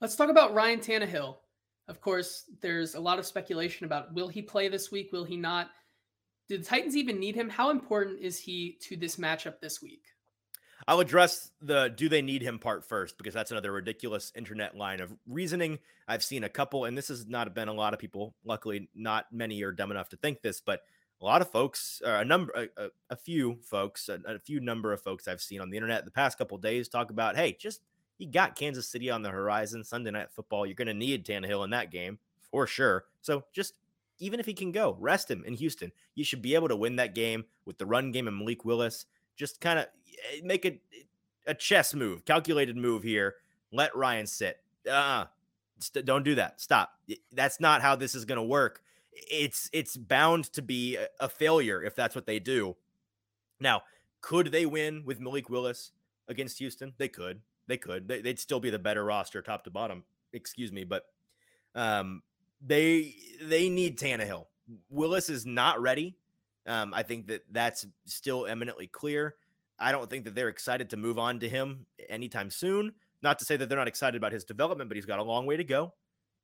Let's 0.00 0.16
talk 0.16 0.28
about 0.28 0.54
Ryan 0.54 0.80
Tannehill. 0.80 1.36
Of 1.90 2.00
course, 2.00 2.44
there's 2.60 2.94
a 2.94 3.00
lot 3.00 3.18
of 3.18 3.26
speculation 3.26 3.84
about 3.84 4.14
will 4.14 4.28
he 4.28 4.42
play 4.42 4.68
this 4.68 4.92
week? 4.92 5.10
Will 5.12 5.24
he 5.24 5.36
not? 5.36 5.70
Do 6.48 6.56
the 6.56 6.64
Titans 6.64 6.96
even 6.96 7.18
need 7.18 7.34
him? 7.34 7.48
How 7.48 7.70
important 7.70 8.20
is 8.20 8.38
he 8.38 8.78
to 8.82 8.96
this 8.96 9.16
matchup 9.16 9.60
this 9.60 9.82
week? 9.82 10.04
I'll 10.86 11.00
address 11.00 11.50
the 11.60 11.88
do 11.88 12.08
they 12.08 12.22
need 12.22 12.42
him 12.42 12.58
part 12.58 12.84
first 12.84 13.18
because 13.18 13.34
that's 13.34 13.50
another 13.50 13.72
ridiculous 13.72 14.32
internet 14.34 14.76
line 14.76 15.00
of 15.00 15.12
reasoning. 15.26 15.80
I've 16.08 16.22
seen 16.22 16.44
a 16.44 16.48
couple, 16.48 16.84
and 16.84 16.96
this 16.96 17.08
has 17.08 17.26
not 17.26 17.52
been 17.54 17.68
a 17.68 17.74
lot 17.74 17.92
of 17.92 17.98
people. 17.98 18.34
Luckily, 18.44 18.88
not 18.94 19.26
many 19.32 19.62
are 19.62 19.72
dumb 19.72 19.90
enough 19.90 20.08
to 20.10 20.16
think 20.16 20.42
this, 20.42 20.60
but 20.60 20.82
a 21.20 21.24
lot 21.24 21.42
of 21.42 21.50
folks, 21.50 22.00
uh, 22.04 22.18
a 22.20 22.24
number, 22.24 22.68
a, 22.76 22.88
a 23.10 23.16
few 23.16 23.58
folks, 23.62 24.08
a, 24.08 24.20
a, 24.26 24.38
few 24.38 24.58
number 24.58 24.92
of 24.92 25.02
folks 25.02 25.28
I've 25.28 25.42
seen 25.42 25.60
on 25.60 25.68
the 25.68 25.76
internet 25.76 26.04
the 26.06 26.10
past 26.10 26.38
couple 26.38 26.56
days 26.56 26.88
talk 26.88 27.10
about, 27.10 27.36
hey, 27.36 27.56
just 27.60 27.82
you 28.20 28.30
got 28.30 28.56
Kansas 28.56 28.88
City 28.88 29.10
on 29.10 29.22
the 29.22 29.30
horizon, 29.30 29.84
Sunday 29.84 30.10
night 30.10 30.30
football. 30.30 30.66
You're 30.66 30.74
going 30.74 30.88
to 30.88 30.94
need 30.94 31.24
Tannehill 31.24 31.64
in 31.64 31.70
that 31.70 31.90
game 31.90 32.18
for 32.50 32.66
sure. 32.66 33.04
So 33.22 33.44
just 33.52 33.74
even 34.18 34.38
if 34.40 34.46
he 34.46 34.54
can 34.54 34.72
go, 34.72 34.96
rest 35.00 35.30
him 35.30 35.44
in 35.46 35.54
Houston. 35.54 35.92
You 36.14 36.24
should 36.24 36.42
be 36.42 36.54
able 36.54 36.68
to 36.68 36.76
win 36.76 36.96
that 36.96 37.14
game 37.14 37.44
with 37.64 37.78
the 37.78 37.86
run 37.86 38.12
game 38.12 38.28
and 38.28 38.36
Malik 38.36 38.64
Willis. 38.64 39.06
Just 39.36 39.60
kind 39.60 39.78
of 39.78 39.86
eh, 40.32 40.40
make 40.44 40.64
a 40.64 40.80
a 41.46 41.54
chess 41.54 41.94
move, 41.94 42.24
calculated 42.24 42.76
move 42.76 43.02
here. 43.02 43.36
Let 43.72 43.96
Ryan 43.96 44.26
sit. 44.26 44.60
Uh, 44.86 44.90
uh-uh. 44.90 45.26
st- 45.78 46.04
don't 46.04 46.22
do 46.22 46.34
that. 46.34 46.60
Stop. 46.60 46.92
That's 47.32 47.60
not 47.60 47.80
how 47.80 47.96
this 47.96 48.14
is 48.14 48.24
going 48.24 48.36
to 48.36 48.42
work 48.42 48.82
it's 49.12 49.68
it's 49.72 49.96
bound 49.96 50.44
to 50.52 50.62
be 50.62 50.98
a 51.18 51.28
failure 51.28 51.82
if 51.82 51.94
that's 51.94 52.14
what 52.14 52.26
they 52.26 52.38
do. 52.38 52.76
Now, 53.58 53.82
could 54.20 54.48
they 54.48 54.66
win 54.66 55.04
with 55.04 55.20
Malik 55.20 55.50
Willis 55.50 55.92
against 56.28 56.58
Houston? 56.58 56.94
They 56.98 57.08
could. 57.08 57.40
They 57.70 57.76
could. 57.76 58.08
They, 58.08 58.20
would 58.20 58.38
still 58.38 58.58
be 58.60 58.70
the 58.70 58.78
better 58.78 59.04
roster, 59.04 59.40
top 59.42 59.64
to 59.64 59.70
bottom. 59.70 60.02
Excuse 60.32 60.72
me, 60.72 60.84
but 60.84 61.04
um, 61.74 62.22
they 62.60 63.14
they 63.42 63.68
need 63.68 63.96
Tannehill. 63.96 64.46
Willis 64.88 65.28
is 65.28 65.46
not 65.46 65.80
ready. 65.80 66.16
Um, 66.66 66.92
I 66.92 67.04
think 67.04 67.28
that 67.28 67.42
that's 67.50 67.86
still 68.06 68.46
eminently 68.46 68.86
clear. 68.88 69.36
I 69.78 69.92
don't 69.92 70.10
think 70.10 70.24
that 70.24 70.34
they're 70.34 70.48
excited 70.48 70.90
to 70.90 70.96
move 70.96 71.18
on 71.18 71.38
to 71.40 71.48
him 71.48 71.86
anytime 72.08 72.50
soon. 72.50 72.92
Not 73.22 73.38
to 73.38 73.44
say 73.44 73.56
that 73.56 73.68
they're 73.68 73.78
not 73.78 73.88
excited 73.88 74.16
about 74.16 74.32
his 74.32 74.44
development, 74.44 74.90
but 74.90 74.96
he's 74.96 75.06
got 75.06 75.20
a 75.20 75.22
long 75.22 75.46
way 75.46 75.56
to 75.56 75.64
go. 75.64 75.94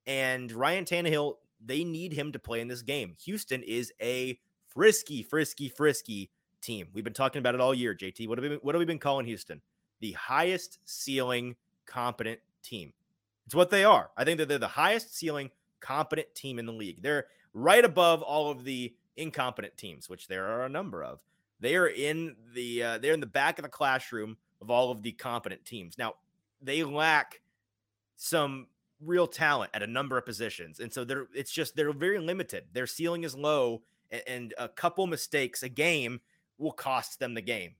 And 0.06 0.50
Ryan 0.52 0.84
Tannehill 0.84 1.34
they 1.64 1.84
need 1.84 2.12
him 2.12 2.32
to 2.32 2.38
play 2.38 2.60
in 2.60 2.68
this 2.68 2.82
game. 2.82 3.16
Houston 3.24 3.62
is 3.62 3.92
a 4.00 4.38
frisky, 4.68 5.22
frisky, 5.22 5.68
frisky 5.68 6.30
team. 6.60 6.88
We've 6.92 7.04
been 7.04 7.12
talking 7.12 7.40
about 7.40 7.54
it 7.54 7.60
all 7.60 7.74
year, 7.74 7.94
JT. 7.94 8.28
What 8.28 8.38
have 8.38 8.42
we 8.42 8.48
been, 8.50 8.58
what 8.62 8.74
have 8.74 8.80
we 8.80 8.84
been 8.84 8.98
calling 8.98 9.26
Houston? 9.26 9.60
The 10.00 10.12
highest 10.12 10.78
ceiling 10.84 11.56
competent 11.86 12.40
team. 12.62 12.92
It's 13.46 13.54
what 13.54 13.70
they 13.70 13.84
are. 13.84 14.10
I 14.16 14.24
think 14.24 14.38
that 14.38 14.48
they're 14.48 14.58
the 14.58 14.68
highest 14.68 15.16
ceiling 15.16 15.50
competent 15.80 16.34
team 16.34 16.58
in 16.58 16.66
the 16.66 16.72
league. 16.72 17.02
They're 17.02 17.26
right 17.54 17.84
above 17.84 18.22
all 18.22 18.50
of 18.50 18.64
the 18.64 18.94
incompetent 19.16 19.76
teams, 19.76 20.08
which 20.08 20.28
there 20.28 20.46
are 20.46 20.64
a 20.64 20.68
number 20.68 21.02
of. 21.02 21.20
They 21.60 21.76
are 21.76 21.86
in 21.86 22.36
the 22.54 22.82
uh, 22.82 22.98
they're 22.98 23.14
in 23.14 23.20
the 23.20 23.26
back 23.26 23.58
of 23.58 23.62
the 23.62 23.68
classroom 23.68 24.36
of 24.60 24.70
all 24.70 24.90
of 24.90 25.02
the 25.02 25.12
competent 25.12 25.64
teams. 25.64 25.96
Now, 25.96 26.14
they 26.60 26.82
lack 26.84 27.40
some 28.16 28.66
real 29.00 29.26
talent 29.26 29.70
at 29.74 29.82
a 29.82 29.86
number 29.86 30.16
of 30.16 30.24
positions. 30.24 30.80
And 30.80 30.92
so 30.92 31.04
they're 31.04 31.26
it's 31.34 31.52
just 31.52 31.76
they're 31.76 31.92
very 31.92 32.18
limited. 32.18 32.64
Their 32.72 32.86
ceiling 32.86 33.24
is 33.24 33.34
low 33.34 33.82
and, 34.10 34.22
and 34.26 34.54
a 34.58 34.68
couple 34.68 35.06
mistakes 35.06 35.62
a 35.62 35.68
game 35.68 36.20
will 36.58 36.72
cost 36.72 37.18
them 37.18 37.34
the 37.34 37.42
game 37.42 37.74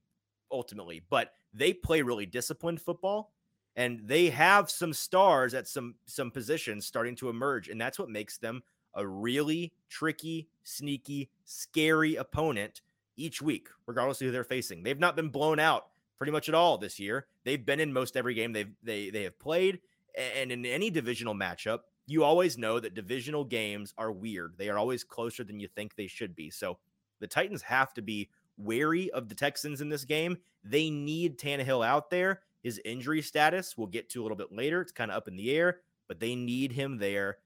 ultimately. 0.51 1.01
But 1.09 1.33
they 1.53 1.73
play 1.73 2.01
really 2.01 2.25
disciplined 2.25 2.81
football 2.81 3.33
and 3.75 4.01
they 4.05 4.29
have 4.29 4.69
some 4.69 4.93
stars 4.93 5.53
at 5.53 5.67
some 5.67 5.95
some 6.05 6.31
positions 6.31 6.85
starting 6.85 7.15
to 7.15 7.29
emerge 7.29 7.69
and 7.69 7.79
that's 7.79 7.99
what 7.99 8.09
makes 8.09 8.37
them 8.37 8.61
a 8.95 9.05
really 9.07 9.71
tricky, 9.89 10.47
sneaky, 10.63 11.29
scary 11.45 12.15
opponent 12.15 12.81
each 13.15 13.41
week 13.41 13.69
regardless 13.85 14.21
of 14.21 14.25
who 14.25 14.31
they're 14.31 14.43
facing. 14.43 14.83
They've 14.83 14.99
not 14.99 15.15
been 15.15 15.29
blown 15.29 15.59
out 15.59 15.87
pretty 16.17 16.31
much 16.31 16.49
at 16.49 16.55
all 16.55 16.77
this 16.77 16.99
year. 16.99 17.27
They've 17.43 17.63
been 17.63 17.79
in 17.79 17.93
most 17.93 18.17
every 18.17 18.33
game 18.33 18.53
they've 18.53 18.73
they 18.83 19.09
they 19.09 19.23
have 19.23 19.39
played 19.39 19.79
and 20.17 20.51
in 20.51 20.65
any 20.65 20.89
divisional 20.89 21.35
matchup, 21.35 21.81
you 22.07 22.23
always 22.23 22.57
know 22.57 22.79
that 22.79 22.95
divisional 22.95 23.43
games 23.43 23.93
are 23.97 24.11
weird. 24.11 24.55
They 24.57 24.69
are 24.69 24.77
always 24.77 25.03
closer 25.03 25.43
than 25.43 25.59
you 25.59 25.67
think 25.67 25.95
they 25.95 26.07
should 26.07 26.35
be. 26.35 26.49
So 26.49 26.79
the 27.19 27.27
Titans 27.27 27.61
have 27.63 27.93
to 27.95 28.01
be 28.01 28.29
wary 28.57 29.09
of 29.11 29.29
the 29.29 29.35
Texans 29.35 29.81
in 29.81 29.89
this 29.89 30.05
game. 30.05 30.37
They 30.63 30.89
need 30.89 31.37
Tannehill 31.37 31.85
out 31.85 32.09
there. 32.09 32.41
His 32.63 32.81
injury 32.83 33.21
status 33.21 33.77
we'll 33.77 33.87
get 33.87 34.09
to 34.09 34.21
a 34.21 34.23
little 34.23 34.37
bit 34.37 34.51
later. 34.51 34.81
It's 34.81 34.91
kind 34.91 35.11
of 35.11 35.17
up 35.17 35.27
in 35.27 35.37
the 35.37 35.55
air, 35.55 35.79
but 36.07 36.19
they 36.19 36.35
need 36.35 36.71
him 36.71 36.97
there. 36.97 37.37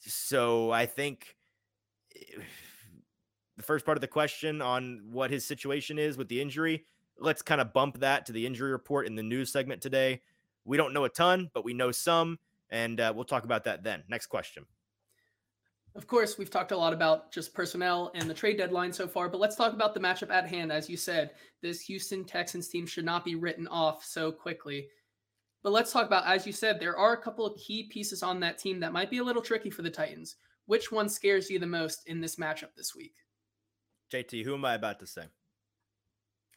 So 0.00 0.70
I 0.70 0.86
think 0.86 1.36
the 3.56 3.62
first 3.62 3.84
part 3.84 3.96
of 3.96 4.02
the 4.02 4.08
question 4.08 4.62
on 4.62 5.02
what 5.10 5.30
his 5.30 5.46
situation 5.46 5.98
is 5.98 6.16
with 6.16 6.28
the 6.28 6.40
injury, 6.40 6.84
let's 7.18 7.42
kind 7.42 7.60
of 7.60 7.72
bump 7.72 8.00
that 8.00 8.26
to 8.26 8.32
the 8.32 8.46
injury 8.46 8.70
report 8.70 9.06
in 9.06 9.16
the 9.16 9.22
news 9.22 9.52
segment 9.52 9.82
today. 9.82 10.22
We 10.64 10.76
don't 10.76 10.92
know 10.92 11.04
a 11.04 11.08
ton, 11.08 11.50
but 11.54 11.64
we 11.64 11.74
know 11.74 11.92
some, 11.92 12.38
and 12.70 13.00
uh, 13.00 13.12
we'll 13.14 13.24
talk 13.24 13.44
about 13.44 13.64
that 13.64 13.82
then. 13.82 14.04
Next 14.08 14.26
question. 14.26 14.66
Of 15.98 16.06
course, 16.06 16.38
we've 16.38 16.48
talked 16.48 16.70
a 16.70 16.76
lot 16.76 16.92
about 16.92 17.32
just 17.32 17.52
personnel 17.52 18.12
and 18.14 18.30
the 18.30 18.34
trade 18.34 18.56
deadline 18.56 18.92
so 18.92 19.08
far, 19.08 19.28
but 19.28 19.40
let's 19.40 19.56
talk 19.56 19.72
about 19.72 19.94
the 19.94 20.00
matchup 20.00 20.30
at 20.30 20.46
hand. 20.46 20.70
As 20.70 20.88
you 20.88 20.96
said, 20.96 21.32
this 21.60 21.80
Houston 21.80 22.24
Texans 22.24 22.68
team 22.68 22.86
should 22.86 23.04
not 23.04 23.24
be 23.24 23.34
written 23.34 23.66
off 23.66 24.04
so 24.04 24.30
quickly. 24.30 24.86
But 25.64 25.72
let's 25.72 25.92
talk 25.92 26.06
about, 26.06 26.24
as 26.24 26.46
you 26.46 26.52
said, 26.52 26.78
there 26.78 26.96
are 26.96 27.14
a 27.14 27.20
couple 27.20 27.44
of 27.44 27.58
key 27.58 27.88
pieces 27.90 28.22
on 28.22 28.38
that 28.38 28.58
team 28.58 28.78
that 28.78 28.92
might 28.92 29.10
be 29.10 29.18
a 29.18 29.24
little 29.24 29.42
tricky 29.42 29.70
for 29.70 29.82
the 29.82 29.90
Titans. 29.90 30.36
Which 30.66 30.92
one 30.92 31.08
scares 31.08 31.50
you 31.50 31.58
the 31.58 31.66
most 31.66 32.06
in 32.06 32.20
this 32.20 32.36
matchup 32.36 32.76
this 32.76 32.94
week? 32.94 33.16
JT, 34.12 34.44
who 34.44 34.54
am 34.54 34.64
I 34.64 34.74
about 34.74 35.00
to 35.00 35.06
say? 35.06 35.24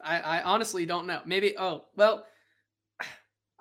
I, 0.04 0.20
I 0.20 0.44
honestly 0.44 0.86
don't 0.86 1.08
know. 1.08 1.22
Maybe. 1.26 1.58
Oh 1.58 1.86
well. 1.96 2.28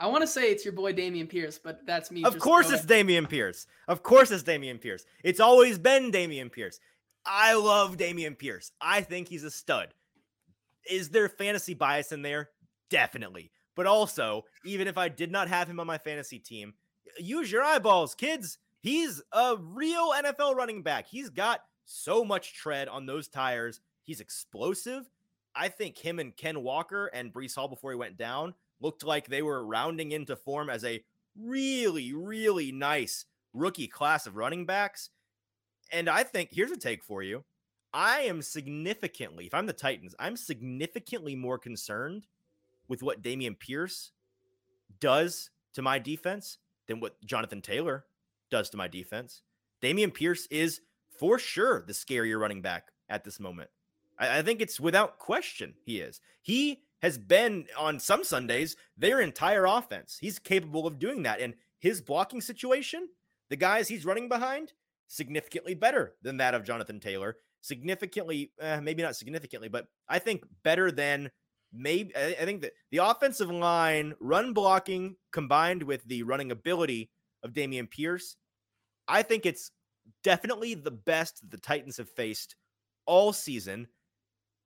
I 0.00 0.06
want 0.06 0.22
to 0.22 0.26
say 0.26 0.50
it's 0.50 0.64
your 0.64 0.72
boy 0.72 0.94
Dameon 0.94 1.28
Pierce, 1.28 1.58
but 1.62 1.86
that's 1.86 2.10
me. 2.10 2.24
Of 2.24 2.38
course, 2.38 2.70
it's 2.70 2.86
Dameon 2.86 3.28
Pierce. 3.28 3.66
Of 3.86 4.02
course, 4.02 4.30
it's 4.30 4.42
Dameon 4.42 4.80
Pierce. 4.80 5.04
It's 5.22 5.40
always 5.40 5.78
been 5.78 6.10
Dameon 6.10 6.50
Pierce. 6.50 6.80
I 7.26 7.52
love 7.52 7.98
Dameon 7.98 8.38
Pierce. 8.38 8.72
I 8.80 9.02
think 9.02 9.28
he's 9.28 9.44
a 9.44 9.50
stud. 9.50 9.88
Is 10.90 11.10
there 11.10 11.28
fantasy 11.28 11.74
bias 11.74 12.12
in 12.12 12.22
there? 12.22 12.48
Definitely. 12.88 13.52
But 13.76 13.86
also, 13.86 14.46
even 14.64 14.88
if 14.88 14.96
I 14.96 15.10
did 15.10 15.30
not 15.30 15.48
have 15.48 15.68
him 15.68 15.78
on 15.78 15.86
my 15.86 15.98
fantasy 15.98 16.38
team, 16.38 16.72
use 17.18 17.52
your 17.52 17.62
eyeballs, 17.62 18.14
kids. 18.14 18.58
He's 18.80 19.22
a 19.32 19.56
real 19.58 20.12
NFL 20.12 20.54
running 20.54 20.82
back. 20.82 21.06
He's 21.08 21.28
got 21.28 21.60
so 21.84 22.24
much 22.24 22.54
tread 22.54 22.88
on 22.88 23.04
those 23.04 23.28
tires. 23.28 23.80
He's 24.04 24.20
explosive. 24.20 25.10
I 25.54 25.68
think 25.68 25.98
him 25.98 26.18
and 26.18 26.34
Ken 26.34 26.62
Walker 26.62 27.08
and 27.08 27.34
Breece 27.34 27.56
Hall 27.56 27.68
before 27.68 27.90
he 27.90 27.98
went 27.98 28.16
down 28.16 28.54
looked 28.80 29.04
like 29.04 29.26
they 29.26 29.42
were 29.42 29.64
rounding 29.64 30.12
into 30.12 30.36
form 30.36 30.70
as 30.70 30.84
a 30.84 31.02
really, 31.36 32.12
really 32.12 32.72
nice 32.72 33.24
rookie 33.52 33.88
class 33.88 34.26
of 34.26 34.36
running 34.36 34.66
backs. 34.66 35.10
And 35.92 36.08
I 36.08 36.22
think 36.22 36.50
here's 36.52 36.70
a 36.70 36.76
take 36.76 37.02
for 37.02 37.22
you. 37.22 37.44
I 37.92 38.20
am 38.20 38.42
significantly, 38.42 39.46
if 39.46 39.54
I'm 39.54 39.66
the 39.66 39.72
Titans, 39.72 40.14
I'm 40.18 40.36
significantly 40.36 41.34
more 41.34 41.58
concerned 41.58 42.26
with 42.88 43.02
what 43.02 43.22
Dameon 43.22 43.58
Pierce 43.58 44.12
does 45.00 45.50
to 45.74 45.82
my 45.82 45.98
defense 45.98 46.58
than 46.86 47.00
what 47.00 47.20
Jonathan 47.24 47.62
Taylor 47.62 48.04
does 48.50 48.70
to 48.70 48.76
my 48.76 48.88
defense. 48.88 49.42
Dameon 49.82 50.14
Pierce 50.14 50.46
is 50.50 50.80
for 51.18 51.38
sure 51.38 51.84
the 51.86 51.92
scarier 51.92 52.38
running 52.38 52.62
back 52.62 52.88
at 53.08 53.24
this 53.24 53.40
moment. 53.40 53.70
I, 54.18 54.42
think 54.42 54.60
it's 54.60 54.78
without 54.78 55.18
question 55.18 55.74
he 55.82 56.00
is. 56.00 56.20
He 56.42 56.82
has 57.02 57.18
been 57.18 57.66
on 57.78 57.98
some 57.98 58.24
Sundays 58.24 58.76
their 58.96 59.20
entire 59.20 59.64
offense. 59.64 60.18
He's 60.20 60.38
capable 60.38 60.86
of 60.86 60.98
doing 60.98 61.22
that. 61.22 61.40
And 61.40 61.54
his 61.78 62.00
blocking 62.02 62.40
situation, 62.40 63.08
the 63.48 63.56
guys 63.56 63.88
he's 63.88 64.04
running 64.04 64.28
behind, 64.28 64.72
significantly 65.08 65.74
better 65.74 66.14
than 66.22 66.36
that 66.38 66.54
of 66.54 66.64
Jonathan 66.64 67.00
Taylor. 67.00 67.36
Significantly, 67.62 68.52
eh, 68.60 68.80
maybe 68.80 69.02
not 69.02 69.16
significantly, 69.16 69.68
but 69.68 69.86
I 70.08 70.18
think 70.18 70.44
better 70.62 70.90
than 70.90 71.30
maybe. 71.72 72.14
I, 72.16 72.44
think 72.44 72.62
that 72.62 72.72
the 72.90 72.98
offensive 72.98 73.50
line 73.50 74.14
run 74.18 74.54
blocking 74.54 75.16
combined 75.30 75.82
with 75.82 76.04
the 76.04 76.22
running 76.22 76.50
ability 76.50 77.10
of 77.42 77.52
Dameon 77.52 77.90
Pierce, 77.90 78.36
I 79.08 79.22
think 79.22 79.44
it's 79.44 79.72
definitely 80.22 80.74
the 80.74 80.90
best 80.90 81.40
that 81.40 81.50
the 81.50 81.58
Titans 81.58 81.98
have 81.98 82.08
faced 82.08 82.56
all 83.04 83.32
season. 83.32 83.88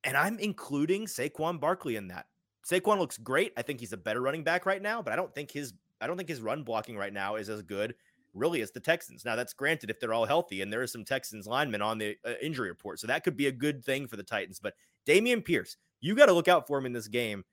And 0.04 0.16
I'm 0.16 0.38
including 0.38 1.06
Saquon 1.06 1.58
Barkley 1.58 1.96
in 1.96 2.08
that. 2.08 2.26
Saquon 2.64 2.98
looks 2.98 3.18
great. 3.18 3.52
I 3.56 3.62
think 3.62 3.80
he's 3.80 3.92
a 3.92 3.96
better 3.96 4.20
running 4.20 4.44
back 4.44 4.66
right 4.66 4.80
now, 4.80 5.02
but 5.02 5.12
I 5.12 5.16
don't 5.16 5.34
think 5.34 5.50
his 5.50 5.74
I 6.00 6.06
don't 6.06 6.16
think 6.16 6.28
his 6.28 6.42
run 6.42 6.62
blocking 6.62 6.96
right 6.96 7.12
now 7.12 7.36
is 7.36 7.48
as 7.48 7.62
good 7.62 7.94
really 8.34 8.60
as 8.62 8.72
the 8.72 8.80
Texans. 8.80 9.24
Now 9.24 9.36
that's 9.36 9.52
granted 9.52 9.90
if 9.90 10.00
they're 10.00 10.12
all 10.12 10.26
healthy 10.26 10.60
and 10.60 10.72
there 10.72 10.82
is 10.82 10.92
some 10.92 11.04
Texans 11.04 11.46
linemen 11.46 11.82
on 11.82 11.98
the 11.98 12.16
uh, 12.26 12.32
injury 12.42 12.68
report. 12.68 12.98
So 12.98 13.06
that 13.06 13.22
could 13.22 13.36
be 13.36 13.46
a 13.46 13.52
good 13.52 13.84
thing 13.84 14.08
for 14.08 14.16
the 14.16 14.22
Titans, 14.22 14.60
but 14.60 14.74
Dameon 15.06 15.44
Pierce, 15.44 15.76
you 16.00 16.14
got 16.14 16.26
to 16.26 16.32
look 16.32 16.48
out 16.48 16.66
for 16.66 16.78
him 16.78 16.86
in 16.86 16.92
this 16.92 17.08
game. 17.08 17.44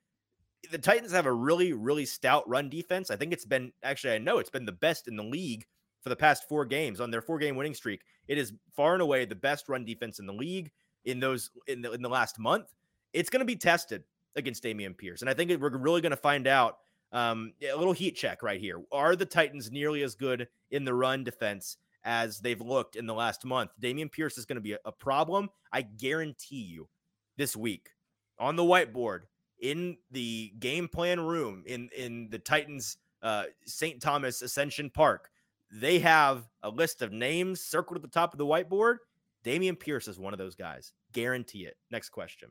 The 0.70 0.78
Titans 0.78 1.12
have 1.12 1.26
a 1.26 1.32
really 1.32 1.72
really 1.72 2.04
stout 2.04 2.48
run 2.48 2.68
defense. 2.68 3.10
I 3.10 3.16
think 3.16 3.32
it's 3.32 3.46
been 3.46 3.72
actually 3.82 4.14
I 4.14 4.18
know 4.18 4.38
it's 4.38 4.50
been 4.50 4.66
the 4.66 4.72
best 4.72 5.08
in 5.08 5.16
the 5.16 5.22
league 5.22 5.64
for 6.02 6.08
the 6.08 6.16
past 6.16 6.48
4 6.48 6.64
games 6.64 7.00
on 7.00 7.10
their 7.10 7.22
4 7.22 7.38
game 7.38 7.56
winning 7.56 7.74
streak. 7.74 8.02
It 8.28 8.38
is 8.38 8.52
far 8.74 8.94
and 8.94 9.02
away 9.02 9.24
the 9.24 9.34
best 9.34 9.68
run 9.68 9.84
defense 9.84 10.18
in 10.18 10.26
the 10.26 10.32
league 10.32 10.70
in 11.04 11.20
those 11.20 11.50
in 11.66 11.82
the 11.82 11.92
in 11.92 12.02
the 12.02 12.08
last 12.08 12.38
month. 12.38 12.72
It's 13.12 13.30
going 13.30 13.40
to 13.40 13.46
be 13.46 13.56
tested 13.56 14.04
against 14.36 14.64
Dameon 14.64 14.96
Pierce, 14.96 15.20
and 15.20 15.30
I 15.30 15.34
think 15.34 15.50
we're 15.60 15.76
really 15.76 16.00
going 16.00 16.10
to 16.10 16.16
find 16.16 16.46
out. 16.46 16.78
Um, 17.14 17.52
a 17.62 17.76
little 17.76 17.92
heat 17.92 18.16
check 18.16 18.42
right 18.42 18.58
here. 18.58 18.80
Are 18.90 19.14
the 19.14 19.26
Titans 19.26 19.70
nearly 19.70 20.02
as 20.02 20.14
good 20.14 20.48
in 20.70 20.86
the 20.86 20.94
run 20.94 21.24
defense 21.24 21.76
as 22.04 22.40
they've 22.40 22.58
looked 22.58 22.96
in 22.96 23.04
the 23.04 23.12
last 23.12 23.44
month? 23.44 23.70
Dameon 23.78 24.10
Pierce 24.10 24.38
is 24.38 24.46
going 24.46 24.56
to 24.56 24.62
be 24.62 24.72
a, 24.72 24.78
a 24.86 24.92
problem. 24.92 25.50
I 25.70 25.82
guarantee 25.82 26.62
you 26.62 26.88
this 27.36 27.54
week 27.54 27.90
on 28.38 28.56
the 28.56 28.62
whiteboard 28.62 29.24
in 29.60 29.96
the 30.10 30.52
game 30.58 30.88
plan 30.88 31.20
room 31.20 31.64
in 31.66 31.90
in 31.96 32.28
the 32.30 32.38
Titans 32.38 32.96
uh, 33.22 33.44
St. 33.64 34.00
Thomas 34.00 34.42
Ascension 34.42 34.90
Park. 34.90 35.30
They 35.70 36.00
have 36.00 36.48
a 36.62 36.68
list 36.68 37.00
of 37.00 37.12
names 37.12 37.60
circled 37.60 37.96
at 37.96 38.02
the 38.02 38.08
top 38.08 38.34
of 38.34 38.38
the 38.38 38.44
whiteboard, 38.44 38.96
Dameon 39.44 39.78
Pierce 39.78 40.08
is 40.08 40.18
one 40.18 40.32
of 40.32 40.38
those 40.38 40.54
guys. 40.54 40.92
Guarantee 41.12 41.64
it. 41.64 41.76
Next 41.90 42.10
question. 42.10 42.50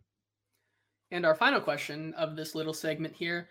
And 1.11 1.25
our 1.25 1.35
final 1.35 1.61
question 1.61 2.13
of 2.15 2.35
this 2.35 2.55
little 2.55 2.73
segment 2.73 3.15
here. 3.15 3.49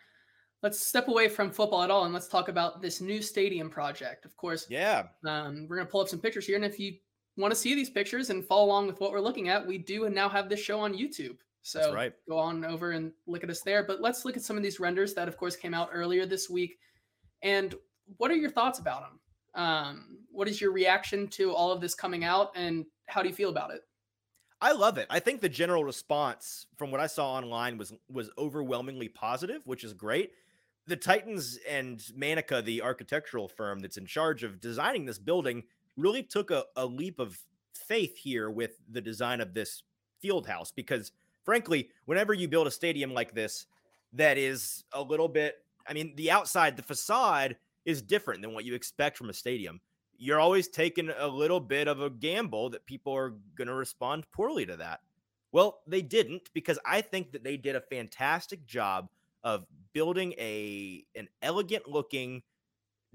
Let's 0.63 0.87
step 0.87 1.09
away 1.09 1.29
from 1.29 1.51
football 1.51 1.83
at 1.83 1.91
all 1.91 2.05
and 2.05 2.13
let's 2.13 2.29
talk 2.29 2.49
about 2.49 2.83
this 2.83 3.01
new 3.01 3.23
stadium 3.23 3.71
project. 3.71 4.25
Of 4.25 4.37
course, 4.37 4.67
yeah. 4.69 5.05
Um, 5.27 5.67
we're 5.69 5.77
going 5.77 5.87
to 5.87 5.91
pull 5.91 6.03
up 6.03 6.09
some 6.09 6.21
pictures 6.21 6.47
here. 6.47 6.57
And 6.57 6.65
if 6.65 6.79
you 6.79 6.95
want 7.37 7.53
to 7.53 7.59
see 7.59 7.75
these 7.75 7.89
pictures 7.89 8.29
and 8.29 8.45
follow 8.45 8.67
along 8.67 8.87
with 8.87 9.01
what 9.01 9.13
we're 9.13 9.21
looking 9.21 9.49
at, 9.49 9.67
we 9.67 9.79
do 9.79 10.05
and 10.05 10.15
now 10.15 10.29
have 10.29 10.49
this 10.49 10.61
show 10.61 10.81
on 10.81 10.93
YouTube. 10.93 11.37
So 11.63 11.93
right. 11.95 12.13
go 12.29 12.39
on 12.39 12.65
over 12.65 12.93
and 12.93 13.13
look 13.27 13.45
at 13.45 13.51
us 13.51 13.61
there. 13.63 13.83
But 13.83 14.01
let's 14.01 14.25
look 14.25 14.37
at 14.37 14.43
some 14.43 14.57
of 14.57 14.63
these 14.63 14.81
renders 14.81 15.15
that, 15.15 15.29
of 15.29 15.37
course, 15.37 15.57
came 15.57 15.75
out 15.75 15.91
earlier 15.93 16.27
this 16.27 16.49
week. 16.51 16.79
And 17.43 17.75
what 18.17 18.31
are 18.31 18.37
your 18.37 18.51
thoughts 18.51 18.79
about 18.79 19.03
them? 19.03 19.21
Um, 19.55 20.19
what 20.31 20.49
is 20.49 20.61
your 20.61 20.73
reaction 20.73 21.27
to 21.29 21.53
all 21.53 21.73
of 21.73 21.81
this 21.81 21.95
coming 21.95 22.25
out? 22.25 22.53
And 22.55 22.85
how 23.11 23.23
do 23.23 23.29
you 23.29 23.35
feel 23.35 23.51
about 23.51 23.73
it? 23.73 23.83
I 24.61 24.73
love 24.73 24.99
it. 24.99 25.07
I 25.09 25.21
think 25.21 25.41
the 25.41 25.49
general 25.49 25.85
response 25.85 26.67
from 26.77 26.91
what 26.91 27.01
I 27.01 27.07
saw 27.07 27.35
online 27.35 27.79
was 27.79 27.93
was 28.11 28.31
overwhelmingly 28.37 29.09
positive, 29.09 29.63
which 29.65 29.85
is 29.85 29.93
great. 29.95 30.33
The 30.87 30.97
Titans 30.97 31.59
and 31.69 32.03
Manica, 32.15 32.63
the 32.63 32.83
architectural 32.83 33.49
firm 33.49 33.81
that's 33.81 33.97
in 33.97 34.07
charge 34.07 34.43
of 34.43 34.61
designing 34.61 35.07
this 35.07 35.19
building, 35.19 35.63
really 35.97 36.23
took 36.23 36.51
a, 36.51 36.65
a 36.77 36.85
leap 36.85 37.19
of 37.19 37.39
faith 37.75 38.17
here 38.17 38.51
with 38.51 38.73
the 38.91 39.01
design 39.01 39.41
of 39.41 39.55
this 39.55 39.83
field 40.21 40.47
house 40.47 40.71
because 40.71 41.13
frankly, 41.45 41.89
whenever 42.05 42.35
you 42.35 42.49
build 42.49 42.67
a 42.67 42.71
stadium 42.71 43.15
like 43.15 43.35
this 43.35 43.67
that 44.13 44.37
is 44.37 44.85
a 44.93 45.03
little 45.03 45.29
bit 45.29 45.57
I 45.87 45.93
mean, 45.93 46.15
the 46.17 46.31
outside, 46.31 46.77
the 46.77 46.83
facade 46.83 47.57
is 47.85 48.03
different 48.03 48.43
than 48.43 48.55
what 48.55 48.65
you 48.65 48.75
expect 48.75 49.17
from 49.17 49.31
a 49.31 49.33
stadium 49.33 49.81
you're 50.21 50.39
always 50.39 50.69
taking 50.69 51.11
a 51.19 51.27
little 51.27 51.61
bit 51.61 51.89
of 51.89 52.03
a 52.03 52.11
gamble 52.11 52.69
that 52.69 52.85
people 52.85 53.17
are 53.17 53.31
going 53.57 53.69
to 53.69 53.75
respond 53.75 54.31
poorly 54.31 54.67
to 54.67 54.77
that. 54.77 55.01
Well, 55.51 55.81
they 55.87 56.03
didn't 56.03 56.51
because 56.53 56.79
I 56.85 57.01
think 57.01 57.33
that 57.33 57.43
they 57.43 57.57
did 57.57 57.75
a 57.75 57.81
fantastic 57.81 58.67
job 58.67 59.09
of 59.43 59.65
building 59.95 60.35
a 60.35 61.05
an 61.17 61.27
elegant 61.41 61.89
looking, 61.89 62.43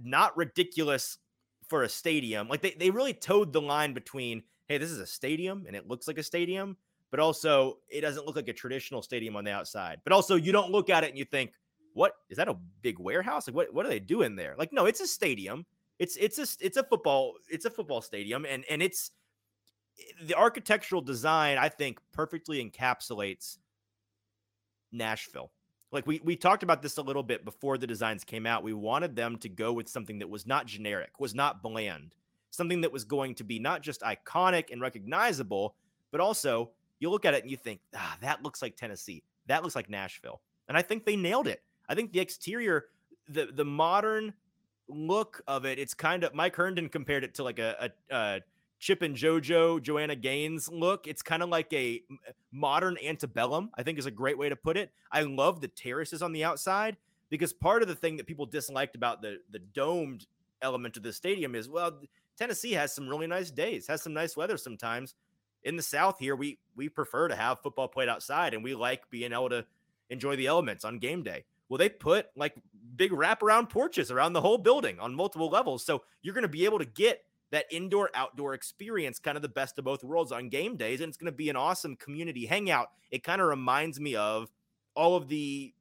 not 0.03 0.36
ridiculous 0.36 1.20
for 1.70 1.84
a 1.84 1.89
stadium. 1.89 2.49
Like 2.49 2.64
they, 2.64 2.72
they 2.72 2.89
really 2.89 3.14
towed 3.14 3.53
the 3.53 3.62
line 3.62 3.93
between, 3.93 4.41
hey, 4.68 4.80
this 4.80 4.89
is 4.89 4.99
a 4.99 5.06
stadium 5.06 5.66
and 5.68 5.76
it 5.76 5.88
looks 5.88 6.08
like 6.08 6.18
a 6.18 6.24
stadium, 6.24 6.76
but 7.12 7.20
also 7.20 7.78
it 7.88 8.01
doesn't 8.01 8.26
look 8.26 8.36
like 8.36 8.47
a 8.47 8.53
traditional 8.53 9.03
stadium 9.03 9.36
on 9.36 9.43
the 9.43 9.51
outside. 9.51 9.99
But 10.03 10.12
also 10.12 10.36
you 10.36 10.51
don't 10.51 10.72
look 10.72 10.89
at 10.89 11.03
it 11.03 11.12
and 11.12 11.20
you 11.20 11.26
think, 11.26 11.51
what 11.93 12.14
is 12.32 12.38
that 12.38 12.49
a 12.49 12.58
big 12.82 12.97
warehouse? 12.97 13.47
Like 13.47 13.56
what 13.56 13.74
what 13.76 13.86
are 13.86 13.89
they 13.89 13.99
doing 13.99 14.36
there? 14.36 14.56
Like, 14.58 14.74
no, 14.74 14.88
it's 14.88 15.01
a 15.01 15.08
stadium 15.08 15.68
it's 16.00 16.16
it's 16.18 16.38
a 16.38 16.66
it's 16.66 16.78
a 16.78 16.84
football 16.84 17.36
it's 17.50 17.66
a 17.66 17.70
football 17.70 18.02
stadium 18.02 18.46
and 18.46 18.66
and 18.70 18.82
it's 18.82 19.12
the 20.24 20.36
architectural 20.36 21.02
design 21.02 21.58
I 21.58 21.70
think 21.70 22.00
perfectly 22.12 22.64
encapsulates 22.64 23.58
Nashville. 24.91 25.52
Like 25.91 26.08
we 26.08 26.20
we 26.24 26.36
talked 26.36 26.64
about 26.64 26.82
this 26.82 26.98
a 26.98 27.02
little 27.02 27.24
bit 27.24 27.46
before 27.46 27.78
the 27.78 27.88
designs 27.88 28.24
came 28.24 28.46
out. 28.46 28.64
We 28.64 28.74
wanted 28.74 29.16
them 29.16 29.38
to 29.38 29.50
go 29.50 29.72
with 29.72 29.88
something 29.88 30.20
that 30.20 30.30
was 30.30 30.46
not 30.46 30.66
generic, 30.66 31.20
was 31.20 31.34
not 31.34 31.62
bland, 31.62 32.16
something 32.50 32.82
that 32.82 32.91
was 32.91 33.04
going 33.06 33.36
to 33.36 33.43
be 33.43 33.60
not 33.60 33.82
just 33.82 34.02
iconic 34.02 34.72
and 34.72 34.82
recognizable, 34.82 35.76
but 36.12 36.20
also 36.20 36.72
you 37.00 37.10
look 37.10 37.26
at 37.26 37.34
it 37.34 37.43
and 37.43 37.52
you 37.52 37.58
think, 37.58 37.80
ah, 37.96 38.18
that 38.22 38.43
looks 38.43 38.62
like 38.62 38.76
Tennessee. 38.76 39.24
That 39.48 39.64
looks 39.64 39.76
like 39.76 39.89
Nashville. 39.89 40.41
And 40.68 40.78
I 40.78 40.82
think 40.82 41.06
they 41.06 41.16
nailed 41.16 41.48
it. 41.48 41.62
I 41.88 41.96
think 41.96 42.12
the 42.12 42.20
exterior, 42.20 42.86
the 43.30 43.50
the 43.54 43.66
modern 43.66 44.34
look 44.88 45.42
of 45.48 45.66
it, 45.66 45.80
it's 45.80 45.94
kind 45.94 46.24
of 46.24 46.34
Mike 46.34 46.56
Herndon 46.56 46.90
compared 46.90 47.24
it 47.24 47.36
to 47.36 47.44
like 47.44 47.60
a, 47.60 47.92
a, 48.10 48.16
a 48.16 48.42
Chip 48.80 49.02
and 49.02 49.16
JoJo, 49.16 49.82
Joanna 49.82 50.16
Gaines 50.16 50.70
look. 50.70 51.08
It's 51.08 51.22
kind 51.22 51.42
of 51.42 51.50
like 51.50 51.72
a 51.74 52.04
modern 52.52 52.98
antebellum, 53.04 53.72
I 53.76 53.84
think 53.84 53.98
is 53.98 54.06
a 54.06 54.12
great 54.12 54.38
way 54.38 54.50
to 54.50 54.56
put 54.56 54.78
it. 54.78 54.92
I 55.12 55.22
love 55.22 55.62
the 55.62 55.68
terraces 55.68 56.22
on 56.22 56.34
the 56.34 56.44
outside 56.44 56.98
because 57.30 57.54
part 57.54 57.82
of 57.82 57.88
the 57.88 57.96
thing 57.96 58.18
that 58.18 58.28
people 58.28 58.46
disliked 58.46 58.96
about 58.96 59.22
the 59.22 59.38
the 59.52 59.60
domed 59.60 60.28
element 60.62 60.98
of 60.98 61.04
the 61.04 61.14
stadium 61.14 61.56
is 61.56 61.70
well, 61.70 62.00
Tennessee 62.38 62.74
has 62.74 62.94
some 62.94 63.08
really 63.08 63.28
nice 63.28 63.50
days, 63.50 63.88
has 63.88 64.02
some 64.02 64.14
nice 64.14 64.36
weather 64.36 64.58
sometimes. 64.58 65.16
In 65.64 65.78
the 65.78 65.84
South 65.84 66.20
here, 66.20 66.36
we 66.36 66.60
we 66.76 66.90
prefer 66.90 67.28
to 67.28 67.36
have 67.36 67.62
football 67.62 67.88
played 67.88 68.10
outside, 68.10 68.54
and 68.54 68.64
we 68.64 68.76
like 68.76 69.10
being 69.10 69.34
able 69.34 69.50
to 69.50 69.66
enjoy 70.10 70.36
the 70.36 70.48
elements 70.48 70.86
on 70.86 71.00
game 71.00 71.24
day. 71.24 71.46
Well, 71.70 71.78
they 71.78 71.89
put 71.89 72.28
like 72.36 72.55
big 72.95 73.11
wraparound 73.11 73.70
porches 73.70 74.11
around 74.11 74.34
the 74.34 74.41
whole 74.41 74.57
building 74.57 74.99
on 74.99 75.16
multiple 75.16 75.49
levels. 75.49 75.86
So 75.86 76.03
you're 76.22 76.34
going 76.34 76.43
to 76.43 76.47
be 76.47 76.66
able 76.66 76.80
to 76.80 76.86
get 76.86 77.24
that 77.51 77.66
indoor 77.72 78.09
outdoor 78.13 78.53
experience, 78.53 79.20
kind 79.20 79.38
of 79.38 79.41
the 79.41 79.49
best 79.49 79.78
of 79.78 79.86
both 79.86 80.03
worlds 80.03 80.32
on 80.32 80.49
game 80.49 80.78
days. 80.78 81.01
And 81.01 81.09
it's 81.09 81.18
going 81.18 81.32
to 81.32 81.36
be 81.36 81.49
an 81.49 81.55
awesome 81.55 81.95
community 81.95 82.45
hangout. 82.45 82.89
It 83.11 83.24
kind 83.24 83.41
of 83.41 83.47
reminds 83.47 83.99
me 83.99 84.16
of 84.16 84.51
all 84.95 85.16
of 85.16 85.28
the 85.28 85.74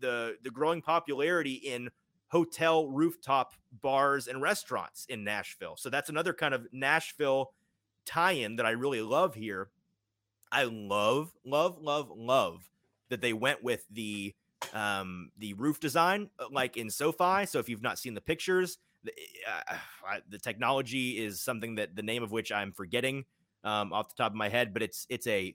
the 0.00 0.36
the 0.42 0.50
growing 0.50 0.82
popularity 0.82 1.54
in 1.54 1.90
hotel 2.28 2.88
rooftop 2.88 3.54
bars 3.80 4.26
and 4.26 4.42
restaurants 4.42 5.06
in 5.06 5.24
Nashville. 5.24 5.76
So 5.76 5.90
that's 5.90 6.10
another 6.10 6.32
kind 6.32 6.54
of 6.54 6.66
Nashville 6.72 7.52
tie-in 8.04 8.56
that 8.56 8.66
I 8.66 8.70
really 8.70 9.02
love 9.02 9.34
here. 9.34 9.70
I 10.50 10.64
love, 10.64 11.32
love, 11.44 11.78
love, 11.80 12.10
love 12.14 12.70
that 13.08 13.20
they 13.20 13.32
went 13.32 13.62
with 13.62 13.84
the 13.90 14.34
um 14.72 15.30
the 15.38 15.54
roof 15.54 15.80
design 15.80 16.30
uh, 16.38 16.46
like 16.50 16.76
in 16.76 16.90
SoFi. 16.90 17.46
So 17.46 17.58
if 17.58 17.68
you've 17.68 17.82
not 17.82 17.98
seen 17.98 18.14
the 18.14 18.20
pictures, 18.20 18.78
the, 19.04 19.12
uh, 20.10 20.18
the 20.28 20.38
technology 20.38 21.18
is 21.18 21.40
something 21.40 21.76
that 21.76 21.96
the 21.96 22.02
name 22.02 22.22
of 22.22 22.32
which 22.32 22.52
I'm 22.52 22.72
forgetting 22.72 23.24
um, 23.64 23.92
off 23.92 24.08
the 24.08 24.22
top 24.22 24.32
of 24.32 24.36
my 24.36 24.48
head, 24.48 24.72
but 24.72 24.82
it's 24.82 25.06
it's 25.08 25.26
a 25.26 25.54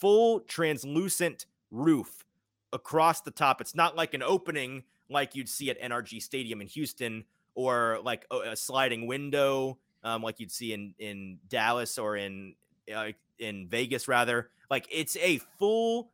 full 0.00 0.40
translucent 0.40 1.46
roof 1.70 2.24
across 2.72 3.20
the 3.22 3.30
top. 3.30 3.60
It's 3.60 3.74
not 3.74 3.96
like 3.96 4.14
an 4.14 4.22
opening 4.22 4.84
like 5.10 5.34
you'd 5.34 5.48
see 5.48 5.70
at 5.70 5.80
NRG 5.80 6.22
Stadium 6.22 6.60
in 6.60 6.66
Houston 6.68 7.24
or 7.54 7.98
like 8.04 8.26
a, 8.30 8.52
a 8.52 8.56
sliding 8.56 9.06
window 9.06 9.78
um, 10.04 10.22
like 10.22 10.40
you'd 10.40 10.52
see 10.52 10.72
in 10.72 10.94
in 10.98 11.38
Dallas 11.48 11.98
or 11.98 12.16
in 12.16 12.54
uh, 12.94 13.08
in 13.38 13.68
Vegas 13.68 14.08
rather. 14.08 14.50
Like 14.70 14.86
it's 14.90 15.16
a 15.16 15.38
full 15.58 16.10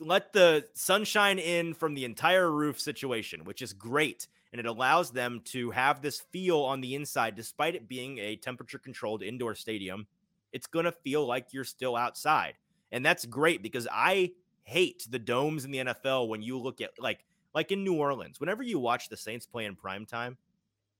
let 0.00 0.32
the 0.32 0.66
sunshine 0.74 1.38
in 1.38 1.74
from 1.74 1.94
the 1.94 2.04
entire 2.04 2.50
roof 2.50 2.80
situation, 2.80 3.44
which 3.44 3.62
is 3.62 3.72
great. 3.72 4.28
And 4.52 4.60
it 4.60 4.66
allows 4.66 5.10
them 5.10 5.40
to 5.46 5.70
have 5.72 6.00
this 6.00 6.20
feel 6.20 6.60
on 6.60 6.80
the 6.80 6.94
inside, 6.94 7.34
despite 7.34 7.74
it 7.74 7.88
being 7.88 8.18
a 8.18 8.36
temperature 8.36 8.78
controlled 8.78 9.22
indoor 9.22 9.54
stadium. 9.54 10.06
It's 10.52 10.66
going 10.66 10.84
to 10.84 10.92
feel 10.92 11.26
like 11.26 11.52
you're 11.52 11.64
still 11.64 11.96
outside. 11.96 12.54
And 12.92 13.04
that's 13.04 13.26
great 13.26 13.62
because 13.62 13.88
I 13.92 14.32
hate 14.62 15.06
the 15.10 15.18
domes 15.18 15.64
in 15.64 15.70
the 15.70 15.78
NFL 15.78 16.28
when 16.28 16.42
you 16.42 16.58
look 16.58 16.80
at 16.80 16.90
like 16.98 17.24
like 17.54 17.72
in 17.72 17.84
New 17.84 17.94
Orleans. 17.94 18.38
Whenever 18.38 18.62
you 18.62 18.78
watch 18.78 19.08
the 19.08 19.16
Saints 19.16 19.46
play 19.46 19.64
in 19.64 19.76
prime 19.76 20.04
time, 20.04 20.36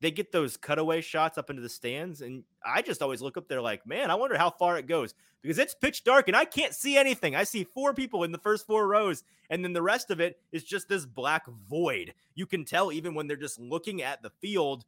they 0.00 0.10
get 0.10 0.32
those 0.32 0.56
cutaway 0.56 1.00
shots 1.00 1.38
up 1.38 1.50
into 1.50 1.62
the 1.62 1.68
stands. 1.68 2.20
And 2.20 2.44
I 2.64 2.82
just 2.82 3.02
always 3.02 3.22
look 3.22 3.36
up 3.36 3.48
there 3.48 3.62
like, 3.62 3.86
man, 3.86 4.10
I 4.10 4.14
wonder 4.14 4.36
how 4.36 4.50
far 4.50 4.78
it 4.78 4.86
goes 4.86 5.14
because 5.42 5.58
it's 5.58 5.74
pitch 5.74 6.04
dark 6.04 6.28
and 6.28 6.36
I 6.36 6.44
can't 6.44 6.74
see 6.74 6.96
anything. 6.96 7.34
I 7.34 7.44
see 7.44 7.64
four 7.64 7.94
people 7.94 8.24
in 8.24 8.32
the 8.32 8.38
first 8.38 8.66
four 8.66 8.86
rows, 8.86 9.22
and 9.48 9.64
then 9.64 9.72
the 9.72 9.82
rest 9.82 10.10
of 10.10 10.20
it 10.20 10.38
is 10.52 10.64
just 10.64 10.88
this 10.88 11.06
black 11.06 11.46
void. 11.68 12.14
You 12.34 12.46
can 12.46 12.64
tell 12.64 12.92
even 12.92 13.14
when 13.14 13.26
they're 13.26 13.36
just 13.36 13.58
looking 13.58 14.02
at 14.02 14.22
the 14.22 14.30
field 14.30 14.84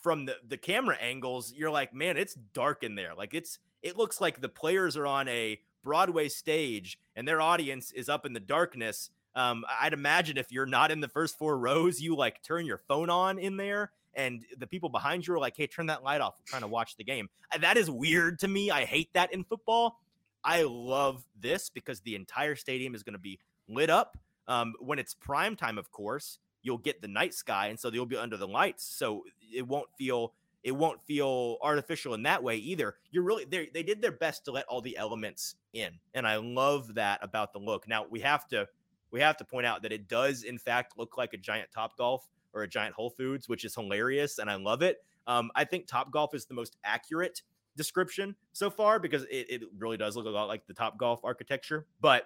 from 0.00 0.26
the, 0.26 0.36
the 0.46 0.56
camera 0.56 0.96
angles, 1.00 1.52
you're 1.56 1.70
like, 1.70 1.94
man, 1.94 2.16
it's 2.16 2.34
dark 2.34 2.82
in 2.82 2.94
there. 2.94 3.14
Like 3.14 3.34
it's 3.34 3.58
it 3.82 3.96
looks 3.96 4.20
like 4.20 4.40
the 4.40 4.48
players 4.48 4.96
are 4.96 5.06
on 5.06 5.28
a 5.28 5.60
Broadway 5.82 6.28
stage 6.28 6.98
and 7.14 7.28
their 7.28 7.40
audience 7.40 7.92
is 7.92 8.08
up 8.08 8.24
in 8.24 8.32
the 8.32 8.40
darkness. 8.40 9.10
Um, 9.34 9.64
I'd 9.80 9.92
imagine 9.92 10.38
if 10.38 10.50
you're 10.50 10.64
not 10.64 10.90
in 10.90 11.00
the 11.00 11.08
first 11.08 11.36
four 11.36 11.58
rows, 11.58 12.00
you 12.00 12.16
like 12.16 12.42
turn 12.42 12.66
your 12.66 12.78
phone 12.78 13.10
on 13.10 13.38
in 13.38 13.58
there 13.58 13.90
and 14.16 14.44
the 14.58 14.66
people 14.66 14.88
behind 14.88 15.26
you 15.26 15.34
are 15.34 15.38
like, 15.38 15.56
hey, 15.56 15.66
turn 15.66 15.86
that 15.86 16.02
light 16.02 16.20
off. 16.20 16.42
Trying 16.44 16.62
to 16.62 16.68
watch 16.68 16.96
the 16.96 17.04
game. 17.04 17.28
That 17.60 17.76
is 17.76 17.90
weird 17.90 18.38
to 18.40 18.48
me. 18.48 18.70
I 18.70 18.84
hate 18.84 19.10
that 19.14 19.32
in 19.32 19.44
football. 19.44 20.00
I 20.44 20.62
love 20.62 21.24
this 21.40 21.70
because 21.70 22.00
the 22.00 22.14
entire 22.14 22.54
stadium 22.54 22.94
is 22.94 23.02
going 23.02 23.14
to 23.14 23.18
be 23.18 23.38
lit 23.68 23.90
up. 23.90 24.18
Um, 24.46 24.74
when 24.78 24.98
it's 24.98 25.14
prime 25.14 25.56
time, 25.56 25.78
of 25.78 25.90
course, 25.90 26.38
you'll 26.62 26.78
get 26.78 27.00
the 27.00 27.08
night 27.08 27.32
sky, 27.34 27.68
and 27.68 27.78
so 27.78 27.90
you'll 27.90 28.06
be 28.06 28.16
under 28.16 28.36
the 28.36 28.48
lights. 28.48 28.84
So 28.84 29.24
it 29.52 29.66
won't 29.66 29.88
feel 29.96 30.34
it 30.62 30.72
won't 30.72 31.02
feel 31.04 31.58
artificial 31.62 32.14
in 32.14 32.22
that 32.22 32.42
way 32.42 32.56
either. 32.56 32.96
You're 33.10 33.22
really 33.22 33.44
they 33.44 33.70
they 33.72 33.82
did 33.82 34.02
their 34.02 34.12
best 34.12 34.44
to 34.46 34.52
let 34.52 34.66
all 34.66 34.80
the 34.80 34.96
elements 34.96 35.54
in, 35.72 35.92
and 36.14 36.26
I 36.26 36.36
love 36.36 36.94
that 36.94 37.20
about 37.22 37.52
the 37.52 37.58
look. 37.58 37.88
Now 37.88 38.06
we 38.10 38.20
have 38.20 38.46
to 38.48 38.68
we 39.10 39.20
have 39.20 39.36
to 39.36 39.44
point 39.44 39.66
out 39.66 39.82
that 39.82 39.92
it 39.92 40.08
does 40.08 40.42
in 40.42 40.58
fact 40.58 40.98
look 40.98 41.16
like 41.16 41.32
a 41.32 41.38
giant 41.38 41.70
Top 41.72 41.96
Golf 41.96 42.28
or 42.54 42.62
a 42.62 42.68
giant 42.68 42.94
Whole 42.94 43.10
Foods, 43.10 43.48
which 43.48 43.64
is 43.64 43.74
hilarious 43.74 44.38
and 44.38 44.48
I 44.48 44.54
love 44.54 44.82
it. 44.82 44.98
Um, 45.26 45.50
I 45.54 45.64
think 45.64 45.86
Top 45.86 46.10
Golf 46.10 46.34
is 46.34 46.46
the 46.46 46.54
most 46.54 46.76
accurate 46.84 47.42
description 47.76 48.36
so 48.52 48.70
far 48.70 48.98
because 48.98 49.24
it, 49.24 49.46
it 49.50 49.62
really 49.78 49.96
does 49.96 50.16
look 50.16 50.26
a 50.26 50.30
lot 50.30 50.48
like 50.48 50.66
the 50.66 50.74
Top 50.74 50.98
Golf 50.98 51.24
architecture. 51.24 51.86
But 52.00 52.24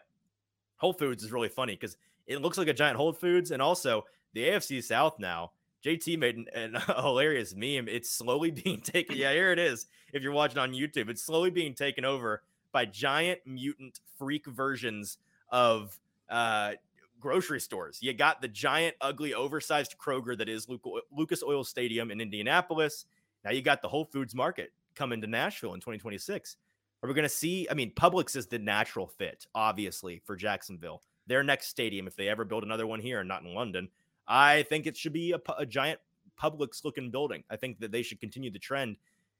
Whole 0.76 0.93
Foods 0.93 1.22
is 1.22 1.33
really 1.33 1.49
funny 1.49 1.74
because 1.74 1.97
it 2.26 2.43
looks 2.43 2.59
like 2.59 2.68
a 2.68 2.74
giant 2.74 2.97
Whole 2.97 3.12
Foods, 3.12 3.51
and 3.51 3.61
also 3.61 4.05
the 4.35 4.45
AFC 4.45 4.83
South 4.83 5.18
now. 5.18 5.53
JT 5.85 6.18
made 6.18 6.37
an, 6.37 6.47
an, 6.55 6.76
a 6.89 7.03
hilarious 7.03 7.55
meme. 7.55 7.89
It's 7.89 8.11
slowly 8.11 8.51
being 8.64 8.81
taken. 8.81 9.16
Yeah, 9.16 9.33
here 9.33 9.53
it 9.53 9.59
is. 9.59 9.87
If 10.12 10.22
you're 10.22 10.33
watching 10.33 10.59
on 10.59 10.72
YouTube, 10.72 11.09
it's 11.09 11.22
slowly 11.22 11.51
being 11.51 11.74
taken 11.74 12.05
over 12.05 12.43
by 12.72 12.85
giant 12.85 13.41
mutant 13.47 14.01
freak 14.18 14.47
versions 14.47 15.18
of 15.51 15.99
uh, 16.29 16.72
grocery 17.21 17.61
stores. 17.61 17.99
You 18.01 18.12
got 18.12 18.41
the 18.41 18.49
giant, 18.49 18.97
ugly, 19.01 19.35
oversized 19.35 19.97
Kroger 19.99 20.37
that 20.39 20.49
is 20.49 20.69
Lucas 21.11 21.43
Oil 21.43 21.64
Stadium 21.64 22.11
in 22.11 22.21
Indianapolis. 22.21 23.07
Now 23.45 23.51
you 23.51 23.62
got 23.62 23.83
the 23.83 23.89
Whole 23.89 24.05
Foods 24.05 24.35
Market 24.35 24.73
coming 24.95 25.21
to 25.21 25.27
Nashville 25.27 25.75
in 25.75 25.81
2026. 25.81 26.57
Are 27.03 27.09
we 27.09 27.14
going 27.14 27.23
to 27.23 27.29
see? 27.29 27.69
I 27.71 27.75
mean, 27.75 27.93
Publix 27.93 28.35
is 28.35 28.47
the 28.47 28.59
natural 28.59 29.07
fit, 29.07 29.47
obviously, 29.55 30.21
for 30.25 30.35
Jacksonville. 30.35 31.03
Their 31.29 31.45
next 31.45 31.69
stadium, 31.69 32.07
if 32.07 32.16
they 32.16 32.29
ever 32.29 32.45
build 32.45 32.64
another 32.64 32.87
one 32.87 33.01
here 33.01 33.21
and 33.21 33.29
not 33.29 33.43
in 33.43 33.55
London, 33.55 33.89
I 34.27 34.64
think 34.64 34.87
it 34.87 34.97
should 34.97 35.12
be 35.12 35.33
a, 35.33 35.41
a 35.59 35.64
giant 35.64 36.01
Publix 36.41 36.85
looking 36.85 37.11
building. 37.11 37.45
I 37.51 37.57
think 37.57 37.79
that 37.81 37.93
they 37.93 38.03
should 38.03 38.21
continue 38.21 38.51
the 38.51 38.59
trend. 38.59 38.97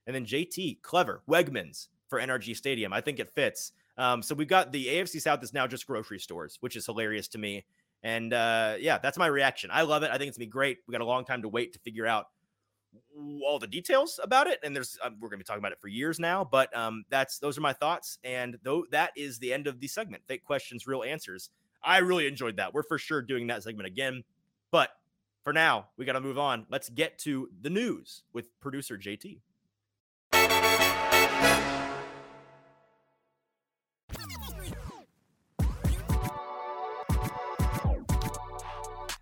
And 0.07 0.15
then 0.15 0.25
JT, 0.25 0.83
clever, 0.83 1.23
Wegmans 1.29 1.89
for 2.09 2.21
NRG 2.21 2.57
Stadium. 2.57 2.93
I 2.93 3.01
think 3.01 3.19
it 3.19 3.35
fits. 3.35 3.73
Um, 3.99 4.23
so 4.23 4.35
we've 4.35 4.49
got 4.49 4.73
the 4.73 4.87
AFC 4.87 5.21
South 5.21 5.43
is 5.43 5.53
now 5.53 5.67
just 5.67 5.87
grocery 5.87 6.21
stores, 6.21 6.57
which 6.61 6.77
is 6.77 6.87
hilarious 6.87 7.29
to 7.29 7.39
me. 7.39 7.65
And 8.03 8.33
uh, 8.33 8.77
yeah, 8.79 8.99
that's 8.99 9.19
my 9.19 9.27
reaction. 9.27 9.71
I 9.73 9.83
love 9.83 10.05
it. 10.05 10.11
I 10.13 10.19
think 10.19 10.29
it's 10.29 10.39
gonna 10.39 10.47
be 10.47 10.51
great. 10.51 10.79
We 10.87 10.93
got 10.93 11.01
a 11.01 11.05
long 11.05 11.25
time 11.25 11.43
to 11.43 11.49
wait 11.49 11.73
to 11.73 11.81
figure 11.81 12.07
out 12.07 12.27
all 13.45 13.59
the 13.59 13.67
details 13.67 14.21
about 14.23 14.47
it, 14.47 14.61
and 14.63 14.75
there's 14.75 14.97
um, 15.03 15.17
we're 15.21 15.29
gonna 15.29 15.39
be 15.39 15.45
talking 15.45 15.61
about 15.61 15.73
it 15.73 15.81
for 15.81 15.89
years 15.89 16.21
now. 16.21 16.45
But 16.45 16.75
um, 16.77 17.05
that's 17.11 17.41
those 17.41 17.59
are 17.59 17.61
my 17.61 17.73
thoughts, 17.73 18.19
and 18.23 18.57
though 18.63 18.85
that 18.93 19.11
is 19.17 19.41
the 19.41 19.53
end 19.53 19.67
of 19.67 19.81
the 19.81 19.89
segment. 19.89 20.23
Fake 20.29 20.45
questions, 20.45 20.87
real 20.87 21.03
answers. 21.03 21.51
I 21.83 21.99
really 21.99 22.27
enjoyed 22.27 22.57
that. 22.57 22.73
We're 22.73 22.83
for 22.85 22.99
sure 22.99 23.21
doing 23.21 23.49
that 23.49 23.65
segment 23.65 23.87
again, 23.87 24.23
but 24.71 24.91
for 25.45 25.53
now, 25.53 25.89
we 25.97 26.05
got 26.05 26.13
to 26.13 26.21
move 26.21 26.39
on. 26.39 26.67
Let's 26.69 26.91
get 26.91 27.19
to 27.21 27.49
the 27.63 27.71
news 27.71 28.23
with 28.33 28.49
producer 28.61 28.99
JT. 28.99 29.41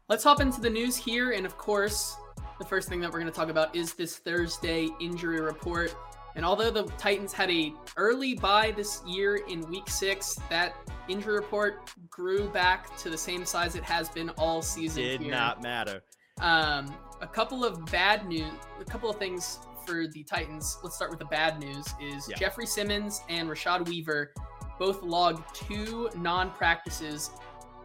Let's 0.08 0.22
hop 0.22 0.40
into 0.40 0.60
the 0.60 0.70
news 0.70 0.96
here. 0.96 1.32
And 1.32 1.44
of 1.44 1.58
course, 1.58 2.16
the 2.60 2.64
first 2.64 2.88
thing 2.88 3.00
that 3.00 3.12
we're 3.12 3.18
going 3.18 3.32
to 3.32 3.36
talk 3.36 3.48
about 3.48 3.74
is 3.74 3.94
this 3.94 4.16
Thursday 4.16 4.88
injury 5.00 5.40
report. 5.40 5.96
And 6.36 6.44
although 6.44 6.70
the 6.70 6.84
Titans 6.96 7.32
had 7.32 7.50
a 7.50 7.72
early 7.96 8.34
bye 8.34 8.72
this 8.76 9.02
year 9.04 9.36
in 9.48 9.68
week 9.68 9.88
six, 9.88 10.38
that 10.48 10.76
injury 11.08 11.34
report 11.34 11.90
grew 12.08 12.48
back 12.50 12.96
to 12.98 13.10
the 13.10 13.18
same 13.18 13.44
size 13.44 13.74
it 13.74 13.82
has 13.82 14.08
been 14.08 14.30
all 14.30 14.62
season. 14.62 15.02
Did 15.02 15.22
here. 15.22 15.30
not 15.32 15.60
matter. 15.62 16.02
Um, 16.40 16.94
a 17.20 17.26
couple 17.26 17.64
of 17.64 17.84
bad 17.86 18.28
news, 18.28 18.52
a 18.78 18.84
couple 18.84 19.10
of 19.10 19.16
things 19.16 19.58
for 19.84 20.06
the 20.06 20.22
Titans. 20.22 20.78
Let's 20.84 20.94
start 20.94 21.10
with 21.10 21.18
the 21.18 21.26
bad 21.26 21.58
news: 21.58 21.86
is 22.00 22.28
yeah. 22.28 22.36
Jeffrey 22.36 22.66
Simmons 22.66 23.22
and 23.28 23.48
Rashad 23.48 23.88
Weaver 23.88 24.32
both 24.78 25.02
logged 25.02 25.42
two 25.54 26.10
non-practices 26.16 27.30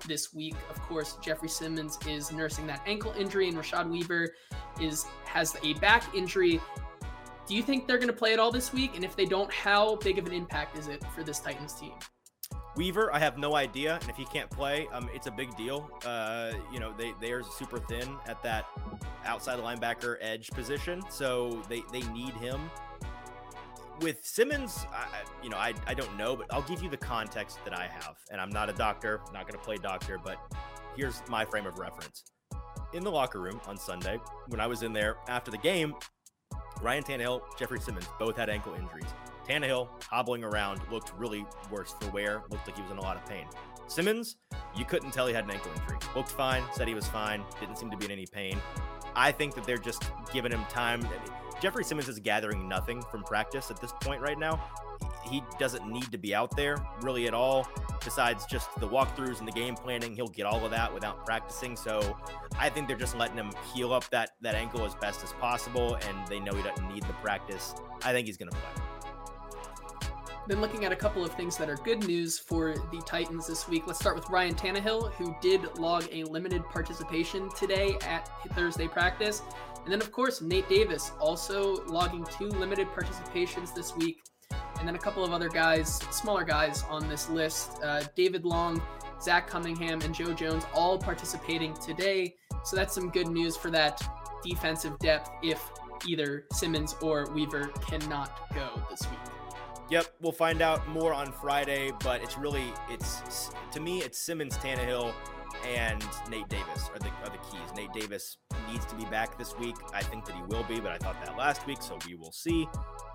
this 0.08 0.34
week. 0.34 0.56
Of 0.70 0.82
course, 0.82 1.18
Jeffrey 1.22 1.49
Simmons 1.49 1.97
is 2.08 2.32
nursing 2.32 2.68
that 2.68 2.82
ankle 2.86 3.14
injury, 3.18 3.47
and 3.47 3.58
Rashad 3.58 3.89
Weaver 3.89 4.30
is 4.80 5.06
has 5.26 5.56
a 5.64 5.74
back 5.76 6.16
injury. 6.16 6.62
Do 7.47 7.56
you 7.56 7.64
think 7.64 7.88
they're 7.88 7.97
going 7.97 8.08
to 8.08 8.14
play 8.14 8.34
it 8.34 8.39
all 8.39 8.52
this 8.52 8.72
week? 8.72 8.95
And 8.95 9.04
if 9.04 9.16
they 9.16 9.26
don't, 9.26 9.52
how 9.52 9.95
big 9.97 10.18
of 10.18 10.26
an 10.26 10.34
impact 10.34 10.78
is 10.78 10.88
it 10.88 11.04
for 11.14 11.24
this 11.24 11.39
Titans 11.39 11.74
team? 11.74 11.93
Weaver, 12.78 13.14
I 13.14 13.20
have 13.20 13.38
no 13.38 13.56
idea, 13.56 13.97
and 13.99 14.10
if 14.10 14.16
he 14.16 14.24
can't 14.26 14.49
play, 14.49 14.88
um, 14.93 15.10
it's 15.14 15.28
a 15.28 15.32
big 15.32 15.56
deal. 15.58 15.89
Uh, 16.06 16.54
you 16.72 16.80
know, 16.80 16.93
they 16.97 17.14
they 17.20 17.32
are 17.32 17.43
super 17.43 17.80
thin 17.80 18.18
at 18.28 18.41
that 18.43 18.66
outside 19.26 19.60
linebacker 19.60 20.18
edge 20.22 20.49
position, 20.52 21.02
so 21.10 21.62
they 21.68 21.84
they 21.91 22.02
need 22.14 22.34
him 22.36 22.70
with 24.02 24.26
Simmons, 24.26 24.86
I, 24.91 25.06
you 25.43 25.49
know, 25.49 25.58
I, 25.58 25.74
I 25.88 25.93
don't 25.93 26.18
know, 26.18 26.36
but 26.36 26.47
I'll 26.52 26.62
give 26.64 26.82
you 26.82 26.89
the 26.89 26.97
context 26.97 27.60
that 27.64 27.78
I 27.78 27.88
have. 27.88 28.16
And 28.32 28.41
I'm 28.41 28.49
not 28.49 28.70
a 28.70 28.74
doctor, 28.74 29.22
not 29.34 29.47
going 29.47 29.60
to 29.60 29.64
play 29.64 29.78
doctor, 29.78 30.20
but 30.24 30.38
here's 30.95 31.22
my 31.30 31.45
frame 31.45 31.66
of 31.66 31.78
reference. 31.78 32.24
In 32.93 33.04
the 33.04 33.12
locker 33.12 33.39
room 33.39 33.62
on 33.68 33.78
Sunday, 33.78 34.20
when 34.47 34.60
I 34.60 34.68
was 34.68 34.84
in 34.84 34.91
there 34.91 35.18
after 35.28 35.52
the 35.52 35.58
game, 35.58 35.95
Ryan 36.82 37.04
Tannehill, 37.04 37.41
Jeffrey 37.58 37.80
Simmons 37.80 38.08
both 38.20 38.36
had 38.36 38.49
ankle 38.49 38.74
injuries. 38.74 39.10
Tannehill, 39.47 39.88
hobbling 40.04 40.43
around, 40.43 40.82
looked 40.91 41.14
really 41.18 41.45
worse 41.70 41.93
for 41.99 42.10
wear, 42.12 42.43
looked 42.49 42.68
like 42.68 42.76
he 42.76 42.82
was 42.82 42.91
in 42.91 42.97
a 42.97 43.02
lot 43.02 43.18
of 43.18 43.26
pain. 43.26 43.45
Simmons, 43.88 44.38
you 44.76 44.86
couldn't 44.86 45.12
tell 45.12 45.28
he 45.28 45.34
had 45.34 45.43
an 45.43 45.52
ankle 45.52 45.72
injury. 45.76 45.97
Looked 46.16 46.32
fine, 46.32 46.64
said 46.74 46.88
he 46.88 46.93
was 46.93 47.08
fine, 47.08 47.43
didn't 47.60 47.78
seem 47.78 47.91
to 47.91 47.97
be 47.97 48.06
in 48.06 48.12
any 48.12 48.26
pain. 48.26 48.60
I 49.16 49.32
think 49.32 49.56
that 49.56 49.66
they're 49.66 49.78
just 49.78 50.10
giving 50.32 50.52
him 50.52 50.64
time 50.70 51.02
Jeffrey 51.62 51.84
Simmons 51.84 52.09
is 52.09 52.20
gathering 52.20 52.68
nothing 52.68 53.03
from 53.03 53.24
practice 53.24 53.70
at 53.70 53.80
this 53.80 53.93
point 54.01 54.20
right 54.20 54.39
now. 54.39 54.59
He 55.24 55.43
doesn't 55.59 55.86
need 55.88 56.12
to 56.12 56.18
be 56.18 56.34
out 56.34 56.55
there 56.57 56.76
really 57.01 57.28
at 57.28 57.36
all, 57.36 57.68
besides 58.03 58.47
just 58.47 58.68
the 58.80 58.88
walkthroughs 58.88 59.38
and 59.38 59.47
the 59.47 59.51
game 59.51 59.76
planning. 59.76 60.16
He'll 60.16 60.28
get 60.28 60.47
all 60.47 60.66
of 60.66 60.72
that 60.72 60.91
without 60.91 61.24
practicing. 61.24 61.76
So 61.76 62.18
I 62.57 62.70
think 62.70 62.88
they're 62.88 62.97
just 62.97 63.16
letting 63.16 63.38
him 63.38 63.51
heal 63.76 63.93
up 63.93 64.09
that 64.09 64.32
that 64.41 64.55
ankle 64.55 64.84
as 64.86 64.95
best 64.95 65.24
as 65.24 65.34
possible, 65.34 65.95
and 66.07 66.28
they 66.28 66.39
know 66.39 66.51
he 66.53 66.64
doesn't 66.64 66.91
need 66.91 67.03
the 67.03 67.14
practice. 67.14 67.76
I 68.03 68.12
think 68.12 68.26
he's 68.26 68.38
going 68.38 68.49
to 68.49 68.57
play. 68.57 68.84
Then 70.47 70.59
looking 70.59 70.86
at 70.86 70.91
a 70.91 70.95
couple 70.95 71.24
of 71.24 71.32
things 71.36 71.55
that 71.57 71.70
are 71.70 71.76
good 71.76 72.05
news 72.07 72.39
for 72.39 72.74
the 72.91 73.01
Titans 73.05 73.45
this 73.45 73.68
week. 73.68 73.84
Let's 73.86 73.99
start 73.99 74.16
with 74.16 74.28
Ryan 74.32 74.55
Tannehill, 74.55 75.12
who 75.14 75.36
did 75.39 75.78
log 75.78 76.07
a 76.12 76.24
limited 76.24 76.64
participation 76.66 77.49
today 77.55 77.97
at 78.01 78.28
Thursday 78.55 78.88
practice. 78.88 79.43
And 79.84 79.92
then, 79.92 80.02
of 80.02 80.12
course, 80.12 80.42
Nate 80.42 80.70
Davis 80.70 81.12
also 81.20 81.84
logging 81.86 82.26
two 82.38 82.48
limited 82.48 82.88
participations 82.88 83.74
this 83.74 83.96
week. 83.96 84.24
And 84.80 84.88
then 84.88 84.96
a 84.96 85.00
couple 85.00 85.24
of 85.24 85.32
other 85.32 85.50
guys, 85.50 85.96
smaller 86.12 86.44
guys 86.44 86.84
on 86.90 87.08
this 87.08 87.30
list 87.30 87.80
uh, 87.84 88.04
David 88.16 88.46
Long, 88.46 88.82
Zach 89.22 89.48
Cunningham, 89.48 90.02
and 90.02 90.14
Joe 90.14 90.34
Jones 90.34 90.66
all 90.74 90.98
participating 90.98 91.74
today. 91.76 92.36
So 92.64 92.76
that's 92.76 92.94
some 92.94 93.10
good 93.10 93.28
news 93.28 93.56
for 93.56 93.72
that 93.72 94.02
defensive 94.44 94.98
depth 95.00 95.30
if 95.44 95.72
either 96.08 96.46
Simmons 96.52 96.96
or 97.02 97.30
Weaver 97.32 97.68
cannot 97.88 98.52
go 98.54 98.70
this 98.90 99.02
week. 99.10 99.20
Yep, 99.90 100.06
we'll 100.22 100.32
find 100.32 100.62
out 100.62 100.88
more 100.88 101.14
on 101.14 101.32
Friday, 101.34 101.92
but 102.02 102.22
it's 102.24 102.38
really 102.38 102.74
it's 102.90 103.52
to 103.74 103.80
me 103.80 104.02
it's 104.02 104.18
Simmons, 104.18 104.58
Tannehill, 104.58 105.14
and 105.66 106.04
Nate 106.30 106.47
Davis 106.49 106.89
are 106.93 106.99
the 106.99 107.10
are 107.24 107.30
the 107.30 107.38
keys. 107.49 107.62
Nate 107.76 107.93
Davis 107.93 108.38
needs 108.70 108.86
to 108.86 108.95
be 108.95 109.06
back 109.06 109.38
this 109.38 109.58
week. 109.58 109.76
I 109.93 110.02
think 110.02 110.26
that 110.26 110.36
he 110.36 110.41
will 110.43 110.64
be, 110.64 110.80
but 110.80 110.91
I 110.91 110.97
thought 110.97 111.24
that 111.26 111.38
last 111.38 111.66
week, 111.68 111.82
so 111.82 111.97
we 112.08 112.16
will 112.16 112.32
see. 112.32 112.68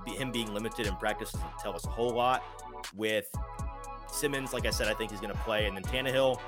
Him 0.06 0.30
being 0.30 0.52
limited 0.54 0.86
in 0.86 0.94
practice 0.96 1.32
doesn't 1.32 1.58
tell 1.60 1.74
us 1.74 1.84
a 1.84 1.90
whole 1.90 2.10
lot. 2.10 2.42
With 2.94 3.28
Simmons, 4.10 4.52
like 4.52 4.66
I 4.66 4.70
said, 4.70 4.88
I 4.88 4.94
think 4.94 5.10
he's 5.10 5.20
going 5.20 5.32
to 5.32 5.40
play, 5.40 5.66
and 5.66 5.76
then 5.76 5.82
Tannehill. 5.82 6.38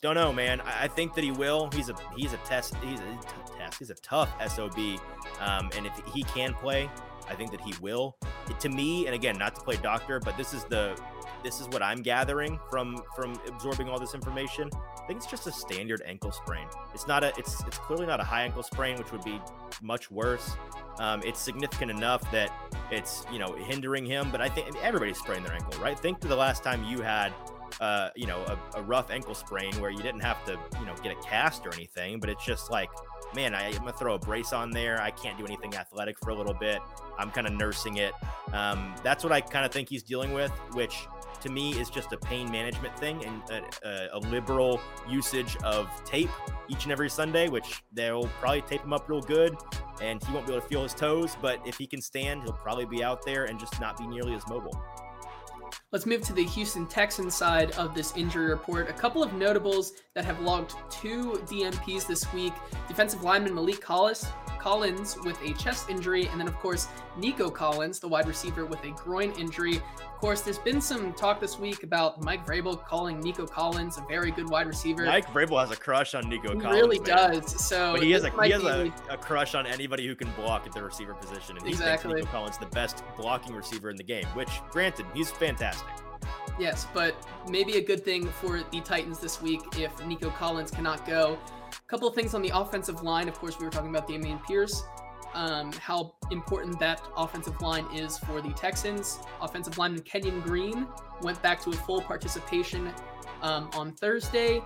Don't 0.00 0.16
know, 0.16 0.32
man. 0.32 0.60
I, 0.60 0.86
think 0.86 1.14
that 1.14 1.24
he 1.24 1.30
will. 1.30 1.70
He's 1.72 1.88
a 1.88 1.94
he's 2.14 2.34
a 2.34 2.36
test. 2.38 2.74
He's 2.84 3.00
a 3.00 3.04
t- 3.04 3.54
test. 3.56 3.78
He's 3.78 3.88
a 3.88 3.94
tough 3.94 4.30
sob, 4.50 4.78
um, 5.40 5.70
and 5.74 5.86
if 5.86 5.98
he 6.12 6.24
can 6.24 6.52
play, 6.52 6.90
I 7.26 7.34
think 7.34 7.50
that 7.52 7.60
he 7.62 7.72
will. 7.80 8.16
It, 8.50 8.60
to 8.60 8.68
me, 8.68 9.06
and 9.06 9.14
again, 9.14 9.38
not 9.38 9.54
to 9.54 9.62
play 9.62 9.76
doctor, 9.76 10.20
but 10.20 10.36
this 10.36 10.52
is 10.52 10.64
the 10.64 10.94
this 11.44 11.60
is 11.60 11.68
what 11.68 11.82
I'm 11.82 12.02
gathering 12.02 12.58
from 12.70 13.00
from 13.14 13.38
absorbing 13.46 13.88
all 13.88 14.00
this 14.00 14.14
information. 14.14 14.70
I 14.74 15.06
think 15.06 15.18
it's 15.18 15.30
just 15.30 15.46
a 15.46 15.52
standard 15.52 16.02
ankle 16.06 16.32
sprain. 16.32 16.66
It's 16.94 17.06
not 17.06 17.22
a 17.22 17.32
it's 17.38 17.62
it's 17.64 17.78
clearly 17.78 18.06
not 18.06 18.18
a 18.18 18.24
high 18.24 18.42
ankle 18.42 18.62
sprain, 18.62 18.96
which 18.96 19.12
would 19.12 19.22
be 19.22 19.40
much 19.82 20.10
worse. 20.10 20.56
Um, 20.98 21.22
it's 21.24 21.38
significant 21.38 21.90
enough 21.90 22.28
that 22.32 22.50
it's 22.90 23.24
you 23.30 23.38
know 23.38 23.54
hindering 23.54 24.06
him. 24.06 24.30
But 24.32 24.40
I 24.40 24.48
think 24.48 24.66
I 24.66 24.70
mean, 24.70 24.82
everybody's 24.82 25.18
spraining 25.18 25.44
their 25.44 25.54
ankle, 25.54 25.78
right? 25.80 25.98
Think 25.98 26.20
to 26.20 26.28
the 26.28 26.36
last 26.36 26.64
time 26.64 26.82
you 26.84 27.02
had 27.02 27.32
uh, 27.80 28.10
you 28.14 28.26
know, 28.26 28.40
a, 28.44 28.78
a, 28.78 28.82
rough 28.82 29.10
ankle 29.10 29.34
sprain 29.34 29.72
where 29.80 29.90
you 29.90 29.98
didn't 29.98 30.20
have 30.20 30.44
to, 30.44 30.52
you 30.78 30.86
know, 30.86 30.94
get 31.02 31.10
a 31.10 31.20
cast 31.22 31.66
or 31.66 31.74
anything, 31.74 32.20
but 32.20 32.28
it's 32.28 32.44
just 32.44 32.70
like, 32.70 32.88
man, 33.34 33.54
I, 33.54 33.70
am 33.70 33.78
gonna 33.78 33.92
throw 33.92 34.14
a 34.14 34.18
brace 34.18 34.52
on 34.52 34.70
there. 34.70 35.00
I 35.00 35.10
can't 35.10 35.36
do 35.36 35.44
anything 35.44 35.74
athletic 35.74 36.18
for 36.20 36.30
a 36.30 36.34
little 36.34 36.54
bit. 36.54 36.80
I'm 37.18 37.30
kind 37.30 37.46
of 37.46 37.52
nursing 37.52 37.96
it. 37.96 38.12
Um, 38.52 38.94
that's 39.02 39.24
what 39.24 39.32
I 39.32 39.40
kind 39.40 39.66
of 39.66 39.72
think 39.72 39.88
he's 39.88 40.02
dealing 40.02 40.32
with, 40.32 40.52
which 40.72 41.06
to 41.44 41.50
me 41.50 41.78
is 41.78 41.90
just 41.90 42.12
a 42.12 42.16
pain 42.16 42.50
management 42.50 42.98
thing 42.98 43.22
and 43.24 43.42
a, 43.50 43.88
a, 43.88 44.18
a, 44.18 44.20
liberal 44.30 44.80
usage 45.08 45.56
of 45.62 45.88
tape 46.04 46.30
each 46.68 46.84
and 46.84 46.92
every 46.92 47.10
Sunday, 47.10 47.48
which 47.48 47.82
they'll 47.92 48.28
probably 48.40 48.62
tape 48.62 48.82
him 48.82 48.94
up 48.94 49.08
real 49.10 49.20
good 49.20 49.54
and 50.00 50.24
he 50.24 50.32
won't 50.32 50.46
be 50.46 50.54
able 50.54 50.62
to 50.62 50.68
feel 50.68 50.82
his 50.82 50.94
toes. 50.94 51.36
But 51.42 51.60
if 51.66 51.76
he 51.76 51.86
can 51.86 52.00
stand, 52.00 52.42
he'll 52.42 52.54
probably 52.54 52.86
be 52.86 53.04
out 53.04 53.24
there 53.26 53.44
and 53.44 53.60
just 53.60 53.78
not 53.78 53.98
be 53.98 54.06
nearly 54.06 54.34
as 54.34 54.42
mobile. 54.48 54.82
Let's 55.92 56.06
move 56.06 56.22
to 56.22 56.32
the 56.32 56.44
Houston 56.44 56.86
Texans 56.86 57.34
side 57.34 57.72
of 57.72 57.94
this 57.94 58.16
injury 58.16 58.46
report. 58.46 58.88
A 58.88 58.94
couple 58.94 59.22
of 59.22 59.34
notables 59.34 59.92
that 60.14 60.24
have 60.24 60.40
logged 60.40 60.74
two 60.90 61.42
DNPs 61.46 62.06
this 62.06 62.32
week. 62.32 62.54
Defensive 62.88 63.22
lineman 63.22 63.52
Maliek 63.52 63.80
Collins, 63.82 64.26
Collins 64.64 65.18
with 65.22 65.38
a 65.42 65.52
chest 65.52 65.90
injury, 65.90 66.26
and 66.28 66.40
then, 66.40 66.48
of 66.48 66.58
course, 66.58 66.88
Nico 67.18 67.50
Collins, 67.50 67.98
the 67.98 68.08
wide 68.08 68.26
receiver, 68.26 68.64
with 68.64 68.82
a 68.84 68.92
groin 68.92 69.30
injury. 69.32 69.76
Of 69.76 70.18
course, 70.18 70.40
there's 70.40 70.58
been 70.58 70.80
some 70.80 71.12
talk 71.12 71.38
this 71.38 71.58
week 71.58 71.82
about 71.82 72.22
Mike 72.22 72.46
Vrabel 72.46 72.82
calling 72.82 73.20
Nico 73.20 73.46
Collins 73.46 73.98
a 73.98 74.00
very 74.08 74.30
good 74.30 74.48
wide 74.48 74.66
receiver. 74.66 75.04
Mike 75.04 75.26
Vrabel 75.26 75.60
has 75.60 75.70
a 75.70 75.76
crush 75.76 76.14
on 76.14 76.30
Nico 76.30 76.54
he 76.54 76.60
Collins. 76.60 76.76
He 76.76 76.80
really 76.80 76.98
man. 77.00 77.32
does. 77.32 77.62
So 77.62 77.92
but 77.92 78.02
he 78.02 78.12
has, 78.12 78.24
a, 78.24 78.30
he 78.42 78.52
has 78.52 78.64
a, 78.64 78.90
a, 79.10 79.18
crush 79.18 79.54
on 79.54 79.66
anybody 79.66 80.06
who 80.06 80.14
can 80.14 80.30
block 80.30 80.66
at 80.66 80.72
the 80.72 80.82
receiver 80.82 81.12
position. 81.12 81.58
And 81.58 81.66
he 81.66 81.72
exactly. 81.72 82.14
thinks 82.14 82.24
Nico 82.24 82.38
Collins 82.38 82.56
the 82.56 82.64
best 82.64 83.04
blocking 83.18 83.54
receiver 83.54 83.90
in 83.90 83.96
the 83.96 84.02
game, 84.02 84.24
which, 84.28 84.62
granted, 84.70 85.04
he's 85.12 85.30
fantastic. 85.30 85.90
Yes, 86.58 86.86
but 86.94 87.16
maybe 87.48 87.78
a 87.78 87.80
good 87.80 88.04
thing 88.04 88.26
for 88.26 88.62
the 88.70 88.80
Titans 88.80 89.18
this 89.18 89.42
week 89.42 89.60
if 89.76 90.04
Nico 90.06 90.30
Collins 90.30 90.70
cannot 90.70 91.04
go. 91.06 91.38
A 91.72 91.88
couple 91.88 92.06
of 92.06 92.14
things 92.14 92.32
on 92.34 92.42
the 92.42 92.50
offensive 92.54 93.02
line. 93.02 93.28
Of 93.28 93.34
course, 93.34 93.58
we 93.58 93.64
were 93.64 93.72
talking 93.72 93.90
about 93.90 94.08
Dameon 94.08 94.44
Pierce, 94.46 94.84
um, 95.34 95.72
how 95.72 96.14
important 96.30 96.78
that 96.78 97.02
offensive 97.16 97.60
line 97.60 97.86
is 97.92 98.18
for 98.18 98.40
the 98.40 98.52
Texans. 98.52 99.18
Offensive 99.40 99.78
lineman 99.78 100.02
Kenyon 100.02 100.40
Green 100.40 100.86
went 101.22 101.42
back 101.42 101.60
to 101.62 101.70
a 101.70 101.74
full 101.74 102.00
participation 102.00 102.92
um, 103.42 103.68
on 103.74 103.92
Thursday. 103.92 104.62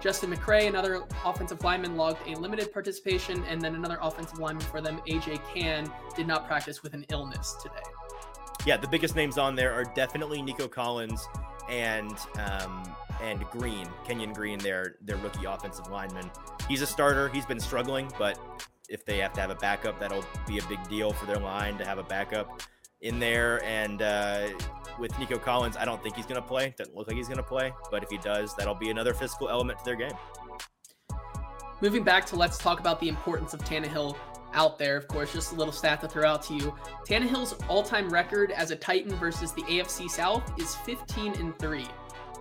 Justin 0.00 0.32
McCray, 0.32 0.68
another 0.68 1.04
offensive 1.24 1.62
lineman, 1.62 1.96
logged 1.96 2.18
a 2.26 2.36
limited 2.36 2.72
participation, 2.72 3.44
and 3.44 3.60
then 3.60 3.74
another 3.74 3.98
offensive 4.00 4.38
lineman 4.38 4.64
for 4.64 4.80
them, 4.80 5.00
AJ 5.08 5.40
Cann, 5.54 5.90
did 6.16 6.26
not 6.26 6.46
practice 6.46 6.82
with 6.82 6.94
an 6.94 7.04
illness 7.10 7.56
today. 7.62 7.82
Yeah, 8.64 8.76
the 8.76 8.88
biggest 8.88 9.16
names 9.16 9.38
on 9.38 9.56
there 9.56 9.72
are 9.72 9.84
definitely 9.84 10.40
Nico 10.40 10.68
Collins 10.68 11.26
and 11.68 12.16
um, 12.38 12.94
and 13.20 13.44
Green, 13.50 13.88
Kenyon 14.04 14.32
Green, 14.32 14.58
their 14.58 14.96
their 15.02 15.16
rookie 15.16 15.46
offensive 15.46 15.88
lineman. 15.88 16.30
He's 16.68 16.82
a 16.82 16.86
starter. 16.86 17.28
He's 17.28 17.46
been 17.46 17.60
struggling, 17.60 18.10
but 18.18 18.38
if 18.88 19.04
they 19.04 19.18
have 19.18 19.32
to 19.32 19.40
have 19.40 19.50
a 19.50 19.56
backup, 19.56 19.98
that'll 19.98 20.24
be 20.46 20.58
a 20.58 20.62
big 20.64 20.86
deal 20.88 21.12
for 21.12 21.26
their 21.26 21.38
line 21.38 21.78
to 21.78 21.84
have 21.84 21.98
a 21.98 22.02
backup 22.02 22.62
in 23.00 23.18
there. 23.18 23.62
And 23.64 24.02
uh, 24.02 24.48
with 24.98 25.18
Nico 25.18 25.38
Collins, 25.38 25.76
I 25.76 25.84
don't 25.84 26.02
think 26.02 26.14
he's 26.14 26.26
going 26.26 26.40
to 26.40 26.46
play. 26.46 26.74
Doesn't 26.76 26.94
look 26.94 27.08
like 27.08 27.16
he's 27.16 27.28
going 27.28 27.38
to 27.38 27.42
play, 27.42 27.72
but 27.90 28.02
if 28.02 28.10
he 28.10 28.18
does, 28.18 28.54
that'll 28.54 28.74
be 28.74 28.90
another 28.90 29.14
physical 29.14 29.48
element 29.48 29.78
to 29.80 29.84
their 29.84 29.96
game. 29.96 30.12
Moving 31.80 32.04
back 32.04 32.26
to 32.26 32.36
let's 32.36 32.58
talk 32.58 32.78
about 32.78 33.00
the 33.00 33.08
importance 33.08 33.54
of 33.54 33.60
Tannehill 33.60 34.16
out 34.54 34.78
there. 34.78 34.96
Of 34.96 35.08
course, 35.08 35.32
just 35.32 35.52
a 35.52 35.54
little 35.54 35.72
stat 35.72 36.00
to 36.02 36.08
throw 36.08 36.28
out 36.28 36.42
to 36.44 36.54
you. 36.54 36.74
Tannehill's 37.06 37.54
all-time 37.68 38.08
record 38.10 38.50
as 38.50 38.70
a 38.70 38.76
Titan 38.76 39.14
versus 39.16 39.52
the 39.52 39.62
AFC 39.62 40.10
South 40.10 40.52
is 40.58 40.74
15 40.76 41.34
and 41.34 41.58
three. 41.58 41.86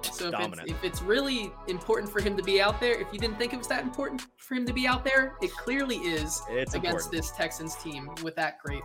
So 0.03 0.30
if 0.30 0.53
it's, 0.53 0.72
if 0.72 0.84
it's, 0.84 1.01
really 1.01 1.51
important 1.68 2.12
for 2.12 2.22
him 2.22 2.36
to 2.36 2.41
be 2.41 2.59
out 2.59 2.80
there, 2.80 2.99
if 2.99 3.07
you 3.14 3.20
didn't 3.20 3.38
think 3.38 3.53
it 3.53 3.57
was 3.57 3.68
that 3.68 3.84
important 3.84 4.24
for 4.38 4.55
him 4.55 4.66
to 4.66 4.74
be 4.74 4.88
out 4.88 5.03
there, 5.03 5.36
it 5.41 5.51
clearly 5.51 5.97
is 5.97 6.41
it's 6.49 6.74
against 6.74 7.05
important. 7.05 7.12
this 7.12 7.32
Texans 7.32 7.76
team 7.76 8.09
with 8.24 8.36
that 8.36 8.57
great 8.59 8.82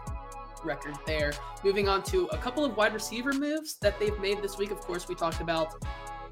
record 0.62 0.94
there. 1.06 1.32
Moving 1.64 1.88
on 1.88 2.02
to 2.04 2.26
a 2.26 2.36
couple 2.36 2.64
of 2.64 2.76
wide 2.76 2.92
receiver 2.92 3.32
moves 3.32 3.76
that 3.78 3.98
they've 3.98 4.18
made 4.20 4.42
this 4.42 4.58
week. 4.58 4.70
Of 4.70 4.80
course, 4.80 5.08
we 5.08 5.14
talked 5.14 5.40
about 5.40 5.82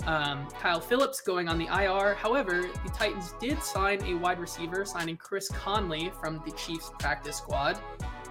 um, 0.07 0.49
Kyle 0.61 0.81
Philips 0.81 1.21
going 1.21 1.49
on 1.49 1.59
the 1.59 1.67
IR. 1.67 2.15
However, 2.15 2.63
the 2.85 2.91
Titans 2.91 3.35
did 3.41 3.63
sign 3.63 4.03
a 4.05 4.15
wide 4.15 4.39
receiver, 4.39 4.85
signing 4.85 5.17
Chris 5.17 5.49
Conley 5.49 6.13
from 6.21 6.43
the 6.45 6.53
Chiefs 6.53 6.91
practice 6.99 7.37
squad. 7.37 7.79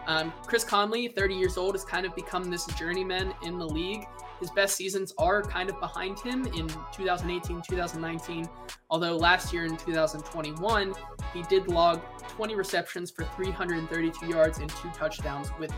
Um, 0.08 0.34
Chris 0.46 0.64
Conley, 0.64 1.08
30 1.08 1.36
years 1.36 1.58
old, 1.58 1.76
has 1.76 1.86
kind 1.86 2.06
of 2.06 2.14
become 2.16 2.50
this 2.50 2.66
journeyman 2.78 3.34
in 3.44 3.58
the 3.58 3.68
league. 3.68 4.06
His 4.40 4.52
best 4.52 4.76
seasons 4.76 5.14
are 5.18 5.42
kind 5.42 5.70
of 5.70 5.80
behind 5.80 6.20
him 6.20 6.46
in 6.48 6.68
2018, 6.92 7.62
2019. 7.62 8.50
Although 8.90 9.16
last 9.16 9.54
year 9.54 9.66
in 9.66 9.78
2021, 9.78 10.94
he 11.34 11.44
did 11.44 11.70
log 11.70 12.02
20 12.28 12.56
receptions 12.56 13.10
for 13.10 13.24
332 13.24 14.28
yards 14.28 14.58
and 14.60 14.70
two 14.70 14.90
touchdowns 14.90 15.50
with 15.58 15.72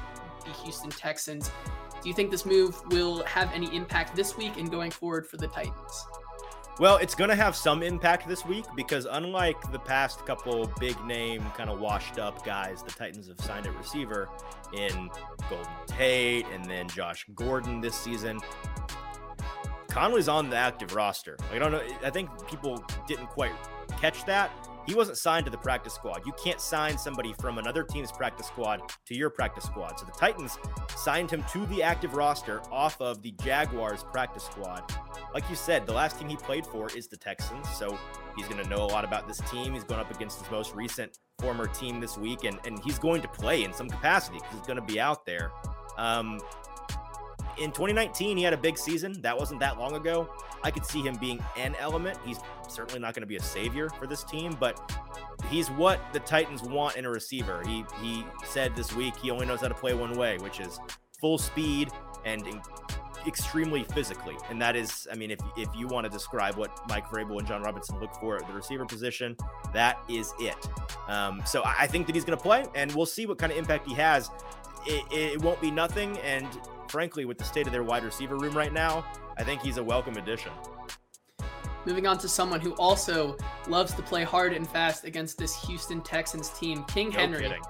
the 0.44 0.52
Houston 0.64 0.90
Texans. 0.90 1.52
Do 2.06 2.10
you 2.10 2.14
think 2.14 2.30
this 2.30 2.46
move 2.46 2.80
will 2.92 3.24
have 3.24 3.52
any 3.52 3.76
impact 3.76 4.16
this 4.16 4.38
week 4.38 4.58
and 4.58 4.70
going 4.70 4.92
forward 4.92 5.26
for 5.26 5.38
the 5.38 5.48
Titans? 5.48 6.06
Well, 6.78 6.98
it's 6.98 7.16
going 7.16 7.32
to 7.32 7.36
have 7.36 7.56
some 7.56 7.82
impact 7.82 8.30
this 8.30 8.46
week 8.46 8.66
because 8.76 9.08
unlike 9.10 9.60
the 9.72 9.80
past 9.80 10.24
couple 10.24 10.72
big 10.80 11.04
name, 11.04 11.44
kind 11.58 11.68
of 11.68 11.80
washed 11.80 12.20
up 12.20 12.46
guys, 12.46 12.84
the 12.84 12.92
Titans 12.92 13.28
have 13.28 13.42
signed 13.42 13.66
a 13.66 13.72
receiver 13.72 14.30
in 14.72 15.10
Golden 15.50 15.68
Tate 15.88 16.46
and 16.54 16.64
then 16.66 16.88
Josh 16.90 17.26
Gordon 17.34 17.82
this 17.82 17.96
season. 17.96 18.40
Conley's 19.88 20.28
on 20.28 20.52
the 20.52 20.58
active 20.58 20.94
roster. 20.94 21.38
I 21.52 21.58
don't 21.58 21.72
know. 21.72 21.82
I 22.04 22.12
think 22.12 22.30
people 22.48 22.86
didn't 23.08 23.30
quite 23.30 23.54
catch 24.00 24.26
that. 24.26 24.52
He 24.86 24.94
wasn't 24.94 25.18
signed 25.18 25.46
to 25.46 25.52
the 25.52 25.58
practice 25.58 25.94
squad. 25.94 26.26
You 26.26 26.34
can't 26.42 26.60
sign 26.60 26.98
somebody 26.98 27.34
from 27.34 27.58
another 27.58 27.84
team's 27.84 28.12
practice 28.12 28.48
squad 28.48 28.82
to 29.06 29.16
your 29.16 29.30
practice 29.30 29.64
squad. 29.64 30.00
So 30.00 30.06
the 30.06 30.12
Titans 30.12 30.58
signed 30.96 31.32
him 31.32 31.44
to 31.52 31.66
the 31.68 31.82
active 31.82 32.14
roster 32.14 32.62
off 32.72 33.00
of 33.02 33.22
the 33.22 33.32
Jaguars 33.44 34.04
practice 34.04 34.44
squad. 34.44 34.84
Like 35.34 35.50
you 35.50 35.56
said, 35.56 35.86
the 35.86 35.94
last 35.94 36.20
team 36.20 36.30
he 36.30 36.36
played 36.36 36.66
for 36.66 36.90
is 36.96 37.08
the 37.08 37.18
Texans. 37.18 37.68
So 37.70 37.98
he's 38.36 38.48
going 38.48 38.62
to 38.64 38.70
know 38.70 38.84
a 38.84 38.88
lot 38.88 39.04
about 39.04 39.28
this 39.28 39.40
team. 39.52 39.74
He's 39.74 39.84
going 39.84 40.00
up 40.00 40.14
against 40.14 40.42
his 40.42 40.52
most 40.52 40.76
recent 40.76 41.18
former 41.40 41.68
team 41.68 42.00
this 42.00 42.18
week, 42.18 42.44
and, 42.44 42.60
and 42.66 42.80
he's 42.84 43.00
going 43.00 43.22
to 43.22 43.28
play 43.28 43.64
in 43.64 43.74
some 43.74 43.90
capacity 43.90 44.38
because 44.38 44.58
he's 44.58 44.68
going 44.68 44.80
to 44.80 44.86
be 44.86 45.00
out 45.00 45.26
there. 45.26 45.52
Um, 45.98 46.40
in 47.58 47.72
2019, 47.72 48.38
he 48.38 48.44
had 48.44 48.54
a 48.54 48.58
big 48.58 48.78
season. 48.78 49.22
That 49.22 49.38
wasn't 49.38 49.60
that 49.62 49.80
long 49.80 49.96
ago. 49.96 50.30
I 50.64 50.72
could 50.72 50.86
see 50.86 51.02
him 51.02 51.16
being 51.16 51.44
an 51.58 51.76
element. 51.80 52.18
He's 52.26 52.40
certainly 52.68 53.00
not 53.00 53.14
going 53.14 53.22
to 53.22 53.28
be 53.28 53.38
a 53.38 53.42
savior 53.42 53.90
for 53.90 54.08
this 54.08 54.24
team, 54.24 54.58
but 54.60 54.92
he's 55.50 55.70
what 55.72 56.02
the 56.14 56.20
Titans 56.20 56.64
want 56.64 56.98
in 56.98 57.06
a 57.06 57.10
receiver. 57.10 57.62
He 57.66 57.86
he 58.02 58.26
said 58.46 58.76
this 58.76 58.94
week 58.94 59.16
he 59.18 59.32
only 59.32 59.46
knows 59.46 59.62
how 59.62 59.68
to 59.68 59.76
play 59.76 59.94
one 59.94 60.18
way, 60.18 60.38
which 60.40 60.60
is 60.60 60.80
full 61.20 61.38
speed 61.38 61.90
and 62.26 62.46
in, 62.48 62.62
extremely 63.28 63.84
physically. 63.84 64.38
And 64.50 64.62
that 64.62 64.76
is, 64.76 65.08
I 65.12 65.16
mean, 65.16 65.32
if 65.32 65.40
if 65.58 65.70
you 65.76 65.88
want 65.88 66.06
to 66.06 66.10
describe 66.10 66.56
what 66.56 66.72
Mike 66.90 67.08
Vrabel 67.08 67.40
and 67.40 67.48
Jon 67.48 67.62
Robinson 67.62 68.00
look 68.00 68.14
for 68.16 68.38
at 68.38 68.48
the 68.48 68.54
receiver 68.54 68.86
position, 68.86 69.36
that 69.74 69.98
is 70.10 70.34
it. 70.40 70.56
Um, 71.08 71.42
so 71.46 71.64
I 71.66 71.88
think 71.88 72.08
that 72.08 72.16
he's 72.16 72.26
going 72.26 72.38
to 72.38 72.44
play, 72.44 72.66
and 72.76 72.92
we'll 72.94 73.06
see 73.06 73.26
what 73.26 73.38
kind 73.38 73.52
of 73.52 73.58
impact 73.58 73.88
he 73.88 73.94
has. 73.96 74.30
It, 74.88 75.04
it 75.12 75.42
won't 75.42 75.60
be 75.62 75.72
nothing, 75.72 76.18
and 76.20 76.48
frankly, 76.96 77.26
with 77.26 77.38
the 77.38 77.44
state 77.44 77.68
of 77.68 77.74
their 77.74 77.84
wide 77.84 78.06
receiver 78.06 78.38
room 78.38 78.56
right 78.56 78.72
now, 78.72 79.06
I 79.38 79.44
think 79.44 79.62
he's 79.62 79.76
a 79.76 79.84
welcome 79.84 80.16
addition. 80.16 80.50
Moving 81.86 82.08
on 82.08 82.18
to 82.20 82.30
someone 82.30 82.62
who 82.62 82.74
also 82.76 83.36
loves 83.68 83.94
to 83.96 84.02
play 84.02 84.24
hard 84.24 84.54
and 84.54 84.66
fast 84.66 85.04
against 85.04 85.38
this 85.38 85.62
Houston 85.66 86.00
Texans 86.00 86.52
team, 86.52 86.86
King 86.86 87.10
No 87.10 87.20
Henry. 87.20 87.42
kidding. 87.42 87.62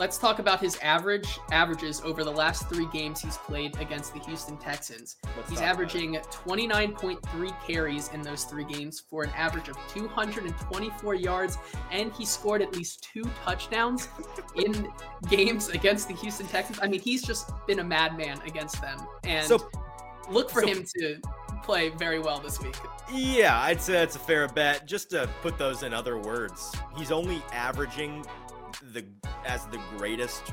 Let's 0.00 0.16
talk 0.16 0.38
about 0.38 0.60
his 0.60 0.78
average 0.78 1.38
averages 1.52 2.00
over 2.00 2.24
the 2.24 2.30
last 2.30 2.70
three 2.70 2.86
games 2.90 3.20
he's 3.20 3.36
played 3.36 3.78
against 3.78 4.14
the 4.14 4.20
Houston 4.20 4.56
Texans. 4.56 5.16
Let's 5.36 5.50
He's 5.50 5.58
talk 5.60 5.74
about 5.74 5.94
it. 5.94 5.94
averaging 5.94 6.14
29.3 6.14 7.66
carries 7.66 8.08
in 8.08 8.22
those 8.22 8.44
three 8.44 8.64
games 8.64 8.98
for 8.98 9.24
an 9.24 9.30
average 9.36 9.68
of 9.68 9.76
224 9.92 11.14
yards, 11.16 11.58
and 11.92 12.10
he 12.14 12.24
scored 12.24 12.62
at 12.62 12.74
least 12.74 13.06
two 13.12 13.24
touchdowns 13.44 14.08
in 14.56 14.90
games 15.28 15.68
against 15.68 16.08
the 16.08 16.14
Houston 16.14 16.46
Texans. 16.46 16.78
I 16.82 16.88
mean, 16.88 17.02
he's 17.02 17.20
just 17.22 17.50
been 17.66 17.80
a 17.80 17.84
madman 17.84 18.40
against 18.46 18.80
them, 18.80 19.06
and 19.24 19.46
So 19.46 19.68
look 20.30 20.48
for 20.48 20.62
so- 20.62 20.66
him 20.68 20.86
to 20.98 21.20
play 21.62 21.90
very 21.90 22.20
well 22.20 22.40
this 22.40 22.58
week. 22.58 22.74
Yeah, 23.12 23.60
I'd 23.60 23.82
say 23.82 23.92
that's 23.92 24.16
a 24.16 24.20
fair 24.20 24.48
bet. 24.48 24.86
Just 24.86 25.10
to 25.10 25.28
put 25.42 25.58
those 25.58 25.82
in 25.82 25.92
other 25.92 26.16
words, 26.16 26.74
he's 26.96 27.12
only 27.12 27.42
averaging 27.52 28.24
the 28.92 29.04
as 29.46 29.66
the 29.66 29.80
greatest 29.96 30.52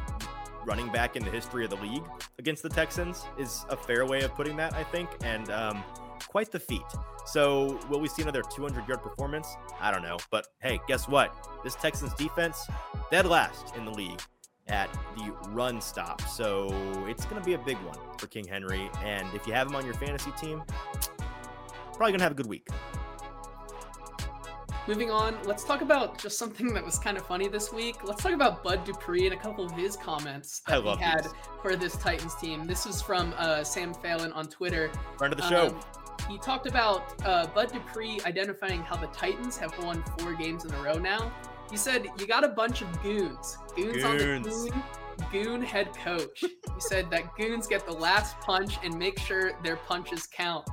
running 0.65 0.91
back 0.91 1.15
in 1.15 1.23
the 1.23 1.31
history 1.31 1.63
of 1.63 1.69
the 1.69 1.77
league 1.77 2.03
against 2.39 2.61
the 2.61 2.69
Texans 2.69 3.25
is 3.39 3.65
a 3.69 3.77
fair 3.77 4.05
way 4.05 4.21
of 4.21 4.35
putting 4.35 4.57
that, 4.57 4.73
I 4.73 4.83
think, 4.83 5.09
and 5.23 5.49
um, 5.49 5.83
quite 6.27 6.51
the 6.51 6.59
feat. 6.59 6.81
So, 7.25 7.79
will 7.89 7.99
we 7.99 8.07
see 8.07 8.21
another 8.21 8.41
200 8.41 8.87
yard 8.87 9.01
performance? 9.01 9.55
I 9.79 9.91
don't 9.91 10.03
know, 10.03 10.17
but 10.31 10.47
hey, 10.61 10.79
guess 10.87 11.07
what? 11.07 11.33
This 11.63 11.75
Texans 11.75 12.13
defense 12.13 12.67
dead 13.11 13.25
last 13.25 13.75
in 13.75 13.85
the 13.85 13.91
league 13.91 14.21
at 14.67 14.91
the 15.15 15.31
run 15.49 15.79
stop. 15.81 16.21
So 16.21 16.67
it's 17.07 17.25
going 17.25 17.41
to 17.41 17.45
be 17.45 17.53
a 17.53 17.59
big 17.59 17.77
one 17.77 17.97
for 18.17 18.27
King 18.27 18.45
Henry. 18.45 18.89
And 19.03 19.27
if 19.33 19.47
you 19.47 19.53
have 19.53 19.67
him 19.67 19.75
on 19.75 19.85
your 19.85 19.93
fantasy 19.95 20.31
team, 20.31 20.63
probably 21.93 22.11
going 22.11 22.19
to 22.19 22.23
have 22.23 22.33
a 22.33 22.35
good 22.35 22.47
week. 22.47 22.67
Moving 24.87 25.11
on, 25.11 25.37
let's 25.43 25.65
talk 25.65 25.81
about 25.81 26.17
just 26.17 26.37
something 26.39 26.73
that 26.73 26.85
was 26.85 26.97
kind 26.97 27.17
of 27.17 27.27
funny 27.27 27.49
this 27.49 27.73
week. 27.73 28.05
Let's 28.05 28.23
talk 28.23 28.31
about 28.31 28.63
Bud 28.63 28.85
Dupree 28.85 29.25
and 29.25 29.33
a 29.33 29.37
couple 29.37 29.65
of 29.65 29.73
his 29.73 29.97
comments 29.97 30.61
that 30.65 30.81
he 30.81 30.95
had 30.95 31.25
these. 31.25 31.33
for 31.61 31.75
this 31.75 31.97
Titans 31.97 32.35
team. 32.35 32.65
This 32.65 32.85
was 32.85 33.01
from 33.01 33.33
uh, 33.37 33.65
Sam 33.65 33.93
Phelan 33.93 34.31
on 34.31 34.47
Twitter. 34.47 34.89
Friend 35.17 35.33
of 35.33 35.37
the 35.41 35.49
show. 35.49 35.67
Um, 35.67 35.79
he 36.29 36.37
talked 36.37 36.67
about 36.67 37.21
uh, 37.25 37.47
Bud 37.47 37.73
Dupree 37.73 38.21
identifying 38.25 38.81
how 38.81 38.95
the 38.95 39.07
Titans 39.07 39.57
have 39.57 39.77
won 39.83 40.03
four 40.17 40.33
games 40.35 40.63
in 40.63 40.73
a 40.73 40.81
row 40.81 40.97
now. 40.97 41.33
He 41.69 41.75
said, 41.75 42.07
You 42.17 42.25
got 42.25 42.45
a 42.45 42.49
bunch 42.49 42.81
of 42.81 43.03
goons. 43.03 43.57
Goons, 43.75 44.03
on 44.05 44.17
the 44.17 44.71
goon, 44.71 44.83
goon 45.33 45.61
head 45.61 45.93
coach. 45.93 46.39
he 46.39 46.79
said 46.79 47.11
that 47.11 47.35
goons 47.35 47.67
get 47.67 47.85
the 47.85 47.91
last 47.91 48.39
punch 48.39 48.77
and 48.85 48.97
make 48.97 49.19
sure 49.19 49.51
their 49.63 49.75
punches 49.75 50.27
count. 50.27 50.65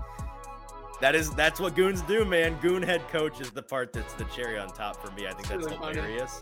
That 1.00 1.14
is 1.14 1.30
that's 1.30 1.60
what 1.60 1.74
goons 1.74 2.02
do, 2.02 2.24
man. 2.24 2.58
Goon 2.60 2.82
head 2.82 3.06
coach 3.08 3.40
is 3.40 3.50
the 3.50 3.62
part 3.62 3.92
that's 3.92 4.14
the 4.14 4.24
cherry 4.24 4.58
on 4.58 4.68
top 4.68 5.04
for 5.04 5.12
me. 5.12 5.26
I 5.26 5.32
think 5.32 5.48
that's 5.48 5.64
Really 5.64 5.76
hilarious. 5.76 6.40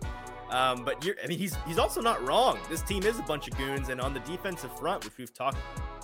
Um, 0.51 0.85
but 0.85 1.03
you're, 1.05 1.17
I 1.25 1.27
mean, 1.27 1.39
he's 1.39 1.57
he's 1.67 1.79
also 1.79 2.01
not 2.03 2.25
wrong. 2.27 2.59
This 2.69 2.83
team 2.83 3.05
is 3.05 3.19
a 3.19 3.23
bunch 3.23 3.49
of 3.49 3.57
goons, 3.57 3.89
and 3.89 4.01
on 4.01 4.13
the 4.13 4.21
defensive 4.21 4.77
front, 4.79 5.05
which 5.05 5.17
we've 5.17 5.33
talked 5.33 5.57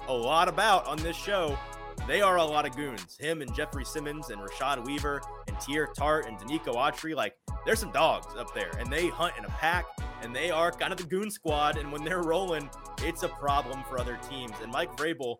a 0.08 0.12
lot 0.12 0.48
about 0.48 0.86
on 0.86 0.96
this 0.98 1.16
show, 1.16 1.58
they 2.06 2.22
are 2.22 2.36
a 2.36 2.44
lot 2.44 2.66
of 2.66 2.74
goons. 2.74 3.18
Him 3.18 3.42
and 3.42 3.54
Jeffrey 3.54 3.84
Simmons 3.84 4.30
and 4.30 4.40
Rashad 4.40 4.84
Weaver 4.86 5.20
and 5.46 5.56
Teair 5.58 5.92
Tart 5.94 6.26
and 6.26 6.38
Denico 6.38 6.74
Autry, 6.74 7.14
like 7.14 7.36
there's 7.66 7.78
some 7.78 7.92
dogs 7.92 8.34
up 8.38 8.54
there, 8.54 8.70
and 8.78 8.90
they 8.90 9.08
hunt 9.08 9.34
in 9.36 9.44
a 9.44 9.50
pack, 9.50 9.84
and 10.22 10.34
they 10.34 10.50
are 10.50 10.72
kind 10.72 10.92
of 10.92 10.98
the 10.98 11.04
goon 11.04 11.30
squad. 11.30 11.76
And 11.76 11.92
when 11.92 12.02
they're 12.02 12.22
rolling, 12.22 12.70
it's 13.02 13.24
a 13.24 13.28
problem 13.28 13.84
for 13.86 14.00
other 14.00 14.18
teams. 14.30 14.54
And 14.62 14.72
Mike 14.72 14.96
Vrabel, 14.96 15.36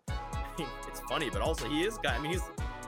it's 0.87 1.01
funny, 1.09 1.31
but 1.31 1.41
also 1.41 1.67
he 1.67 1.85
is 1.85 1.97
guy. 1.97 2.15
I 2.15 2.19
mean, 2.19 2.33
he's 2.33 2.43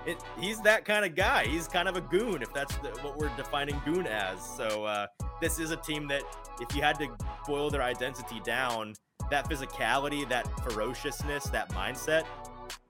it, 0.07 0.23
he's 0.39 0.61
that 0.63 0.85
kind 0.85 1.05
of 1.05 1.15
guy. 1.15 1.47
He's 1.47 1.69
kind 1.69 1.89
of 1.89 1.97
a 1.97 2.01
goon, 2.01 2.43
if 2.43 2.53
that's 2.53 2.75
the, 2.77 2.89
what 3.03 3.19
we're 3.19 3.35
defining 3.37 3.81
goon 3.85 4.07
as. 4.07 4.41
So 4.57 4.85
uh, 4.85 5.07
this 5.41 5.59
is 5.59 5.71
a 5.71 5.77
team 5.77 6.09
that, 6.09 6.23
if 6.61 6.75
you 6.75 6.83
had 6.83 6.99
to 6.99 7.09
boil 7.47 7.71
their 7.71 7.83
identity 7.83 8.41
down, 8.41 8.95
that 9.31 9.49
physicality, 9.49 10.29
that 10.29 10.47
ferociousness, 10.63 11.45
that 11.45 11.69
mindset, 11.71 12.25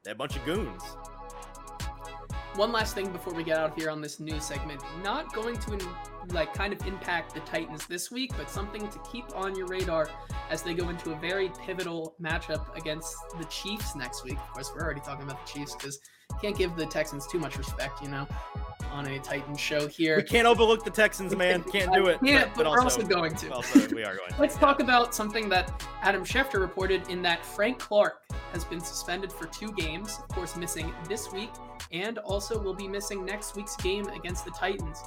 they're 0.03 0.15
a 0.15 0.17
bunch 0.17 0.37
of 0.37 0.45
goons. 0.45 0.83
One 2.57 2.73
last 2.73 2.95
thing 2.95 3.13
before 3.13 3.33
we 3.33 3.45
get 3.45 3.59
out 3.59 3.71
of 3.71 3.77
here 3.77 3.91
on 3.91 4.01
this 4.01 4.19
news 4.19 4.45
segment. 4.45 4.83
Not 5.05 5.33
going 5.33 5.57
to 5.59 5.79
like 6.31 6.53
kind 6.53 6.73
of 6.73 6.85
impact 6.87 7.33
the 7.35 7.41
Titans 7.41 7.87
this 7.87 8.11
week, 8.11 8.33
but 8.37 8.51
something 8.51 8.89
to 8.89 8.99
keep 9.11 9.25
on 9.37 9.55
your 9.55 9.67
radar 9.67 10.11
as 10.51 10.63
they 10.63 10.75
go 10.75 10.89
into 10.89 11.13
a 11.13 11.17
very 11.17 11.51
pivotal 11.65 12.17
matchup 12.21 12.77
against 12.77 13.15
the 13.39 13.45
Chiefs 13.45 13.95
next 13.95 14.25
week. 14.25 14.37
Of 14.37 14.51
course, 14.53 14.73
we're 14.75 14.83
already 14.83 15.01
talking 15.01 15.23
about 15.23 15.47
the 15.47 15.53
Chiefs 15.53 15.77
because 15.77 16.01
can't 16.41 16.57
give 16.57 16.77
the 16.77 16.87
Texans 16.87 17.27
too 17.27 17.39
much 17.39 17.57
respect, 17.59 18.03
you 18.03 18.09
know, 18.09 18.27
on 18.91 19.07
a 19.07 19.19
Titan 19.19 19.57
show 19.57 19.87
here. 19.87 20.17
We 20.17 20.23
can't 20.23 20.47
overlook 20.47 20.85
the 20.85 20.91
Texans, 20.91 21.35
man. 21.37 21.63
Can't 21.73 21.93
do 21.93 22.07
it. 22.07 22.21
Can't, 22.25 22.53
but, 22.55 22.65
but, 22.65 22.73
we're 22.73 22.81
also 22.81 23.03
going 23.03 23.35
to. 23.37 23.53
also, 23.53 23.95
we 23.95 24.03
are 24.05 24.17
going. 24.17 24.33
Let's 24.39 24.55
yeah. 24.57 24.61
talk 24.61 24.81
about 24.81 25.15
something 25.15 25.49
that 25.51 25.87
Adam 26.03 26.25
Schefter 26.25 26.61
reported 26.61 27.09
in 27.09 27.23
that 27.23 27.45
Frank 27.45 27.79
Clark 27.79 28.23
has 28.53 28.65
been 28.65 28.81
suspended 28.81 29.33
for 29.33 29.47
two 29.47 29.73
games, 29.73 30.19
of 30.19 30.29
course, 30.29 30.57
missing 30.57 30.93
this 31.09 31.33
week, 31.33 31.51
and 31.93 32.19
also 32.19 32.61
will 32.61 32.75
be 32.75 32.89
missing 32.89 33.25
next 33.25 33.55
week's 33.55 33.77
game 33.77 34.09
against 34.09 34.45
the 34.45 34.51
Titans. 34.51 35.03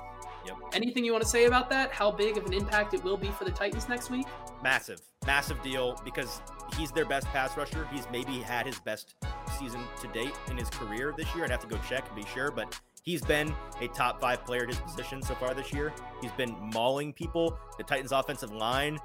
Yep. 0.46 0.56
Anything 0.74 1.06
you 1.06 1.12
want 1.12 1.24
to 1.24 1.30
say 1.30 1.46
about 1.46 1.70
that? 1.70 1.92
How 1.92 2.12
big 2.12 2.38
of 2.38 2.46
an 2.46 2.54
impact 2.54 2.94
it 2.94 3.04
will 3.04 3.18
be 3.18 3.30
for 3.30 3.46
the 3.46 3.52
Titans 3.52 3.88
next 3.88 4.10
week? 4.10 4.28
massive, 4.64 5.02
massive 5.28 5.62
deal 5.62 6.00
because 6.04 6.42
he's 6.78 6.92
their 6.92 7.06
best 7.06 7.28
pass 7.28 7.56
rusher. 7.58 7.88
He's 7.92 8.08
maybe 8.12 8.40
had 8.40 8.66
his 8.66 8.80
best 8.80 9.16
season 9.60 9.82
to 10.02 10.08
date 10.08 10.34
in 10.50 10.58
his 10.58 10.70
career 10.70 11.14
this 11.16 11.34
year. 11.36 11.44
I'd 11.44 11.52
have 11.52 11.60
to 11.62 11.68
go 11.68 11.78
check 11.88 12.08
and 12.08 12.16
be 12.16 12.26
sure, 12.34 12.50
but 12.50 12.80
he's 13.04 13.22
been 13.22 13.54
a 13.82 13.88
top 13.90 14.22
five 14.22 14.46
player 14.46 14.64
at 14.64 14.70
his 14.70 14.80
position 14.80 15.22
so 15.22 15.36
far 15.36 15.54
this 15.54 15.74
year. 15.74 15.94
He's 16.22 16.32
been 16.32 16.56
mauling 16.74 17.14
people. 17.14 17.58
The 17.78 17.84
Titans' 17.84 18.14
offensive 18.14 18.52
line 18.52 18.98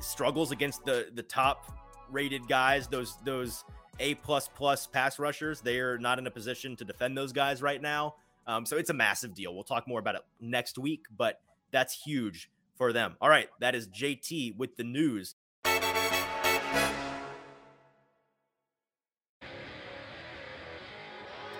struggles 0.00 0.52
against 0.52 0.84
the 0.84 1.08
the 1.14 1.22
top 1.22 1.72
rated 2.10 2.46
guys. 2.46 2.86
Those 2.86 3.16
those 3.24 3.64
a 3.98 4.14
plus 4.16 4.48
plus 4.48 4.86
pass 4.86 5.18
rushers. 5.18 5.60
They 5.60 5.78
are 5.78 5.98
not 5.98 6.18
in 6.18 6.26
a 6.26 6.30
position 6.30 6.76
to 6.76 6.84
defend 6.84 7.16
those 7.16 7.32
guys 7.32 7.62
right 7.62 7.80
now. 7.80 8.16
Um, 8.46 8.66
so 8.66 8.76
it's 8.76 8.90
a 8.90 8.94
massive 8.94 9.34
deal. 9.34 9.54
We'll 9.54 9.64
talk 9.64 9.88
more 9.88 9.98
about 9.98 10.16
it 10.16 10.22
next 10.40 10.78
week, 10.78 11.06
but 11.16 11.40
that's 11.70 12.02
huge 12.02 12.50
for 12.76 12.92
them. 12.92 13.16
All 13.20 13.28
right, 13.28 13.48
that 13.60 13.74
is 13.74 13.88
JT 13.88 14.56
with 14.56 14.76
the 14.76 14.84
news. 14.84 15.34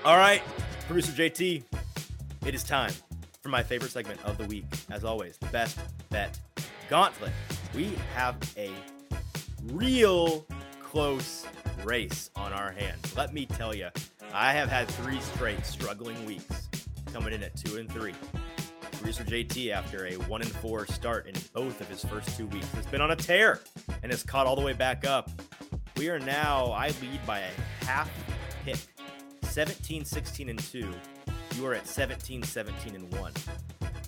All 0.05 0.18
right, 0.18 0.43
producer 0.87 1.12
JT, 1.12 1.64
it 2.45 2.55
is 2.55 2.62
time 2.62 2.93
for 3.43 3.49
my 3.49 3.62
favorite 3.62 3.91
segment 3.91 4.22
of 4.24 4.37
the 4.37 4.45
week. 4.45 4.66
As 4.91 5.03
always, 5.03 5.39
the 5.39 5.47
best 5.47 5.78
bet 6.11 6.39
gauntlet. 6.91 7.32
We 7.74 7.93
have 8.14 8.37
a 8.57 8.70
real 9.72 10.47
close 10.82 11.47
race 11.85 12.30
on 12.37 12.53
our 12.53 12.70
hands. 12.70 13.16
Let 13.16 13.32
me 13.32 13.47
tell 13.47 13.74
you, 13.74 13.89
I 14.32 14.53
have 14.53 14.68
had 14.68 14.89
three 14.89 15.20
straight 15.20 15.64
struggling 15.64 16.24
weeks, 16.26 16.68
coming 17.15 17.33
in 17.33 17.45
at 17.45 17.55
two 17.55 17.77
and 17.77 17.89
three. 17.93 18.12
Producer 18.99 19.23
JT, 19.23 19.71
after 19.71 20.07
a 20.07 20.15
one 20.15 20.43
and 20.43 20.51
four 20.51 20.85
start 20.85 21.29
in 21.29 21.35
both 21.53 21.81
of 21.81 21.89
his 21.89 22.05
first 22.05 22.37
two 22.37 22.47
weeks, 22.49 22.67
has 22.73 22.87
been 22.87 23.01
on 23.01 23.12
a 23.12 23.17
tear 23.17 23.61
and 24.03 24.11
has 24.11 24.25
caught 24.25 24.49
all 24.49 24.57
the 24.57 24.62
way 24.62 24.73
back 24.73 25.07
up. 25.07 25.31
We 25.97 26.09
are 26.09 26.19
now, 26.19 26.73
I 26.73 26.89
lead 26.89 27.25
by 27.25 27.39
a 27.39 27.85
half 27.85 28.11
pick, 28.65 28.79
17, 29.43 30.05
16, 30.05 30.49
and 30.49 30.59
2. 30.59 30.93
You 31.55 31.67
are 31.67 31.75
at 31.75 31.87
17, 31.87 32.43
17, 32.43 32.97
and 32.97 33.12
1. 33.15 33.33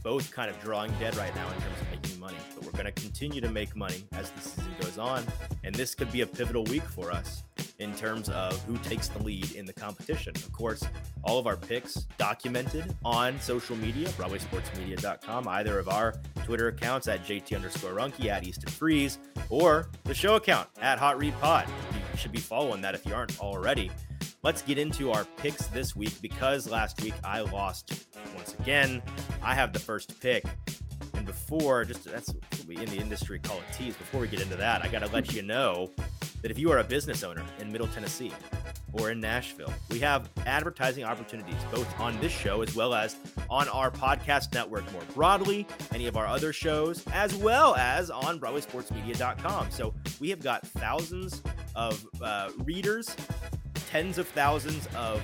both 0.03 0.33
kind 0.33 0.51
of 0.51 0.61
drawing 0.61 0.91
dead 0.99 1.17
right 1.17 1.35
now 1.37 1.47
in 1.47 1.61
terms 1.63 1.81
of 1.81 1.91
making 1.93 2.19
money, 2.19 2.39
but 2.57 2.65
we're 2.65 2.73
going 2.73 2.87
to 2.87 2.93
continue 2.93 3.41
to 3.41 3.51
make 3.51 3.77
money 3.77 4.05
as 4.15 4.31
the 4.31 4.41
season 4.41 4.73
goes 4.81 4.99
on. 4.99 5.23
And 5.63 5.73
this 5.77 5.95
could 5.95 6.11
be 6.11 6.23
a 6.23 6.27
pivotal 6.27 6.65
week 6.65 6.83
for 6.83 7.13
us 7.13 7.45
in 7.79 7.95
terms 7.95 8.29
of 8.29 8.61
who 8.65 8.77
takes 8.79 9.09
the 9.09 9.23
lead 9.23 9.53
in 9.53 9.67
the 9.67 9.73
competition. 9.73 10.33
Of 10.37 10.53
course, 10.53 10.83
all 11.23 11.39
of 11.39 11.47
our 11.47 11.57
picks 11.57 11.95
documented 12.19 12.95
on 13.05 13.39
social 13.41 13.77
media, 13.77 14.09
BroadwaySportsMedia.com, 14.11 15.49
either 15.49 15.79
of 15.79 15.89
our 15.89 16.15
Twitter 16.45 16.69
accounts 16.69 17.09
at 17.09 17.25
JT 17.25 17.55
underscore 17.55 17.93
Runky, 17.93 18.27
at 18.27 18.47
Easton 18.47 18.71
Freeze, 18.71 19.19
or 19.51 19.89
the 20.05 20.15
show 20.15 20.37
account 20.37 20.69
at 20.81 20.99
Hot 20.99 21.19
Read 21.19 21.35
Pod. 21.41 21.67
You 21.93 22.19
should 22.19 22.33
be 22.33 22.41
following 22.41 22.81
that 22.83 22.95
if 22.95 23.05
you 23.05 23.15
aren't 23.15 23.39
already. 23.41 23.91
Let's 24.43 24.63
get 24.63 24.79
into 24.79 25.11
our 25.11 25.25
picks 25.37 25.67
this 25.67 25.97
week 25.97 26.15
because 26.23 26.71
last 26.71 27.03
week 27.03 27.15
I 27.25 27.41
lost 27.41 28.07
once 28.35 28.55
again. 28.61 29.03
I 29.43 29.55
have 29.55 29.73
the 29.73 29.81
first 29.81 30.21
pick. 30.21 30.45
Before, 31.27 31.85
just 31.85 32.05
that's 32.05 32.33
what 32.33 32.65
we 32.67 32.77
in 32.77 32.87
the 32.87 32.99
industry 32.99 33.39
call 33.39 33.59
it 33.59 33.65
tease. 33.77 33.97
Before 33.97 34.21
we 34.21 34.29
get 34.29 34.41
into 34.41 34.57
that, 34.57 34.85
I 34.85 34.89
got 34.89 35.01
to 35.01 35.13
let 35.13 35.33
you 35.35 35.43
know 35.43 35.91
that 36.43 36.51
if 36.51 36.59
you 36.59 36.71
are 36.71 36.79
a 36.79 36.85
business 36.85 37.25
owner 37.25 37.45
in 37.61 37.73
Middle 37.73 37.89
Tennessee 37.89 38.33
or 38.93 39.11
in 39.11 39.21
Nashville, 39.21 39.73
we 39.91 39.99
have 40.01 40.31
advertising 40.47 41.05
opportunities 41.05 41.57
both 41.73 42.01
on 42.01 42.19
this 42.21 42.33
show 42.33 42.63
as 42.63 42.75
well 42.75 42.95
as 42.95 43.17
on 43.51 43.69
our 43.69 43.91
podcast 43.91 44.55
network 44.55 44.91
more 44.93 45.03
broadly, 45.15 45.67
any 45.93 46.07
of 46.07 46.17
our 46.17 46.27
other 46.27 46.53
shows, 46.53 47.05
as 47.13 47.35
well 47.35 47.75
as 47.77 48.11
on 48.11 48.39
BroadwaySportsMedia.com. 48.39 49.71
So 49.71 49.93
we 50.21 50.31
have 50.31 50.41
got 50.41 50.67
thousands 50.67 51.43
of 51.75 52.07
uh, 52.23 52.51
readers, 52.65 53.15
tens 53.91 54.19
of 54.19 54.29
thousands 54.29 54.89
of 54.95 55.21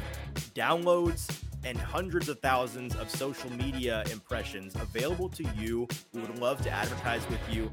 downloads, 0.55 1.43
and 1.65 1.79
hundreds 1.79 2.29
of 2.29 2.41
thousands 2.41 2.95
of 2.97 3.11
social 3.11 3.51
media 3.53 4.05
impressions 4.11 4.75
available 4.77 5.29
to 5.31 5.45
you. 5.57 5.87
We 6.13 6.21
would 6.21 6.39
love 6.39 6.63
to 6.63 6.71
advertise 6.71 7.29
with 7.29 7.41
you. 7.51 7.71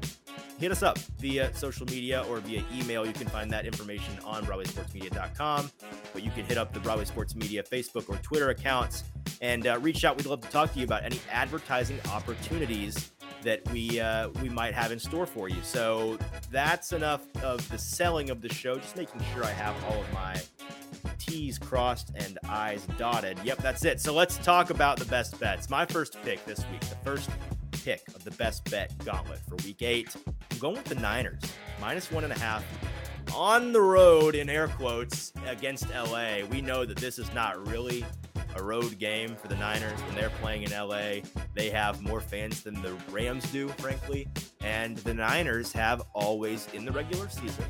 Hit 0.58 0.72
us 0.72 0.82
up 0.82 0.98
via 1.18 1.54
social 1.54 1.86
media 1.86 2.24
or 2.28 2.38
via 2.40 2.62
email. 2.74 3.06
You 3.06 3.12
can 3.12 3.28
find 3.28 3.50
that 3.50 3.66
information 3.66 4.18
on 4.24 4.44
BroadwaySportsMedia.com, 4.44 5.70
but 6.12 6.22
you 6.22 6.30
can 6.30 6.44
hit 6.44 6.58
up 6.58 6.72
the 6.72 6.80
Broadway 6.80 7.04
Sports 7.06 7.34
Media 7.34 7.62
Facebook 7.62 8.08
or 8.08 8.16
Twitter 8.16 8.50
accounts 8.50 9.04
and 9.40 9.66
uh, 9.66 9.78
reach 9.80 10.04
out. 10.04 10.16
We'd 10.16 10.26
love 10.26 10.42
to 10.42 10.50
talk 10.50 10.72
to 10.74 10.78
you 10.78 10.84
about 10.84 11.04
any 11.04 11.18
advertising 11.30 11.98
opportunities 12.10 13.10
that 13.42 13.66
we 13.72 14.00
uh, 14.00 14.28
we 14.42 14.48
might 14.48 14.74
have 14.74 14.92
in 14.92 14.98
store 14.98 15.26
for 15.26 15.48
you. 15.48 15.56
So 15.62 16.18
that's 16.50 16.92
enough 16.92 17.22
of 17.42 17.66
the 17.70 17.78
selling 17.78 18.30
of 18.30 18.42
the 18.42 18.52
show. 18.52 18.76
Just 18.76 18.96
making 18.96 19.22
sure 19.32 19.44
I 19.44 19.52
have 19.52 19.74
all 19.84 20.00
of 20.00 20.12
my 20.12 20.40
T's 21.30 21.58
crossed 21.58 22.10
and 22.16 22.40
I's 22.48 22.84
dotted. 22.98 23.38
Yep, 23.44 23.58
that's 23.58 23.84
it. 23.84 24.00
So 24.00 24.12
let's 24.12 24.36
talk 24.38 24.70
about 24.70 24.98
the 24.98 25.04
best 25.04 25.38
bets. 25.38 25.70
My 25.70 25.86
first 25.86 26.20
pick 26.24 26.44
this 26.44 26.58
week, 26.72 26.80
the 26.80 26.96
first 27.04 27.30
pick 27.70 28.02
of 28.16 28.24
the 28.24 28.32
best 28.32 28.68
bet 28.68 28.92
gauntlet 29.04 29.38
for 29.48 29.54
week 29.64 29.80
eight. 29.82 30.14
I'm 30.50 30.58
going 30.58 30.74
with 30.74 30.86
the 30.86 30.96
Niners, 30.96 31.40
minus 31.80 32.10
one 32.10 32.24
and 32.24 32.32
a 32.32 32.38
half 32.38 32.64
on 33.32 33.72
the 33.72 33.80
road 33.80 34.34
in 34.34 34.50
air 34.50 34.66
quotes 34.66 35.32
against 35.46 35.88
LA. 35.90 36.44
We 36.50 36.62
know 36.62 36.84
that 36.84 36.96
this 36.96 37.16
is 37.16 37.32
not 37.32 37.64
really 37.68 38.04
a 38.56 38.62
road 38.62 38.98
game 38.98 39.36
for 39.36 39.46
the 39.46 39.56
Niners 39.56 40.00
when 40.00 40.16
they're 40.16 40.30
playing 40.30 40.64
in 40.64 40.72
LA. 40.72 41.20
They 41.54 41.70
have 41.70 42.02
more 42.02 42.20
fans 42.20 42.64
than 42.64 42.82
the 42.82 42.94
Rams 43.10 43.44
do, 43.52 43.68
frankly. 43.68 44.26
And 44.62 44.96
the 44.98 45.14
Niners 45.14 45.72
have 45.74 46.02
always, 46.12 46.66
in 46.74 46.84
the 46.84 46.90
regular 46.90 47.28
season, 47.28 47.64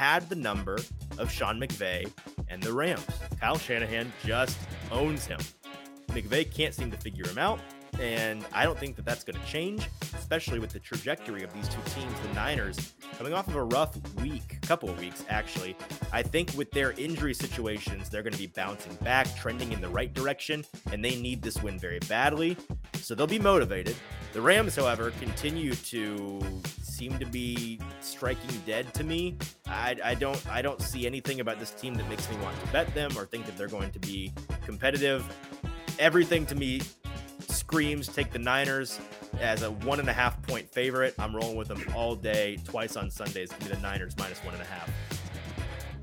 had 0.00 0.26
the 0.30 0.34
number 0.34 0.78
of 1.18 1.30
Sean 1.30 1.60
McVay 1.60 2.10
and 2.48 2.62
the 2.62 2.72
Rams. 2.72 3.04
Kyle 3.38 3.58
Shanahan 3.58 4.10
just 4.24 4.58
owns 4.90 5.26
him. 5.26 5.38
McVay 6.08 6.50
can't 6.50 6.72
seem 6.72 6.90
to 6.90 6.96
figure 6.96 7.28
him 7.28 7.36
out. 7.36 7.60
And 7.98 8.44
I 8.52 8.64
don't 8.64 8.78
think 8.78 8.96
that 8.96 9.04
that's 9.04 9.24
going 9.24 9.38
to 9.38 9.46
change, 9.46 9.86
especially 10.16 10.58
with 10.58 10.70
the 10.70 10.78
trajectory 10.78 11.42
of 11.42 11.52
these 11.52 11.68
two 11.68 11.80
teams. 11.86 12.12
The 12.20 12.34
Niners 12.34 12.94
coming 13.18 13.34
off 13.34 13.48
of 13.48 13.56
a 13.56 13.64
rough 13.64 13.96
week, 14.22 14.60
couple 14.62 14.88
of 14.88 14.98
weeks 14.98 15.24
actually. 15.28 15.76
I 16.12 16.22
think 16.22 16.52
with 16.54 16.70
their 16.70 16.92
injury 16.92 17.34
situations, 17.34 18.08
they're 18.08 18.22
going 18.22 18.32
to 18.32 18.38
be 18.38 18.46
bouncing 18.46 18.94
back, 18.96 19.34
trending 19.36 19.72
in 19.72 19.80
the 19.80 19.88
right 19.88 20.12
direction, 20.12 20.64
and 20.92 21.04
they 21.04 21.20
need 21.20 21.42
this 21.42 21.62
win 21.62 21.78
very 21.78 21.98
badly. 22.00 22.56
So 22.94 23.14
they'll 23.14 23.26
be 23.26 23.38
motivated. 23.38 23.96
The 24.32 24.40
Rams, 24.40 24.76
however, 24.76 25.10
continue 25.18 25.74
to 25.74 26.40
seem 26.82 27.18
to 27.18 27.26
be 27.26 27.80
striking 28.00 28.50
dead 28.66 28.92
to 28.94 29.02
me. 29.02 29.36
I, 29.66 29.96
I 30.04 30.14
don't 30.14 30.40
I 30.48 30.62
don't 30.62 30.80
see 30.80 31.06
anything 31.06 31.40
about 31.40 31.58
this 31.58 31.70
team 31.70 31.94
that 31.94 32.08
makes 32.08 32.30
me 32.30 32.36
want 32.36 32.60
to 32.60 32.66
bet 32.68 32.94
them 32.94 33.10
or 33.16 33.24
think 33.24 33.46
that 33.46 33.56
they're 33.56 33.68
going 33.68 33.90
to 33.92 33.98
be 33.98 34.32
competitive. 34.64 35.24
Everything 35.98 36.46
to 36.46 36.54
me 36.54 36.82
screams 37.50 38.08
take 38.08 38.32
the 38.32 38.38
Niners 38.38 38.98
as 39.40 39.62
a 39.62 39.70
one 39.70 40.00
and 40.00 40.08
a 40.08 40.12
half 40.12 40.40
point 40.42 40.68
favorite. 40.70 41.14
I'm 41.18 41.34
rolling 41.34 41.56
with 41.56 41.68
them 41.68 41.84
all 41.94 42.14
day, 42.14 42.58
twice 42.64 42.96
on 42.96 43.10
Sundays. 43.10 43.50
Give 43.50 43.68
me 43.68 43.74
the 43.74 43.80
Niners 43.80 44.16
minus 44.18 44.38
one 44.44 44.54
and 44.54 44.62
a 44.62 44.66
half. 44.66 44.90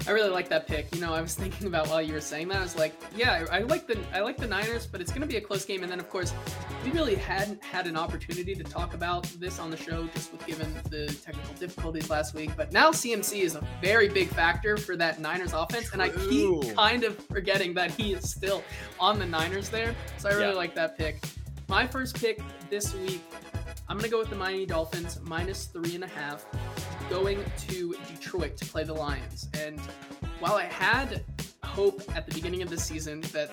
I 0.08 0.12
really 0.12 0.30
like 0.30 0.48
that 0.50 0.68
pick. 0.68 0.94
You 0.96 1.02
know, 1.02 1.14
I 1.14 1.20
was 1.22 1.36
thinking 1.36 1.68
about 1.68 1.90
while 1.90 2.02
you 2.02 2.14
were 2.14 2.22
saying 2.22 2.48
that. 2.48 2.58
I 2.58 2.62
was 2.62 2.78
like, 2.78 2.94
yeah, 3.14 3.46
I 3.52 3.60
like 3.60 3.88
the 3.88 4.00
I 4.14 4.22
like 4.22 4.38
the 4.38 4.48
Niners, 4.48 4.88
but 4.88 5.02
it's 5.02 5.12
going 5.12 5.22
to 5.22 5.28
be 5.28 5.36
a 5.36 5.42
close 5.42 5.66
game. 5.66 5.84
And 5.84 5.92
then, 5.92 6.00
of 6.00 6.10
course, 6.10 6.34
we 6.86 6.92
really 6.92 7.16
hadn't 7.16 7.62
had 7.62 7.88
an 7.88 7.98
opportunity 7.98 8.56
to 8.56 8.64
talk 8.64 8.94
about 8.94 9.24
this 9.40 9.60
on 9.60 9.70
the 9.70 9.76
show, 9.76 10.08
just 10.16 10.32
with 10.32 10.46
given 10.48 10.74
the 10.90 11.08
technical 11.26 11.54
difficulties 11.56 12.10
last 12.10 12.34
week. 12.34 12.52
But 12.56 12.72
now 12.72 12.92
CMC 12.92 13.42
is 13.42 13.56
a 13.56 13.68
very 13.82 14.08
big 14.08 14.30
factor 14.30 14.78
for 14.78 14.96
that 14.96 15.20
Niners 15.20 15.52
offense, 15.52 15.90
True. 15.90 16.02
and 16.02 16.02
I 16.02 16.10
keep 16.30 16.76
kind 16.76 17.04
of 17.04 17.18
forgetting 17.26 17.74
that 17.74 17.92
he 17.92 18.14
is 18.14 18.30
still 18.30 18.64
on 19.02 19.20
the 19.20 19.26
Niners 19.26 19.68
there. 19.68 19.94
So 20.20 20.30
I 20.30 20.34
really 20.36 20.48
Yeah. 20.52 20.54
like 20.54 20.74
that 20.76 20.98
pick. 20.98 21.22
My 21.68 21.86
first 21.86 22.16
pick 22.18 22.40
this 22.70 22.94
week, 22.96 23.22
I'm 23.90 23.98
going 23.98 24.06
to 24.06 24.10
go 24.10 24.20
with 24.20 24.30
the 24.30 24.36
Miami 24.38 24.66
Dolphins 24.66 25.20
minus 25.24 25.66
three 25.66 25.96
and 25.96 26.04
a 26.06 26.08
half, 26.08 26.46
going 27.10 27.44
to 27.70 27.96
Detroit 28.08 28.58
to 28.58 28.66
play 28.66 28.84
the 28.84 28.94
Lions. 28.94 29.50
And 29.54 29.80
while 30.40 30.56
I 30.56 30.66
had 30.66 31.24
hope 31.64 32.02
at 32.16 32.26
the 32.26 32.34
beginning 32.34 32.62
of 32.62 32.70
the 32.70 32.78
season 32.78 33.22
that 33.34 33.50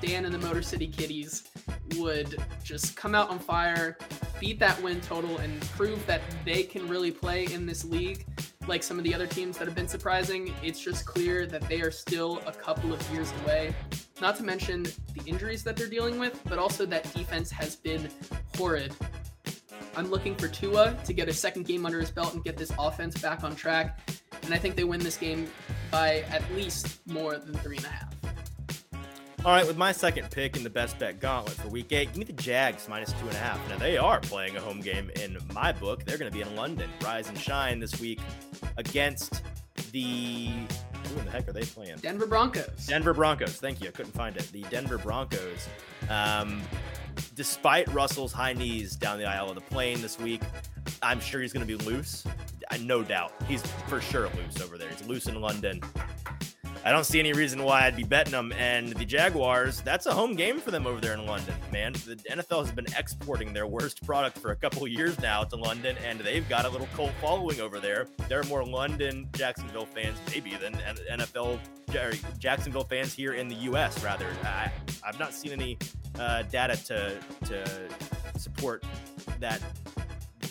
Dan 0.00 0.24
and 0.24 0.34
the 0.34 0.38
Motor 0.38 0.62
City 0.62 0.86
Kitties 0.86 1.48
would 1.96 2.42
just 2.62 2.96
come 2.96 3.14
out 3.14 3.30
on 3.30 3.38
fire, 3.38 3.98
beat 4.40 4.58
that 4.60 4.80
win 4.82 5.00
total, 5.00 5.36
and 5.38 5.60
prove 5.70 6.04
that 6.06 6.20
they 6.44 6.62
can 6.62 6.86
really 6.88 7.10
play 7.10 7.46
in 7.46 7.66
this 7.66 7.84
league, 7.84 8.26
like 8.66 8.82
some 8.82 8.98
of 8.98 9.04
the 9.04 9.14
other 9.14 9.26
teams 9.26 9.58
that 9.58 9.64
have 9.66 9.74
been 9.74 9.88
surprising, 9.88 10.54
it's 10.62 10.80
just 10.80 11.06
clear 11.06 11.46
that 11.46 11.62
they 11.68 11.80
are 11.80 11.90
still 11.90 12.40
a 12.46 12.52
couple 12.52 12.92
of 12.92 13.10
years 13.10 13.32
away. 13.44 13.74
Not 14.20 14.36
to 14.36 14.42
mention 14.42 14.82
the 14.82 15.22
injuries 15.26 15.62
that 15.64 15.76
they're 15.76 15.88
dealing 15.88 16.18
with, 16.18 16.40
but 16.44 16.58
also 16.58 16.84
that 16.86 17.12
defense 17.14 17.50
has 17.50 17.76
been 17.76 18.08
horrid. 18.56 18.94
I'm 19.98 20.10
looking 20.10 20.36
for 20.36 20.46
Tua 20.46 20.96
to 21.04 21.12
get 21.12 21.28
a 21.28 21.32
second 21.32 21.66
game 21.66 21.84
under 21.84 21.98
his 21.98 22.10
belt 22.10 22.32
and 22.32 22.44
get 22.44 22.56
this 22.56 22.72
offense 22.78 23.20
back 23.20 23.42
on 23.42 23.56
track. 23.56 23.98
And 24.44 24.54
I 24.54 24.56
think 24.56 24.76
they 24.76 24.84
win 24.84 25.00
this 25.00 25.16
game 25.16 25.50
by 25.90 26.20
at 26.30 26.42
least 26.54 27.00
more 27.06 27.36
than 27.36 27.54
three 27.54 27.78
and 27.78 27.86
a 27.86 27.88
half. 27.88 28.14
All 29.44 29.52
right, 29.52 29.66
with 29.66 29.76
my 29.76 29.90
second 29.90 30.30
pick 30.30 30.56
in 30.56 30.62
the 30.62 30.70
best 30.70 30.98
bet 31.00 31.20
gauntlet 31.20 31.56
for 31.56 31.68
week 31.68 31.92
eight, 31.92 32.08
give 32.08 32.18
me 32.18 32.24
the 32.24 32.32
Jags 32.32 32.88
minus 32.88 33.12
two 33.12 33.26
and 33.26 33.34
a 33.34 33.38
half. 33.38 33.68
Now, 33.68 33.78
they 33.78 33.96
are 33.96 34.20
playing 34.20 34.56
a 34.56 34.60
home 34.60 34.80
game 34.80 35.10
in 35.16 35.36
my 35.52 35.72
book. 35.72 36.04
They're 36.04 36.18
going 36.18 36.30
to 36.30 36.36
be 36.36 36.42
in 36.42 36.54
London, 36.54 36.88
rise 37.02 37.28
and 37.28 37.38
shine 37.38 37.80
this 37.80 38.00
week 38.00 38.20
against 38.76 39.42
the. 39.90 40.50
Who 41.06 41.18
in 41.18 41.24
the 41.24 41.30
heck 41.30 41.48
are 41.48 41.52
they 41.52 41.62
playing? 41.62 41.96
Denver 41.98 42.26
Broncos. 42.26 42.86
Denver 42.86 43.14
Broncos. 43.14 43.56
Thank 43.56 43.80
you. 43.80 43.88
I 43.88 43.92
couldn't 43.92 44.12
find 44.12 44.36
it. 44.36 44.50
The 44.52 44.62
Denver 44.64 44.98
Broncos. 44.98 45.68
Um, 46.10 46.60
despite 47.34 47.88
Russell's 47.92 48.32
high 48.32 48.52
knees 48.52 48.96
down 48.96 49.18
the 49.18 49.24
aisle 49.24 49.48
of 49.48 49.54
the 49.54 49.60
plane 49.60 50.00
this 50.02 50.18
week, 50.18 50.42
I'm 51.02 51.20
sure 51.20 51.40
he's 51.40 51.52
going 51.52 51.66
to 51.66 51.78
be 51.78 51.82
loose. 51.84 52.24
I 52.70 52.78
no 52.78 53.02
doubt 53.02 53.32
he's 53.46 53.62
for 53.88 54.00
sure 54.00 54.28
loose 54.36 54.60
over 54.62 54.76
there. 54.76 54.88
He's 54.90 55.06
loose 55.06 55.26
in 55.26 55.40
London. 55.40 55.80
I 56.84 56.92
don't 56.92 57.04
see 57.04 57.18
any 57.18 57.32
reason 57.32 57.62
why 57.64 57.86
I'd 57.86 57.96
be 57.96 58.04
betting 58.04 58.32
them. 58.32 58.52
And 58.52 58.88
the 58.90 59.04
Jaguars, 59.04 59.80
that's 59.82 60.06
a 60.06 60.12
home 60.12 60.34
game 60.34 60.60
for 60.60 60.70
them 60.70 60.86
over 60.86 61.00
there 61.00 61.14
in 61.14 61.26
London, 61.26 61.54
man. 61.72 61.92
The 61.92 62.16
NFL 62.30 62.64
has 62.64 62.72
been 62.72 62.86
exporting 62.96 63.52
their 63.52 63.66
worst 63.66 64.04
product 64.04 64.38
for 64.38 64.52
a 64.52 64.56
couple 64.56 64.86
years 64.86 65.18
now 65.20 65.44
to 65.44 65.56
London, 65.56 65.96
and 66.06 66.20
they've 66.20 66.48
got 66.48 66.64
a 66.64 66.68
little 66.68 66.88
cult 66.94 67.12
following 67.20 67.60
over 67.60 67.78
there. 67.78 68.06
There 68.28 68.40
are 68.40 68.44
more 68.44 68.64
London 68.64 69.28
Jacksonville 69.32 69.86
fans, 69.86 70.18
maybe, 70.30 70.56
than 70.56 70.74
NFL 71.10 71.58
Jacksonville 72.38 72.84
fans 72.84 73.14
here 73.14 73.34
in 73.34 73.48
the 73.48 73.56
U.S. 73.56 74.02
Rather, 74.04 74.28
I, 74.44 74.70
I've 75.04 75.18
not 75.18 75.34
seen 75.34 75.52
any 75.52 75.78
uh, 76.18 76.42
data 76.42 76.76
to 76.84 77.18
to 77.46 77.88
support 78.38 78.84
that 79.40 79.60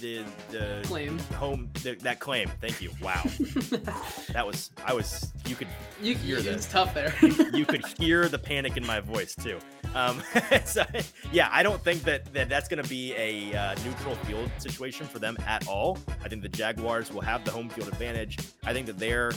the 0.02 0.24
the 0.52 0.82
Claim. 0.84 1.20
home 1.36 1.70
the, 1.84 1.96
that 1.96 2.20
claim. 2.20 2.50
Thank 2.62 2.82
you. 2.82 2.92
Wow, 3.02 3.22
that 4.34 4.46
was 4.46 4.72
I 4.86 4.94
was 4.94 5.32
you 5.46 5.56
could 5.56 5.68
you, 6.02 6.16
Hear 6.16 6.40
it's 6.40 6.68
tough 6.72 6.94
there. 6.94 7.14
you 7.54 7.66
could 7.66 7.86
hear 8.00 8.28
the 8.30 8.40
panic 8.40 8.78
in 8.78 8.86
my 8.86 9.00
voice 9.00 9.36
too. 9.36 9.60
Um, 9.96 10.22
so, 10.66 10.84
yeah, 11.32 11.50
I 11.52 11.64
don't 11.64 11.82
think 11.82 12.04
that, 12.04 12.32
that 12.34 12.50
that's 12.50 12.68
going 12.68 12.84
to 12.84 12.90
be 12.90 13.14
a 13.16 13.56
uh, 13.58 13.76
neutral 13.84 14.16
field 14.16 14.52
situation 14.60 15.08
for 15.08 15.18
them 15.20 15.38
at 15.48 15.68
all. 15.68 15.98
I 16.24 16.28
think 16.28 16.42
the 16.44 16.50
Jaguars 16.50 17.12
will 17.12 17.22
have 17.22 17.44
the 17.44 17.52
home 17.52 17.70
field 17.70 17.88
advantage. 17.88 18.38
I 18.64 18.74
think 18.74 18.86
that 18.88 19.00
they're 19.00 19.32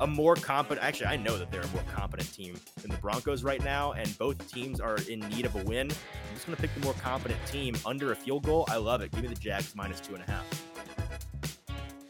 a 0.00 0.06
more 0.06 0.34
competent. 0.34 0.84
Actually, 0.84 1.06
I 1.08 1.16
know 1.16 1.38
that 1.38 1.52
they're 1.52 1.60
a 1.60 1.68
more 1.68 1.84
competent 1.94 2.32
team 2.32 2.58
than 2.82 2.90
the 2.90 2.96
Broncos 2.96 3.44
right 3.44 3.62
now, 3.62 3.92
and 3.92 4.16
both 4.18 4.50
teams 4.52 4.80
are 4.80 4.96
in 5.08 5.20
need 5.28 5.44
of 5.46 5.54
a 5.54 5.62
win. 5.64 5.90
I'm 5.90 6.34
just 6.34 6.46
going 6.46 6.56
to 6.56 6.62
pick 6.62 6.74
the 6.74 6.80
more 6.80 6.94
competent 6.94 7.38
team 7.46 7.76
under 7.86 8.10
a 8.12 8.16
field 8.16 8.44
goal. 8.44 8.64
I 8.68 8.76
love 8.78 9.02
it. 9.02 9.12
Give 9.12 9.22
me 9.22 9.28
the 9.28 9.34
Jags 9.34 9.76
minus 9.76 9.99
two 10.02 10.14
and 10.14 10.24
a 10.26 10.30
half. 10.30 10.46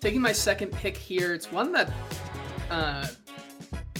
Taking 0.00 0.20
my 0.20 0.32
second 0.32 0.72
pick 0.72 0.96
here, 0.96 1.34
it's 1.34 1.52
one 1.52 1.72
that 1.72 1.92
uh, 2.70 3.06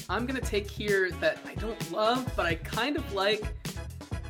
I'm 0.08 0.26
going 0.26 0.40
to 0.40 0.46
take 0.46 0.70
here 0.70 1.10
that 1.20 1.38
I 1.46 1.54
don't 1.54 1.92
love, 1.92 2.30
but 2.36 2.46
I 2.46 2.54
kind 2.54 2.96
of 2.96 3.12
like. 3.12 3.42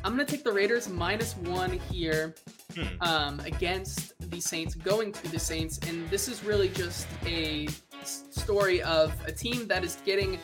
I'm 0.03 0.15
going 0.15 0.25
to 0.25 0.31
take 0.31 0.43
the 0.43 0.51
Raiders 0.51 0.89
minus 0.89 1.37
one 1.37 1.73
here 1.91 2.33
hmm. 2.75 2.87
um, 3.01 3.39
against 3.41 4.13
the 4.31 4.41
Saints, 4.41 4.73
going 4.73 5.11
to 5.11 5.31
the 5.31 5.37
Saints. 5.37 5.77
And 5.87 6.09
this 6.09 6.27
is 6.27 6.43
really 6.43 6.69
just 6.69 7.07
a 7.23 7.67
story 8.03 8.81
of 8.81 9.13
a 9.27 9.31
team 9.31 9.67
that 9.67 9.83
is 9.83 9.97
getting 10.03 10.39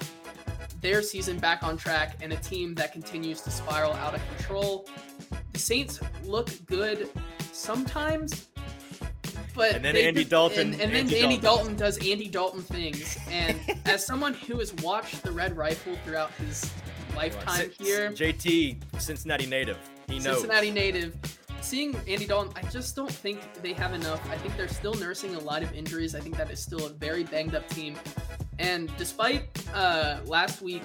their 0.82 1.02
season 1.02 1.40
back 1.40 1.64
on 1.64 1.76
track 1.76 2.18
and 2.22 2.34
a 2.34 2.36
team 2.38 2.76
that 2.76 2.94
continues 2.94 3.42
to 3.42 3.52
spiral 3.52 3.94
out 3.94 4.14
of 4.14 4.22
control. 4.36 4.88
The 5.54 5.60
Saints 5.60 6.00
look 6.24 6.50
good 6.68 7.10
sometimes, 7.52 8.50
but 9.58 9.76
and 9.76 9.84
then 9.84 9.98
Andy 9.98 10.24
Dalton, 10.24 10.74
and, 10.74 10.82
and 10.82 10.94
then 10.94 11.02
Andy, 11.02 11.20
Andy 11.20 11.38
Dalton. 11.38 11.42
Dalton. 11.42 11.76
does 11.76 11.98
Andy 11.98 12.30
Dalton 12.30 12.62
things. 12.62 13.18
And 13.30 13.60
as 13.86 14.06
someone 14.06 14.34
who 14.34 14.60
has 14.60 14.74
watched 14.76 15.24
the 15.24 15.32
Red 15.32 15.58
Rifle 15.58 15.98
throughout 16.06 16.32
his 16.34 16.72
lifetime 17.16 17.72
here, 17.80 18.12
JT 18.12 19.02
Cincinnati 19.02 19.48
native, 19.48 19.78
he 20.08 20.20
knows 20.20 20.40
Cincinnati 20.40 20.72
native 20.72 21.18
seeing 21.62 21.96
Andy 22.08 22.26
Dalton, 22.26 22.54
I 22.56 22.62
just 22.70 22.96
don't 22.96 23.12
think 23.12 23.42
they 23.62 23.74
have 23.74 23.94
enough. 23.94 24.22
I 24.32 24.38
think 24.38 24.56
they're 24.56 24.68
still 24.68 24.94
nursing 24.94 25.36
a 25.36 25.40
lot 25.40 25.64
of 25.64 25.74
injuries. 25.74 26.16
I 26.16 26.20
think 26.20 26.38
that 26.38 26.50
is 26.50 26.62
still 26.62 26.86
a 26.86 26.90
very 26.90 27.24
banged 27.24 27.56
up 27.56 27.68
team. 27.70 27.96
And 28.60 28.90
despite 28.98 29.44
uh, 29.74 30.20
last 30.26 30.62
week, 30.62 30.84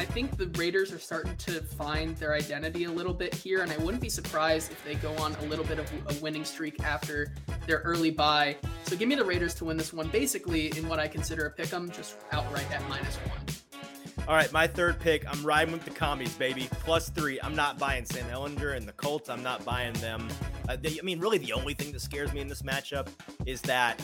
I 0.00 0.06
think 0.06 0.38
the 0.38 0.46
Raiders 0.58 0.94
are 0.94 0.98
starting 0.98 1.36
to 1.36 1.60
find 1.60 2.16
their 2.16 2.32
identity 2.32 2.84
a 2.84 2.90
little 2.90 3.12
bit 3.12 3.34
here, 3.34 3.60
and 3.60 3.70
I 3.70 3.76
wouldn't 3.76 4.00
be 4.00 4.08
surprised 4.08 4.72
if 4.72 4.82
they 4.82 4.94
go 4.94 5.12
on 5.16 5.34
a 5.34 5.42
little 5.42 5.64
bit 5.66 5.78
of 5.78 5.92
a 6.08 6.14
winning 6.22 6.42
streak 6.42 6.82
after 6.82 7.34
their 7.66 7.80
early 7.80 8.10
bye. 8.10 8.56
So 8.84 8.96
give 8.96 9.10
me 9.10 9.14
the 9.14 9.26
Raiders 9.26 9.52
to 9.56 9.66
win 9.66 9.76
this 9.76 9.92
one, 9.92 10.08
basically 10.08 10.74
in 10.78 10.88
what 10.88 10.98
I 10.98 11.06
consider 11.06 11.44
a 11.44 11.50
pick 11.50 11.74
'em, 11.74 11.90
just 11.90 12.16
outright 12.32 12.64
at 12.72 12.82
minus 12.88 13.16
one. 13.16 14.26
All 14.26 14.34
right, 14.34 14.50
my 14.52 14.66
third 14.66 14.98
pick. 15.00 15.30
I'm 15.30 15.44
riding 15.44 15.70
with 15.70 15.84
the 15.84 15.90
commies, 15.90 16.34
baby. 16.34 16.66
Plus 16.70 17.10
three. 17.10 17.38
I'm 17.42 17.54
not 17.54 17.78
buying 17.78 18.06
Sam 18.06 18.24
Ehlinger 18.30 18.74
and 18.78 18.88
the 18.88 18.92
Colts. 18.92 19.28
I'm 19.28 19.42
not 19.42 19.66
buying 19.66 19.92
them. 19.94 20.28
Uh, 20.66 20.76
they, 20.80 20.98
I 20.98 21.02
mean, 21.02 21.20
really, 21.20 21.36
the 21.36 21.52
only 21.52 21.74
thing 21.74 21.92
that 21.92 22.00
scares 22.00 22.32
me 22.32 22.40
in 22.40 22.48
this 22.48 22.62
matchup 22.62 23.08
is 23.44 23.60
that, 23.62 24.00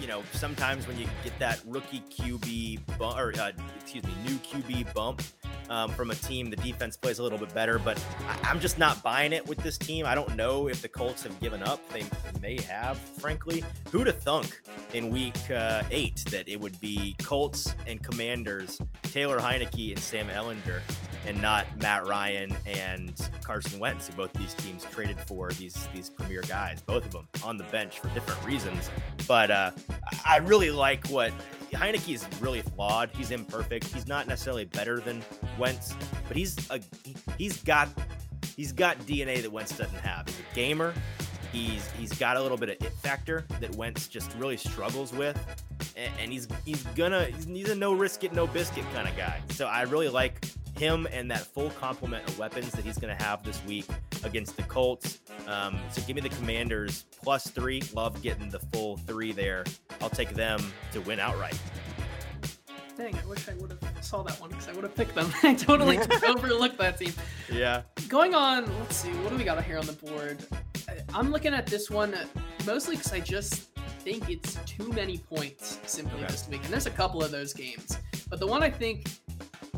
you 0.00 0.06
know, 0.06 0.22
sometimes 0.32 0.86
when 0.86 0.98
you 0.98 1.06
get 1.24 1.38
that 1.38 1.60
rookie 1.66 2.02
QB 2.10 2.98
bump, 2.98 3.18
or 3.18 3.32
uh, 3.40 3.52
excuse 3.80 4.04
me, 4.04 4.12
new 4.24 4.36
QB 4.36 4.94
bump, 4.94 5.22
um, 5.70 5.90
from 5.90 6.10
a 6.10 6.14
team. 6.14 6.50
The 6.50 6.56
defense 6.56 6.96
plays 6.96 7.18
a 7.18 7.22
little 7.22 7.38
bit 7.38 7.52
better, 7.54 7.78
but 7.78 8.02
I, 8.42 8.50
am 8.50 8.60
just 8.60 8.78
not 8.78 9.02
buying 9.02 9.32
it 9.32 9.46
with 9.46 9.58
this 9.58 9.78
team. 9.78 10.06
I 10.06 10.14
don't 10.14 10.36
know 10.36 10.68
if 10.68 10.82
the 10.82 10.88
Colts 10.88 11.22
have 11.22 11.38
given 11.40 11.62
up. 11.62 11.86
They 11.90 12.04
may 12.40 12.60
have, 12.62 12.98
frankly. 12.98 13.64
Who'd 13.90 14.06
have 14.06 14.18
thunk 14.18 14.60
in 14.94 15.10
week 15.10 15.36
uh, 15.50 15.82
eight 15.90 16.24
that 16.30 16.48
it 16.48 16.60
would 16.60 16.78
be 16.80 17.16
Colts 17.22 17.74
and 17.86 18.02
Commanders, 18.02 18.80
Taylor 19.02 19.38
Heinicke 19.38 19.90
and 19.90 19.98
Sam 19.98 20.28
Ehlinger, 20.28 20.80
and 21.26 21.40
not 21.42 21.66
Matt 21.80 22.06
Ryan 22.06 22.54
and 22.66 23.30
Carson 23.42 23.78
Wentz, 23.78 24.08
who 24.08 24.14
both 24.14 24.32
these 24.34 24.54
teams 24.54 24.84
traded 24.84 25.18
for 25.20 25.50
these 25.52 25.88
these 25.94 26.10
premier 26.10 26.42
guys, 26.42 26.80
both 26.80 27.04
of 27.04 27.12
them 27.12 27.28
on 27.44 27.56
the 27.56 27.64
bench 27.64 27.98
for 27.98 28.08
different 28.08 28.44
reasons. 28.44 28.90
But 29.26 29.50
uh, 29.50 29.70
I 30.26 30.38
really 30.38 30.70
like 30.70 31.06
what 31.08 31.32
Heinicke 31.76 32.14
is 32.14 32.26
really 32.40 32.62
flawed. 32.62 33.10
He's 33.14 33.30
imperfect. 33.30 33.86
He's 33.92 34.06
not 34.06 34.26
necessarily 34.26 34.64
better 34.64 35.00
than 35.00 35.22
Wentz, 35.58 35.94
but 36.26 36.36
he's 36.36 36.56
a 36.70 36.80
he's 37.36 37.62
got 37.62 37.88
he's 38.56 38.72
got 38.72 38.98
DNA 39.00 39.42
that 39.42 39.52
Wentz 39.52 39.76
doesn't 39.76 40.00
have. 40.00 40.26
He's 40.26 40.38
a 40.38 40.54
gamer. 40.54 40.94
He's 41.52 41.90
he's 41.92 42.12
got 42.12 42.36
a 42.36 42.42
little 42.42 42.58
bit 42.58 42.68
of 42.70 42.86
it 42.86 42.92
factor 42.94 43.44
that 43.60 43.74
Wentz 43.76 44.08
just 44.08 44.34
really 44.36 44.56
struggles 44.56 45.12
with, 45.12 45.38
and, 45.96 46.12
and 46.20 46.32
he's 46.32 46.48
he's 46.64 46.82
gonna 46.94 47.24
he's 47.24 47.70
a 47.70 47.74
no 47.74 47.92
risk 47.92 48.24
it 48.24 48.32
no 48.32 48.46
biscuit 48.46 48.84
kind 48.94 49.08
of 49.08 49.16
guy. 49.16 49.40
So 49.50 49.66
I 49.66 49.82
really 49.82 50.08
like 50.08 50.44
him 50.78 51.08
and 51.12 51.30
that 51.30 51.40
full 51.40 51.70
complement 51.70 52.26
of 52.28 52.38
weapons 52.38 52.70
that 52.72 52.84
he's 52.84 52.98
to 53.14 53.24
have 53.24 53.42
this 53.42 53.62
week 53.64 53.86
against 54.24 54.56
the 54.56 54.62
Colts. 54.64 55.20
Um, 55.46 55.78
so 55.90 56.00
give 56.02 56.14
me 56.14 56.22
the 56.22 56.28
Commanders 56.28 57.04
plus 57.22 57.48
three. 57.48 57.82
Love 57.94 58.20
getting 58.22 58.48
the 58.48 58.60
full 58.60 58.96
three 58.98 59.32
there. 59.32 59.64
I'll 60.00 60.10
take 60.10 60.30
them 60.30 60.60
to 60.92 61.00
win 61.00 61.18
outright. 61.18 61.58
Dang, 62.98 63.16
I 63.16 63.26
wish 63.26 63.48
I 63.48 63.54
would 63.54 63.70
have 63.70 64.04
saw 64.04 64.24
that 64.24 64.40
one 64.40 64.50
because 64.50 64.66
I 64.68 64.72
would 64.72 64.82
have 64.82 64.94
picked 64.96 65.14
them. 65.14 65.32
I 65.44 65.54
totally 65.54 65.98
overlooked 66.26 66.78
that 66.78 66.98
team. 66.98 67.12
Yeah. 67.50 67.82
Going 68.08 68.34
on, 68.34 68.66
let's 68.80 68.96
see, 68.96 69.10
what 69.10 69.30
do 69.30 69.36
we 69.36 69.44
got 69.44 69.62
here 69.62 69.78
on 69.78 69.86
the 69.86 69.92
board? 69.92 70.44
I'm 71.14 71.30
looking 71.30 71.54
at 71.54 71.66
this 71.66 71.90
one 71.90 72.12
mostly 72.66 72.96
because 72.96 73.12
I 73.12 73.20
just 73.20 73.68
think 74.00 74.28
it's 74.28 74.58
too 74.66 74.88
many 74.88 75.18
points 75.18 75.78
simply 75.86 76.18
okay. 76.24 76.32
this 76.32 76.48
week. 76.48 76.64
And 76.64 76.72
there's 76.72 76.86
a 76.86 76.90
couple 76.90 77.22
of 77.22 77.30
those 77.30 77.52
games. 77.52 77.98
But 78.28 78.40
the 78.40 78.48
one 78.48 78.64
I 78.64 78.70
think 78.70 79.06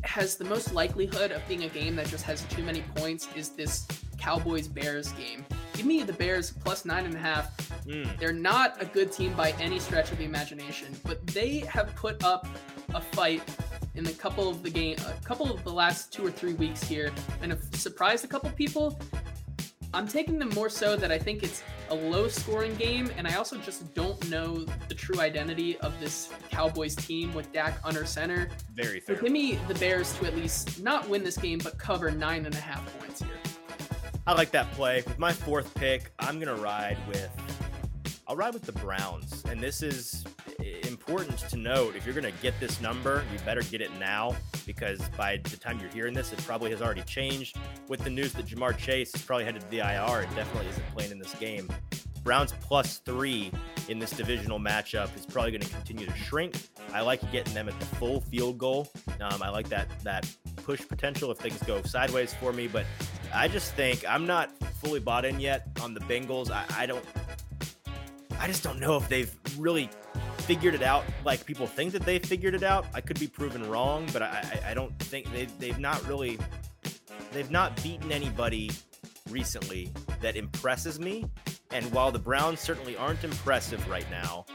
has 0.02 0.36
the 0.36 0.46
most 0.46 0.72
likelihood 0.72 1.30
of 1.30 1.46
being 1.46 1.64
a 1.64 1.68
game 1.68 1.96
that 1.96 2.06
just 2.06 2.24
has 2.24 2.42
too 2.44 2.62
many 2.62 2.80
points 2.96 3.28
is 3.36 3.50
this 3.50 3.86
Cowboys 4.16 4.66
Bears 4.66 5.12
game. 5.12 5.44
Give 5.74 5.84
me 5.84 6.02
the 6.02 6.12
Bears 6.14 6.52
plus 6.52 6.86
nine 6.86 7.04
and 7.04 7.14
a 7.14 7.18
half. 7.18 7.56
Mm. 7.86 8.18
They're 8.18 8.32
not 8.32 8.80
a 8.80 8.86
good 8.86 9.12
team 9.12 9.34
by 9.34 9.52
any 9.60 9.78
stretch 9.78 10.10
of 10.10 10.18
the 10.18 10.24
imagination, 10.24 10.96
but 11.04 11.26
they 11.26 11.58
have 11.60 11.94
put 11.96 12.22
up 12.24 12.46
a 12.94 13.00
fight 13.00 13.42
in 13.94 14.06
a 14.06 14.12
couple 14.12 14.48
of 14.48 14.62
the 14.62 14.70
game, 14.70 14.96
a 15.06 15.24
couple 15.24 15.50
of 15.52 15.62
the 15.64 15.72
last 15.72 16.12
two 16.12 16.26
or 16.26 16.30
three 16.30 16.54
weeks 16.54 16.82
here, 16.82 17.12
and 17.42 17.50
have 17.52 17.62
surprised 17.74 18.24
a 18.24 18.28
couple 18.28 18.50
people. 18.50 18.98
I'm 19.92 20.06
taking 20.06 20.38
them 20.38 20.50
more 20.50 20.68
so 20.70 20.94
that 20.96 21.10
I 21.10 21.18
think 21.18 21.42
it's 21.42 21.64
a 21.90 21.94
low 21.94 22.28
scoring 22.28 22.76
game, 22.76 23.10
and 23.16 23.26
I 23.26 23.34
also 23.34 23.56
just 23.58 23.92
don't 23.94 24.30
know 24.30 24.64
the 24.88 24.94
true 24.94 25.20
identity 25.20 25.76
of 25.78 25.98
this 25.98 26.30
Cowboys 26.48 26.94
team 26.94 27.34
with 27.34 27.52
Dak 27.52 27.80
under 27.84 28.04
center. 28.04 28.48
Very 28.74 29.00
fair. 29.00 29.16
So 29.16 29.22
give 29.22 29.32
me 29.32 29.58
the 29.66 29.74
Bears 29.74 30.16
to 30.18 30.26
at 30.26 30.36
least 30.36 30.80
not 30.80 31.08
win 31.08 31.24
this 31.24 31.36
game, 31.36 31.58
but 31.58 31.76
cover 31.76 32.10
nine 32.12 32.46
and 32.46 32.54
a 32.54 32.60
half 32.60 32.86
points 32.98 33.20
here. 33.20 33.30
I 34.28 34.34
like 34.34 34.52
that 34.52 34.70
play. 34.72 35.02
With 35.04 35.18
my 35.18 35.32
fourth 35.32 35.74
pick, 35.74 36.12
I'm 36.20 36.38
gonna 36.38 36.54
ride 36.54 36.98
with 37.08 37.28
I'll 38.30 38.36
ride 38.36 38.54
with 38.54 38.62
the 38.62 38.70
Browns. 38.70 39.42
And 39.46 39.60
this 39.60 39.82
is 39.82 40.24
important 40.86 41.36
to 41.48 41.56
note. 41.56 41.96
If 41.96 42.06
you're 42.06 42.14
going 42.14 42.32
to 42.32 42.40
get 42.40 42.54
this 42.60 42.80
number, 42.80 43.24
you 43.32 43.40
better 43.44 43.62
get 43.62 43.80
it 43.80 43.90
now 43.98 44.36
because 44.64 45.00
by 45.16 45.38
the 45.38 45.56
time 45.56 45.80
you're 45.80 45.90
hearing 45.90 46.14
this, 46.14 46.32
it 46.32 46.38
probably 46.44 46.70
has 46.70 46.80
already 46.80 47.02
changed. 47.02 47.56
With 47.88 48.04
the 48.04 48.10
news 48.10 48.32
that 48.34 48.46
Ja'Marr 48.46 48.78
Chase 48.78 49.12
is 49.16 49.22
probably 49.22 49.46
headed 49.46 49.62
to 49.62 49.68
the 49.68 49.78
IR 49.78 50.20
and 50.20 50.36
definitely 50.36 50.70
isn't 50.70 50.94
playing 50.94 51.10
in 51.10 51.18
this 51.18 51.34
game. 51.34 51.72
Browns 52.22 52.54
plus 52.60 52.98
three 52.98 53.50
in 53.88 53.98
this 53.98 54.12
divisional 54.12 54.60
matchup 54.60 55.08
is 55.18 55.26
probably 55.26 55.50
going 55.50 55.62
to 55.62 55.74
continue 55.74 56.06
to 56.06 56.14
shrink. 56.14 56.54
I 56.92 57.00
like 57.00 57.32
getting 57.32 57.52
them 57.52 57.68
at 57.68 57.80
the 57.80 57.86
full 57.86 58.20
field 58.20 58.58
goal. 58.58 58.92
Um, 59.20 59.42
I 59.42 59.48
like 59.48 59.68
that 59.70 59.88
that 60.04 60.32
push 60.54 60.86
potential 60.86 61.32
if 61.32 61.38
things 61.38 61.60
go 61.64 61.82
sideways 61.82 62.32
for 62.34 62.52
me, 62.52 62.68
but 62.68 62.86
I 63.34 63.48
just 63.48 63.74
think 63.74 64.04
I'm 64.08 64.24
not 64.24 64.52
fully 64.80 65.00
bought 65.00 65.24
in 65.24 65.40
yet 65.40 65.66
on 65.82 65.94
the 65.94 66.00
Bengals. 66.00 66.52
I, 66.52 66.64
I 66.76 66.86
don't 66.86 67.04
I 68.40 68.46
just 68.46 68.62
don't 68.62 68.80
know 68.80 68.96
if 68.96 69.06
they've 69.08 69.30
really 69.58 69.90
figured 70.38 70.74
it 70.74 70.82
out 70.82 71.04
like 71.24 71.44
people 71.44 71.66
think 71.66 71.92
that 71.92 72.02
they've 72.02 72.24
figured 72.24 72.54
it 72.54 72.62
out. 72.62 72.86
I 72.94 73.02
could 73.02 73.20
be 73.20 73.26
proven 73.26 73.68
wrong, 73.68 74.08
but 74.14 74.22
I, 74.22 74.60
I 74.68 74.74
don't 74.74 74.98
think 74.98 75.30
they, 75.32 75.44
they've 75.58 75.78
not 75.78 76.04
really 76.08 76.38
they've 77.32 77.50
not 77.50 77.80
beaten 77.82 78.10
anybody 78.10 78.70
recently 79.28 79.92
that 80.22 80.36
impresses 80.36 80.98
me. 80.98 81.26
And 81.70 81.84
while 81.92 82.10
the 82.10 82.18
Browns 82.18 82.60
certainly 82.60 82.96
aren't 82.96 83.22
impressive 83.22 83.86
right 83.88 84.10
now, 84.10 84.46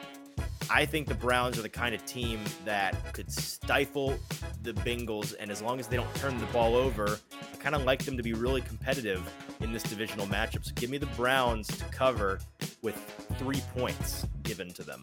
I 0.70 0.86
think 0.86 1.08
the 1.08 1.16
Browns 1.16 1.60
are 1.60 1.62
the 1.62 1.70
kind 1.70 1.94
of 1.94 2.06
team 2.06 2.40
that 2.66 3.14
could 3.14 3.32
stifle 3.32 4.18
the 4.64 4.74
Bengals. 4.74 5.36
And 5.40 5.52
as 5.52 5.62
long 5.62 5.80
as 5.80 5.88
they 5.88 5.96
don't 5.96 6.14
turn 6.16 6.38
the 6.38 6.46
ball 6.48 6.76
over, 6.76 7.20
I 7.32 7.58
kind 7.58 7.76
of 7.76 7.84
like 7.84 8.04
them 8.04 8.18
to 8.18 8.24
be 8.24 8.34
really 8.34 8.62
competitive 8.62 9.32
in 9.62 9.72
this 9.72 9.84
divisional 9.84 10.26
matchup. 10.28 10.66
So 10.66 10.72
give 10.76 10.90
me 10.90 10.98
the 10.98 11.06
Browns 11.08 11.68
to 11.68 11.86
cover 11.86 12.40
with 12.82 12.96
three 13.38 13.62
points 13.76 14.26
given 14.44 14.72
to 14.74 14.84
them. 14.84 15.02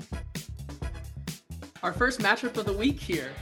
Our 1.82 1.92
first 1.92 2.20
matchup 2.20 2.56
of 2.56 2.66
the 2.66 2.72
week 2.72 3.00
here, 3.00 3.32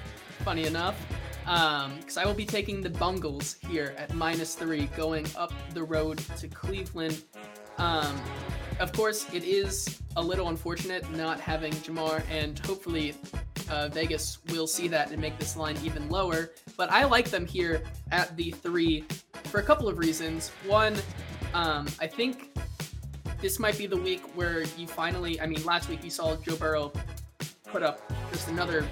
funny 0.45 0.67
enough, 0.67 0.97
because 1.45 2.17
um, 2.17 2.23
I 2.23 2.27
will 2.27 2.35
be 2.35 2.47
taking 2.47 2.81
the 2.81 2.91
Bungles 2.91 3.57
here 3.69 3.95
at 3.97 4.15
minus 4.15 4.55
three, 4.55 4.87
going 4.97 5.27
up 5.37 5.53
the 5.75 5.83
road 5.83 6.19
to 6.39 6.49
Cleveland. 6.49 7.23
Um, 7.79 8.21
of 8.79 8.93
course, 8.93 9.27
it 9.33 9.45
is 9.45 10.01
a 10.17 10.23
little 10.23 10.49
unfortunate 10.49 11.11
not 11.13 11.39
having 11.41 11.73
Ja'Marr, 11.73 12.23
and 12.31 12.59
hopefully 12.61 13.15
uh, 13.71 13.89
Vegas 13.89 14.39
will 14.49 14.67
see 14.67 14.89
that 14.89 15.11
and 15.11 15.21
make 15.21 15.39
this 15.39 15.57
line 15.57 15.77
even 15.85 16.09
lower. 16.09 16.51
But 16.77 16.91
I 16.91 17.05
like 17.05 17.31
them 17.31 17.47
here 17.47 17.83
at 18.11 18.37
the 18.37 18.51
three 18.51 19.05
for 19.45 19.61
a 19.61 19.63
couple 19.63 19.89
of 19.89 19.99
reasons. 19.99 20.51
One, 20.67 20.97
um, 21.55 21.87
I 22.01 22.07
think 22.07 22.59
this 23.41 23.59
might 23.59 23.79
be 23.79 23.87
the 23.87 23.97
week 23.97 24.23
where 24.37 24.63
you 24.77 24.87
finally, 24.87 25.41
I 25.41 25.47
mean, 25.47 25.65
last 25.65 25.89
week 25.89 26.05
you 26.05 26.11
saw 26.11 26.37
Joe 26.37 26.57
Burrow 26.57 26.93
put 27.65 27.83
up 27.83 28.13
just 28.33 28.49
another 28.49 28.87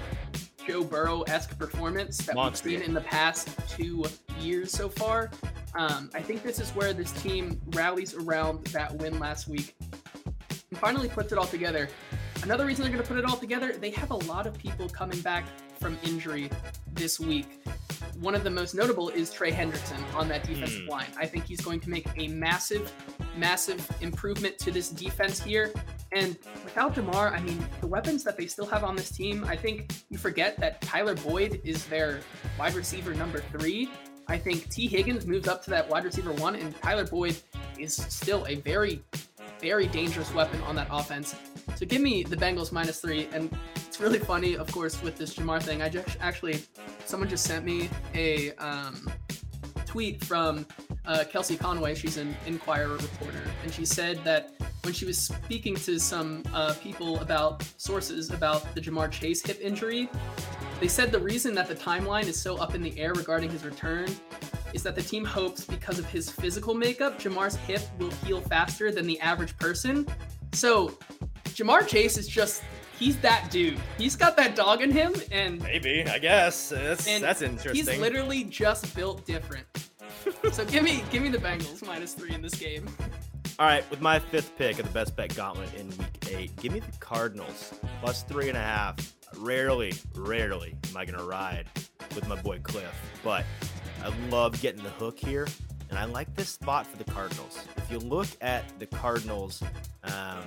Joe 0.65 0.83
Burrow 0.83 1.23
esque 1.23 1.57
performance 1.57 2.17
that 2.19 2.35
Monster. 2.35 2.69
we've 2.69 2.79
seen 2.79 2.87
in 2.87 2.93
the 2.93 3.01
past 3.01 3.49
two 3.69 4.05
years 4.39 4.71
so 4.71 4.87
far. 4.87 5.31
Um, 5.75 6.09
I 6.13 6.21
think 6.21 6.43
this 6.43 6.59
is 6.59 6.71
where 6.71 6.93
this 6.93 7.11
team 7.21 7.61
rallies 7.67 8.13
around 8.15 8.65
that 8.67 8.95
win 8.95 9.19
last 9.19 9.47
week 9.47 9.75
and 10.69 10.79
finally 10.79 11.09
puts 11.09 11.31
it 11.31 11.37
all 11.37 11.45
together. 11.45 11.89
Another 12.43 12.65
reason 12.65 12.83
they're 12.83 12.91
going 12.91 13.03
to 13.03 13.07
put 13.07 13.17
it 13.17 13.25
all 13.25 13.37
together, 13.37 13.73
they 13.73 13.89
have 13.91 14.11
a 14.11 14.15
lot 14.15 14.47
of 14.47 14.57
people 14.57 14.87
coming 14.89 15.19
back 15.21 15.45
from 15.79 15.97
injury 16.03 16.49
this 16.93 17.19
week. 17.19 17.61
One 18.19 18.33
of 18.35 18.43
the 18.43 18.49
most 18.49 18.75
notable 18.75 19.09
is 19.09 19.31
Trey 19.31 19.51
Hendrickson 19.51 20.01
on 20.15 20.27
that 20.29 20.43
defensive 20.45 20.83
Hmm. 20.83 20.89
line. 20.89 21.07
I 21.17 21.25
think 21.25 21.45
he's 21.45 21.61
going 21.61 21.79
to 21.81 21.89
make 21.89 22.07
a 22.17 22.27
massive, 22.27 22.91
massive 23.37 23.85
improvement 24.01 24.57
to 24.59 24.71
this 24.71 24.89
defense 24.89 25.41
here. 25.41 25.71
And 26.11 26.37
without 26.63 26.95
Ja'Marr, 26.95 27.31
I 27.31 27.39
mean, 27.41 27.63
the 27.81 27.87
weapons 27.87 28.23
that 28.23 28.35
they 28.35 28.47
still 28.47 28.65
have 28.65 28.83
on 28.83 28.95
this 28.95 29.11
team, 29.11 29.45
I 29.47 29.55
think 29.55 29.93
you 30.09 30.17
forget 30.17 30.57
that 30.59 30.81
Tyler 30.81 31.15
Boyd 31.15 31.61
is 31.63 31.85
their 31.85 32.21
wide 32.57 32.73
receiver 32.73 33.13
number 33.13 33.39
three. 33.57 33.89
I 34.29 34.37
think 34.37 34.69
Tee 34.69 34.87
Higgins 34.87 35.25
moved 35.25 35.47
up 35.47 35.63
to 35.63 35.71
that 35.71 35.89
wide 35.89 36.05
receiver 36.05 36.31
one, 36.33 36.55
and 36.55 36.79
Tyler 36.81 37.05
Boyd 37.05 37.35
is 37.79 37.95
still 37.95 38.45
a 38.47 38.55
very, 38.55 39.01
very 39.59 39.87
dangerous 39.87 40.31
weapon 40.35 40.61
on 40.61 40.75
that 40.75 40.87
offense. 40.91 41.35
So 41.75 41.85
give 41.87 42.01
me 42.01 42.21
the 42.21 42.35
Bengals 42.35 42.71
minus 42.71 43.01
three. 43.01 43.27
And 43.33 43.49
it's 43.75 43.99
really 43.99 44.19
funny, 44.19 44.55
of 44.55 44.71
course, 44.71 45.01
with 45.01 45.17
this 45.17 45.33
Ja'Marr 45.35 45.63
thing. 45.63 45.81
I 45.81 45.89
just 45.89 46.15
actually, 46.21 46.61
someone 47.05 47.27
just 47.27 47.43
sent 47.43 47.65
me 47.65 47.89
a 48.13 48.51
um, 48.53 49.11
tweet 49.87 50.23
from 50.23 50.67
uh, 51.05 51.23
Kelsey 51.29 51.57
Conway. 51.57 51.95
She's 51.95 52.17
an 52.17 52.35
Enquirer 52.45 52.97
reporter, 52.97 53.43
and 53.63 53.73
she 53.73 53.85
said 53.85 54.23
that 54.23 54.51
when 54.83 54.93
she 54.93 55.05
was 55.05 55.17
speaking 55.17 55.75
to 55.75 55.99
some 55.99 56.43
uh, 56.53 56.73
people 56.81 57.19
about 57.19 57.63
sources 57.77 58.31
about 58.31 58.73
the 58.75 58.81
Ja'Marr 58.81 59.11
Chase 59.11 59.41
hip 59.41 59.59
injury, 59.61 60.09
they 60.79 60.87
said 60.87 61.11
the 61.11 61.19
reason 61.19 61.53
that 61.55 61.67
the 61.67 61.75
timeline 61.75 62.27
is 62.27 62.39
so 62.39 62.57
up 62.57 62.75
in 62.75 62.81
the 62.81 62.97
air 62.99 63.13
regarding 63.13 63.49
his 63.49 63.65
return 63.65 64.07
is 64.73 64.83
that 64.83 64.95
the 64.95 65.01
team 65.01 65.25
hopes 65.25 65.65
because 65.65 65.99
of 65.99 66.05
his 66.05 66.29
physical 66.29 66.73
makeup, 66.73 67.19
Ja'Marr's 67.19 67.55
hip 67.55 67.81
will 67.97 68.11
heal 68.25 68.39
faster 68.41 68.91
than 68.91 69.07
the 69.07 69.19
average 69.19 69.57
person. 69.57 70.07
So, 70.53 70.97
Ja'Marr 71.45 71.87
Chase 71.87 72.17
is 72.17 72.27
just. 72.27 72.63
He's 72.97 73.17
that 73.19 73.49
dude. 73.49 73.79
He's 73.97 74.17
got 74.17 74.35
that 74.35 74.57
dog 74.57 74.81
in 74.81 74.91
him, 74.91 75.15
and 75.31 75.61
Maybe, 75.61 76.03
I 76.05 76.19
guess. 76.19 76.67
That's 76.67 77.05
that's 77.21 77.41
interesting. 77.41 77.85
He's 77.85 77.97
literally 77.97 78.43
just 78.43 78.93
built 78.93 79.25
different. 79.25 79.65
so 80.51 80.65
give 80.65 80.83
me 80.83 81.03
give 81.11 81.23
me 81.23 81.29
the 81.29 81.37
Bengals 81.37 81.85
minus 81.85 82.13
three 82.13 82.33
in 82.33 82.41
this 82.41 82.55
game. 82.55 82.87
All 83.57 83.65
right, 83.65 83.89
with 83.89 83.99
my 83.99 84.19
fifth 84.19 84.57
pick 84.57 84.79
of 84.79 84.85
the 84.85 84.91
best 84.91 85.15
bet 85.15 85.35
gauntlet 85.35 85.73
in 85.73 85.89
week 85.89 86.27
eight, 86.31 86.55
give 86.57 86.71
me 86.71 86.79
the 86.79 86.97
Cardinals 86.99 87.73
plus 88.01 88.23
three 88.23 88.47
and 88.47 88.57
a 88.57 88.61
half. 88.61 88.95
Rarely, 89.37 89.93
rarely 90.15 90.75
am 90.89 90.97
I 90.97 91.05
gonna 91.05 91.23
ride 91.23 91.67
with 92.15 92.27
my 92.27 92.41
boy 92.41 92.59
Cliff, 92.63 92.93
but 93.23 93.45
I 94.03 94.13
love 94.29 94.59
getting 94.61 94.81
the 94.81 94.89
hook 94.91 95.19
here, 95.19 95.45
and 95.89 95.99
I 95.99 96.05
like 96.05 96.33
this 96.35 96.49
spot 96.49 96.87
for 96.87 96.97
the 96.97 97.03
Cardinals. 97.03 97.65
If 97.77 97.91
you 97.91 97.99
look 97.99 98.27
at 98.41 98.63
the 98.79 98.85
Cardinals, 98.85 99.61
um, 100.03 100.43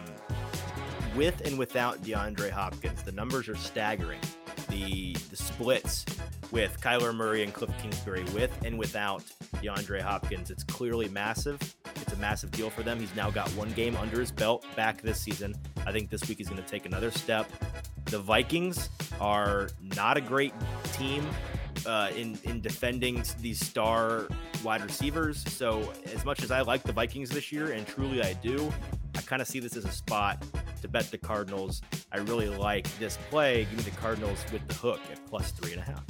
with 1.14 1.47
and 1.47 1.59
without 1.59 2.03
DeAndre 2.03 2.51
Hopkins, 2.51 3.03
the 3.03 3.12
numbers 3.12 3.49
are 3.49 3.57
staggering. 3.57 4.20
The 4.73 5.12
the 5.29 5.37
splits 5.37 6.07
with 6.51 6.81
Kyler 6.81 7.14
Murray 7.14 7.43
and 7.43 7.53
Cliff 7.53 7.70
Kingsbury, 7.79 8.25
with 8.35 8.51
and 8.64 8.79
without 8.79 9.23
DeAndre 9.57 10.01
Hopkins, 10.01 10.51
it's 10.51 10.64
clearly 10.64 11.11
massive. 11.11 11.61
It's 11.97 12.14
a 12.14 12.16
massive 12.16 12.51
deal 12.53 12.70
for 12.70 12.83
them. 12.83 12.99
He's 12.99 13.14
now 13.14 13.31
got 13.31 13.51
one 13.51 13.70
game 13.73 13.95
under 13.97 14.18
his 14.18 14.33
belt 14.33 14.64
back 14.75 15.03
this 15.03 15.20
season. 15.20 15.55
I 15.87 15.93
think 15.93 16.09
this 16.09 16.27
week 16.27 16.39
he's 16.39 16.49
going 16.49 16.62
to 16.62 16.66
take 16.66 16.87
another 16.87 17.11
step. 17.11 17.53
The 18.07 18.18
Vikings 18.18 18.89
are 19.20 19.68
not 19.95 20.16
a 20.16 20.23
great 20.23 20.55
team 20.95 21.29
uh, 21.85 22.11
in 22.16 22.39
in 22.45 22.62
defending 22.62 23.23
these 23.41 23.61
star 23.61 24.27
wide 24.64 24.83
receivers. 24.83 25.45
So 25.53 25.93
as 26.14 26.25
much 26.25 26.43
as 26.43 26.51
I 26.51 26.62
like 26.62 26.83
the 26.83 26.93
Vikings 26.95 27.29
this 27.29 27.53
year, 27.53 27.73
and 27.73 27.87
truly 27.87 28.23
I 28.23 28.33
do, 28.33 28.73
I 29.16 29.20
kind 29.20 29.43
of 29.43 29.49
see 29.49 29.61
this 29.61 29.77
as 29.77 29.85
a 29.85 29.93
spot 29.93 30.43
to 30.83 30.89
bet 30.89 31.11
the 31.11 31.18
Cardinals. 31.18 31.80
I 32.12 32.18
really 32.18 32.49
like 32.49 32.87
this 32.99 33.16
play. 33.30 33.64
Give 33.64 33.76
me 33.78 33.83
the 33.85 33.91
Cardinals 34.01 34.45
with 34.53 34.66
the 34.68 34.74
hook 34.74 35.01
at 35.11 35.24
plus 35.26 35.51
three 35.53 35.72
and 35.72 35.80
a 35.80 35.85
half. 35.85 36.05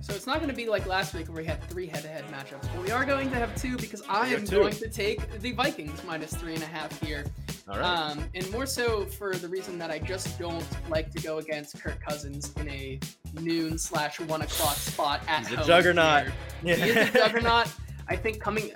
So 0.00 0.12
it's 0.14 0.26
not 0.26 0.38
going 0.38 0.50
to 0.50 0.54
be 0.56 0.66
like 0.66 0.84
last 0.86 1.14
week 1.14 1.28
where 1.28 1.36
we 1.36 1.44
had 1.46 1.62
three 1.68 1.86
head-to-head 1.86 2.24
matchups, 2.26 2.68
but 2.74 2.82
we 2.84 2.90
are 2.90 3.04
going 3.04 3.30
to 3.30 3.36
have 3.36 3.54
two 3.56 3.76
because 3.76 4.02
I 4.08 4.28
am 4.28 4.44
two. 4.44 4.58
going 4.58 4.72
to 4.74 4.88
take 4.88 5.40
the 5.40 5.52
Vikings 5.52 6.02
minus 6.04 6.34
three 6.34 6.54
and 6.54 6.62
a 6.62 6.66
half 6.66 7.00
here. 7.00 7.24
All 7.68 7.78
right. 7.78 7.84
Um, 7.84 8.24
and 8.34 8.50
more 8.50 8.66
so 8.66 9.06
for 9.06 9.34
the 9.36 9.48
reason 9.48 9.78
that 9.78 9.90
I 9.92 10.00
just 10.00 10.38
don't 10.40 10.66
like 10.90 11.12
to 11.12 11.22
go 11.22 11.38
against 11.38 11.80
Kirk 11.80 12.00
Cousins 12.04 12.52
in 12.56 12.68
a 12.68 12.98
noon 13.40 13.78
slash 13.78 14.18
one 14.20 14.42
o'clock 14.42 14.74
spot 14.74 15.20
at 15.28 15.46
He's 15.46 15.56
home. 15.56 15.66
juggernaut. 15.68 16.26
here. 16.64 16.76
He 16.76 16.90
is 16.90 17.08
a 17.08 17.12
juggernaut. 17.18 17.72
I 18.08 18.16
think 18.16 18.40
coming. 18.40 18.72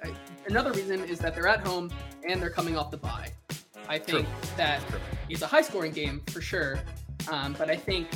Another 0.49 0.71
reason 0.73 1.01
is 1.05 1.19
that 1.19 1.35
they're 1.35 1.49
at 1.49 1.67
home 1.67 1.91
and 2.27 2.41
they're 2.41 2.51
coming 2.51 2.79
off 2.79 2.93
the 2.93 2.97
bye. 2.99 3.31
I 3.89 3.99
think 3.99 4.27
True. 4.27 4.51
that 4.57 4.87
True. 4.89 4.99
it's 5.29 5.43
a 5.43 5.47
high-scoring 5.47 5.93
game 5.93 6.23
for 6.29 6.41
sure, 6.41 6.79
um, 7.31 7.55
but 7.59 7.71
I 7.71 7.77
think 7.77 8.09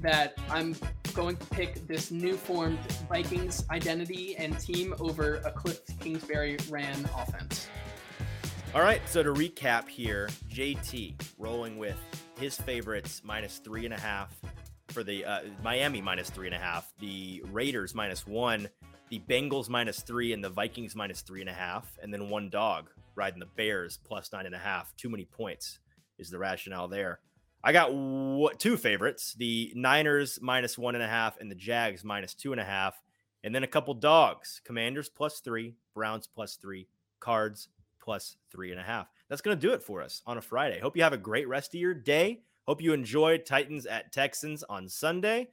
that 0.00 0.34
I'm 0.50 0.76
going 1.14 1.36
to 1.36 1.46
pick 1.46 1.86
this 1.86 2.10
new 2.10 2.34
formed 2.36 2.78
Vikings 3.08 3.64
identity 3.70 4.36
and 4.36 4.58
team 4.58 4.94
over 4.98 5.36
a 5.44 5.50
Cliff 5.50 5.80
Kingsbury 6.00 6.58
ran 6.68 7.08
offense. 7.16 7.68
All 8.74 8.82
right, 8.82 9.00
so 9.08 9.22
to 9.22 9.32
recap 9.32 9.88
here, 9.88 10.28
JT 10.50 11.14
rolling 11.38 11.78
with 11.78 11.96
his 12.38 12.56
favorites 12.56 13.22
minus 13.24 13.58
three 13.58 13.84
and 13.84 13.94
a 13.94 14.00
half 14.00 14.34
for 14.88 15.04
the 15.04 15.24
uh, 15.24 15.40
Miami 15.62 16.00
minus 16.00 16.28
three 16.28 16.46
and 16.46 16.54
a 16.54 16.58
half, 16.58 16.92
the 16.98 17.42
Raiders 17.52 17.94
minus 17.94 18.26
one, 18.26 18.68
the 19.10 19.20
Bengals 19.28 19.68
minus 19.68 20.00
three, 20.00 20.32
and 20.32 20.42
the 20.42 20.50
Vikings 20.50 20.96
minus 20.96 21.20
three 21.20 21.40
and 21.40 21.48
a 21.48 21.54
half, 21.54 21.96
and 22.02 22.12
then 22.12 22.28
one 22.28 22.50
dog 22.50 22.90
riding 23.14 23.40
the 23.40 23.46
Bears 23.46 23.98
plus 24.04 24.32
nine 24.32 24.46
and 24.46 24.54
a 24.54 24.58
half. 24.58 24.94
Too 24.96 25.08
many 25.08 25.24
points 25.24 25.78
is 26.18 26.30
the 26.30 26.38
rationale 26.38 26.88
there. 26.88 27.20
I 27.62 27.72
got 27.72 27.94
what 27.94 28.58
two 28.58 28.76
favorites: 28.76 29.34
the 29.38 29.72
Niners 29.74 30.38
minus 30.42 30.76
one 30.76 30.94
and 30.94 31.04
a 31.04 31.08
half, 31.08 31.38
and 31.40 31.50
the 31.50 31.54
Jags 31.54 32.04
minus 32.04 32.34
two 32.34 32.52
and 32.52 32.60
a 32.60 32.64
half, 32.64 33.02
and 33.42 33.54
then 33.54 33.64
a 33.64 33.68
couple 33.68 33.94
dogs: 33.94 34.60
Commanders 34.64 35.08
plus 35.08 35.40
three, 35.40 35.76
Browns 35.94 36.26
plus 36.26 36.56
three, 36.56 36.88
Cards 37.20 37.68
plus 38.00 38.36
three 38.52 38.70
and 38.70 38.80
a 38.80 38.84
half. 38.84 39.08
That's 39.28 39.40
going 39.40 39.56
to 39.58 39.66
do 39.66 39.72
it 39.72 39.82
for 39.82 40.02
us 40.02 40.20
on 40.26 40.36
a 40.36 40.42
Friday. 40.42 40.78
Hope 40.78 40.96
you 40.96 41.02
have 41.02 41.14
a 41.14 41.18
great 41.18 41.48
rest 41.48 41.74
of 41.74 41.80
your 41.80 41.94
day. 41.94 42.42
Hope 42.66 42.82
you 42.82 42.92
enjoyed 42.92 43.46
Titans 43.46 43.86
at 43.86 44.12
Texans 44.12 44.62
on 44.62 44.88
Sunday. 44.88 45.48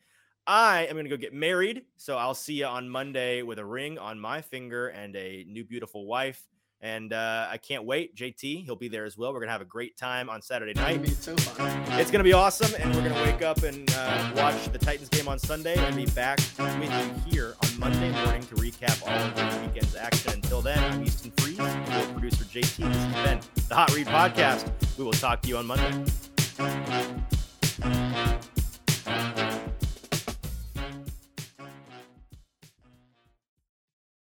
I 0.45 0.85
am 0.87 0.93
going 0.95 1.05
to 1.05 1.09
go 1.09 1.17
get 1.17 1.33
married. 1.33 1.83
So 1.97 2.17
I'll 2.17 2.33
see 2.33 2.55
you 2.55 2.65
on 2.65 2.89
Monday 2.89 3.41
with 3.41 3.59
a 3.59 3.65
ring 3.65 3.97
on 3.97 4.19
my 4.19 4.41
finger 4.41 4.89
and 4.89 5.15
a 5.15 5.45
new 5.47 5.63
beautiful 5.63 6.05
wife. 6.05 6.47
And 6.83 7.13
uh, 7.13 7.47
I 7.49 7.57
can't 7.57 7.85
wait. 7.85 8.15
JT, 8.15 8.65
he'll 8.65 8.75
be 8.75 8.87
there 8.87 9.05
as 9.05 9.15
well. 9.15 9.31
We're 9.31 9.39
going 9.39 9.49
to 9.49 9.53
have 9.53 9.61
a 9.61 9.65
great 9.65 9.97
time 9.97 10.29
on 10.29 10.41
Saturday 10.41 10.73
gonna 10.73 10.97
night. 10.97 11.09
It's 11.99 12.09
going 12.09 12.19
to 12.19 12.23
be 12.23 12.33
awesome. 12.33 12.73
And 12.79 12.93
we're 12.95 13.07
going 13.07 13.13
to 13.13 13.21
wake 13.21 13.43
up 13.43 13.61
and 13.61 13.87
uh, 13.95 14.31
watch 14.35 14.65
the 14.71 14.79
Titans 14.79 15.09
game 15.09 15.27
on 15.27 15.37
Sunday 15.37 15.75
and 15.77 15.95
be 15.95 16.07
back 16.07 16.39
with 16.57 16.91
you 16.91 17.31
here 17.31 17.55
on 17.63 17.79
Monday 17.79 18.11
morning 18.23 18.41
to 18.43 18.55
recap 18.55 19.01
all 19.07 19.13
of 19.15 19.35
the 19.35 19.67
weekend's 19.67 19.95
action. 19.95 20.33
Until 20.33 20.61
then, 20.61 20.79
I'm 20.79 21.03
Easton 21.03 21.31
Freeze, 21.37 21.59
with 21.59 22.11
producer 22.13 22.45
JT. 22.45 22.77
This 22.77 22.97
has 22.97 23.27
been 23.27 23.39
the 23.69 23.75
Hot 23.75 23.93
Read 23.93 24.07
Podcast. 24.07 24.71
We 24.97 25.03
will 25.03 25.11
talk 25.13 25.41
to 25.43 25.49
you 25.49 25.57
on 25.57 25.67
Monday. 25.67 26.03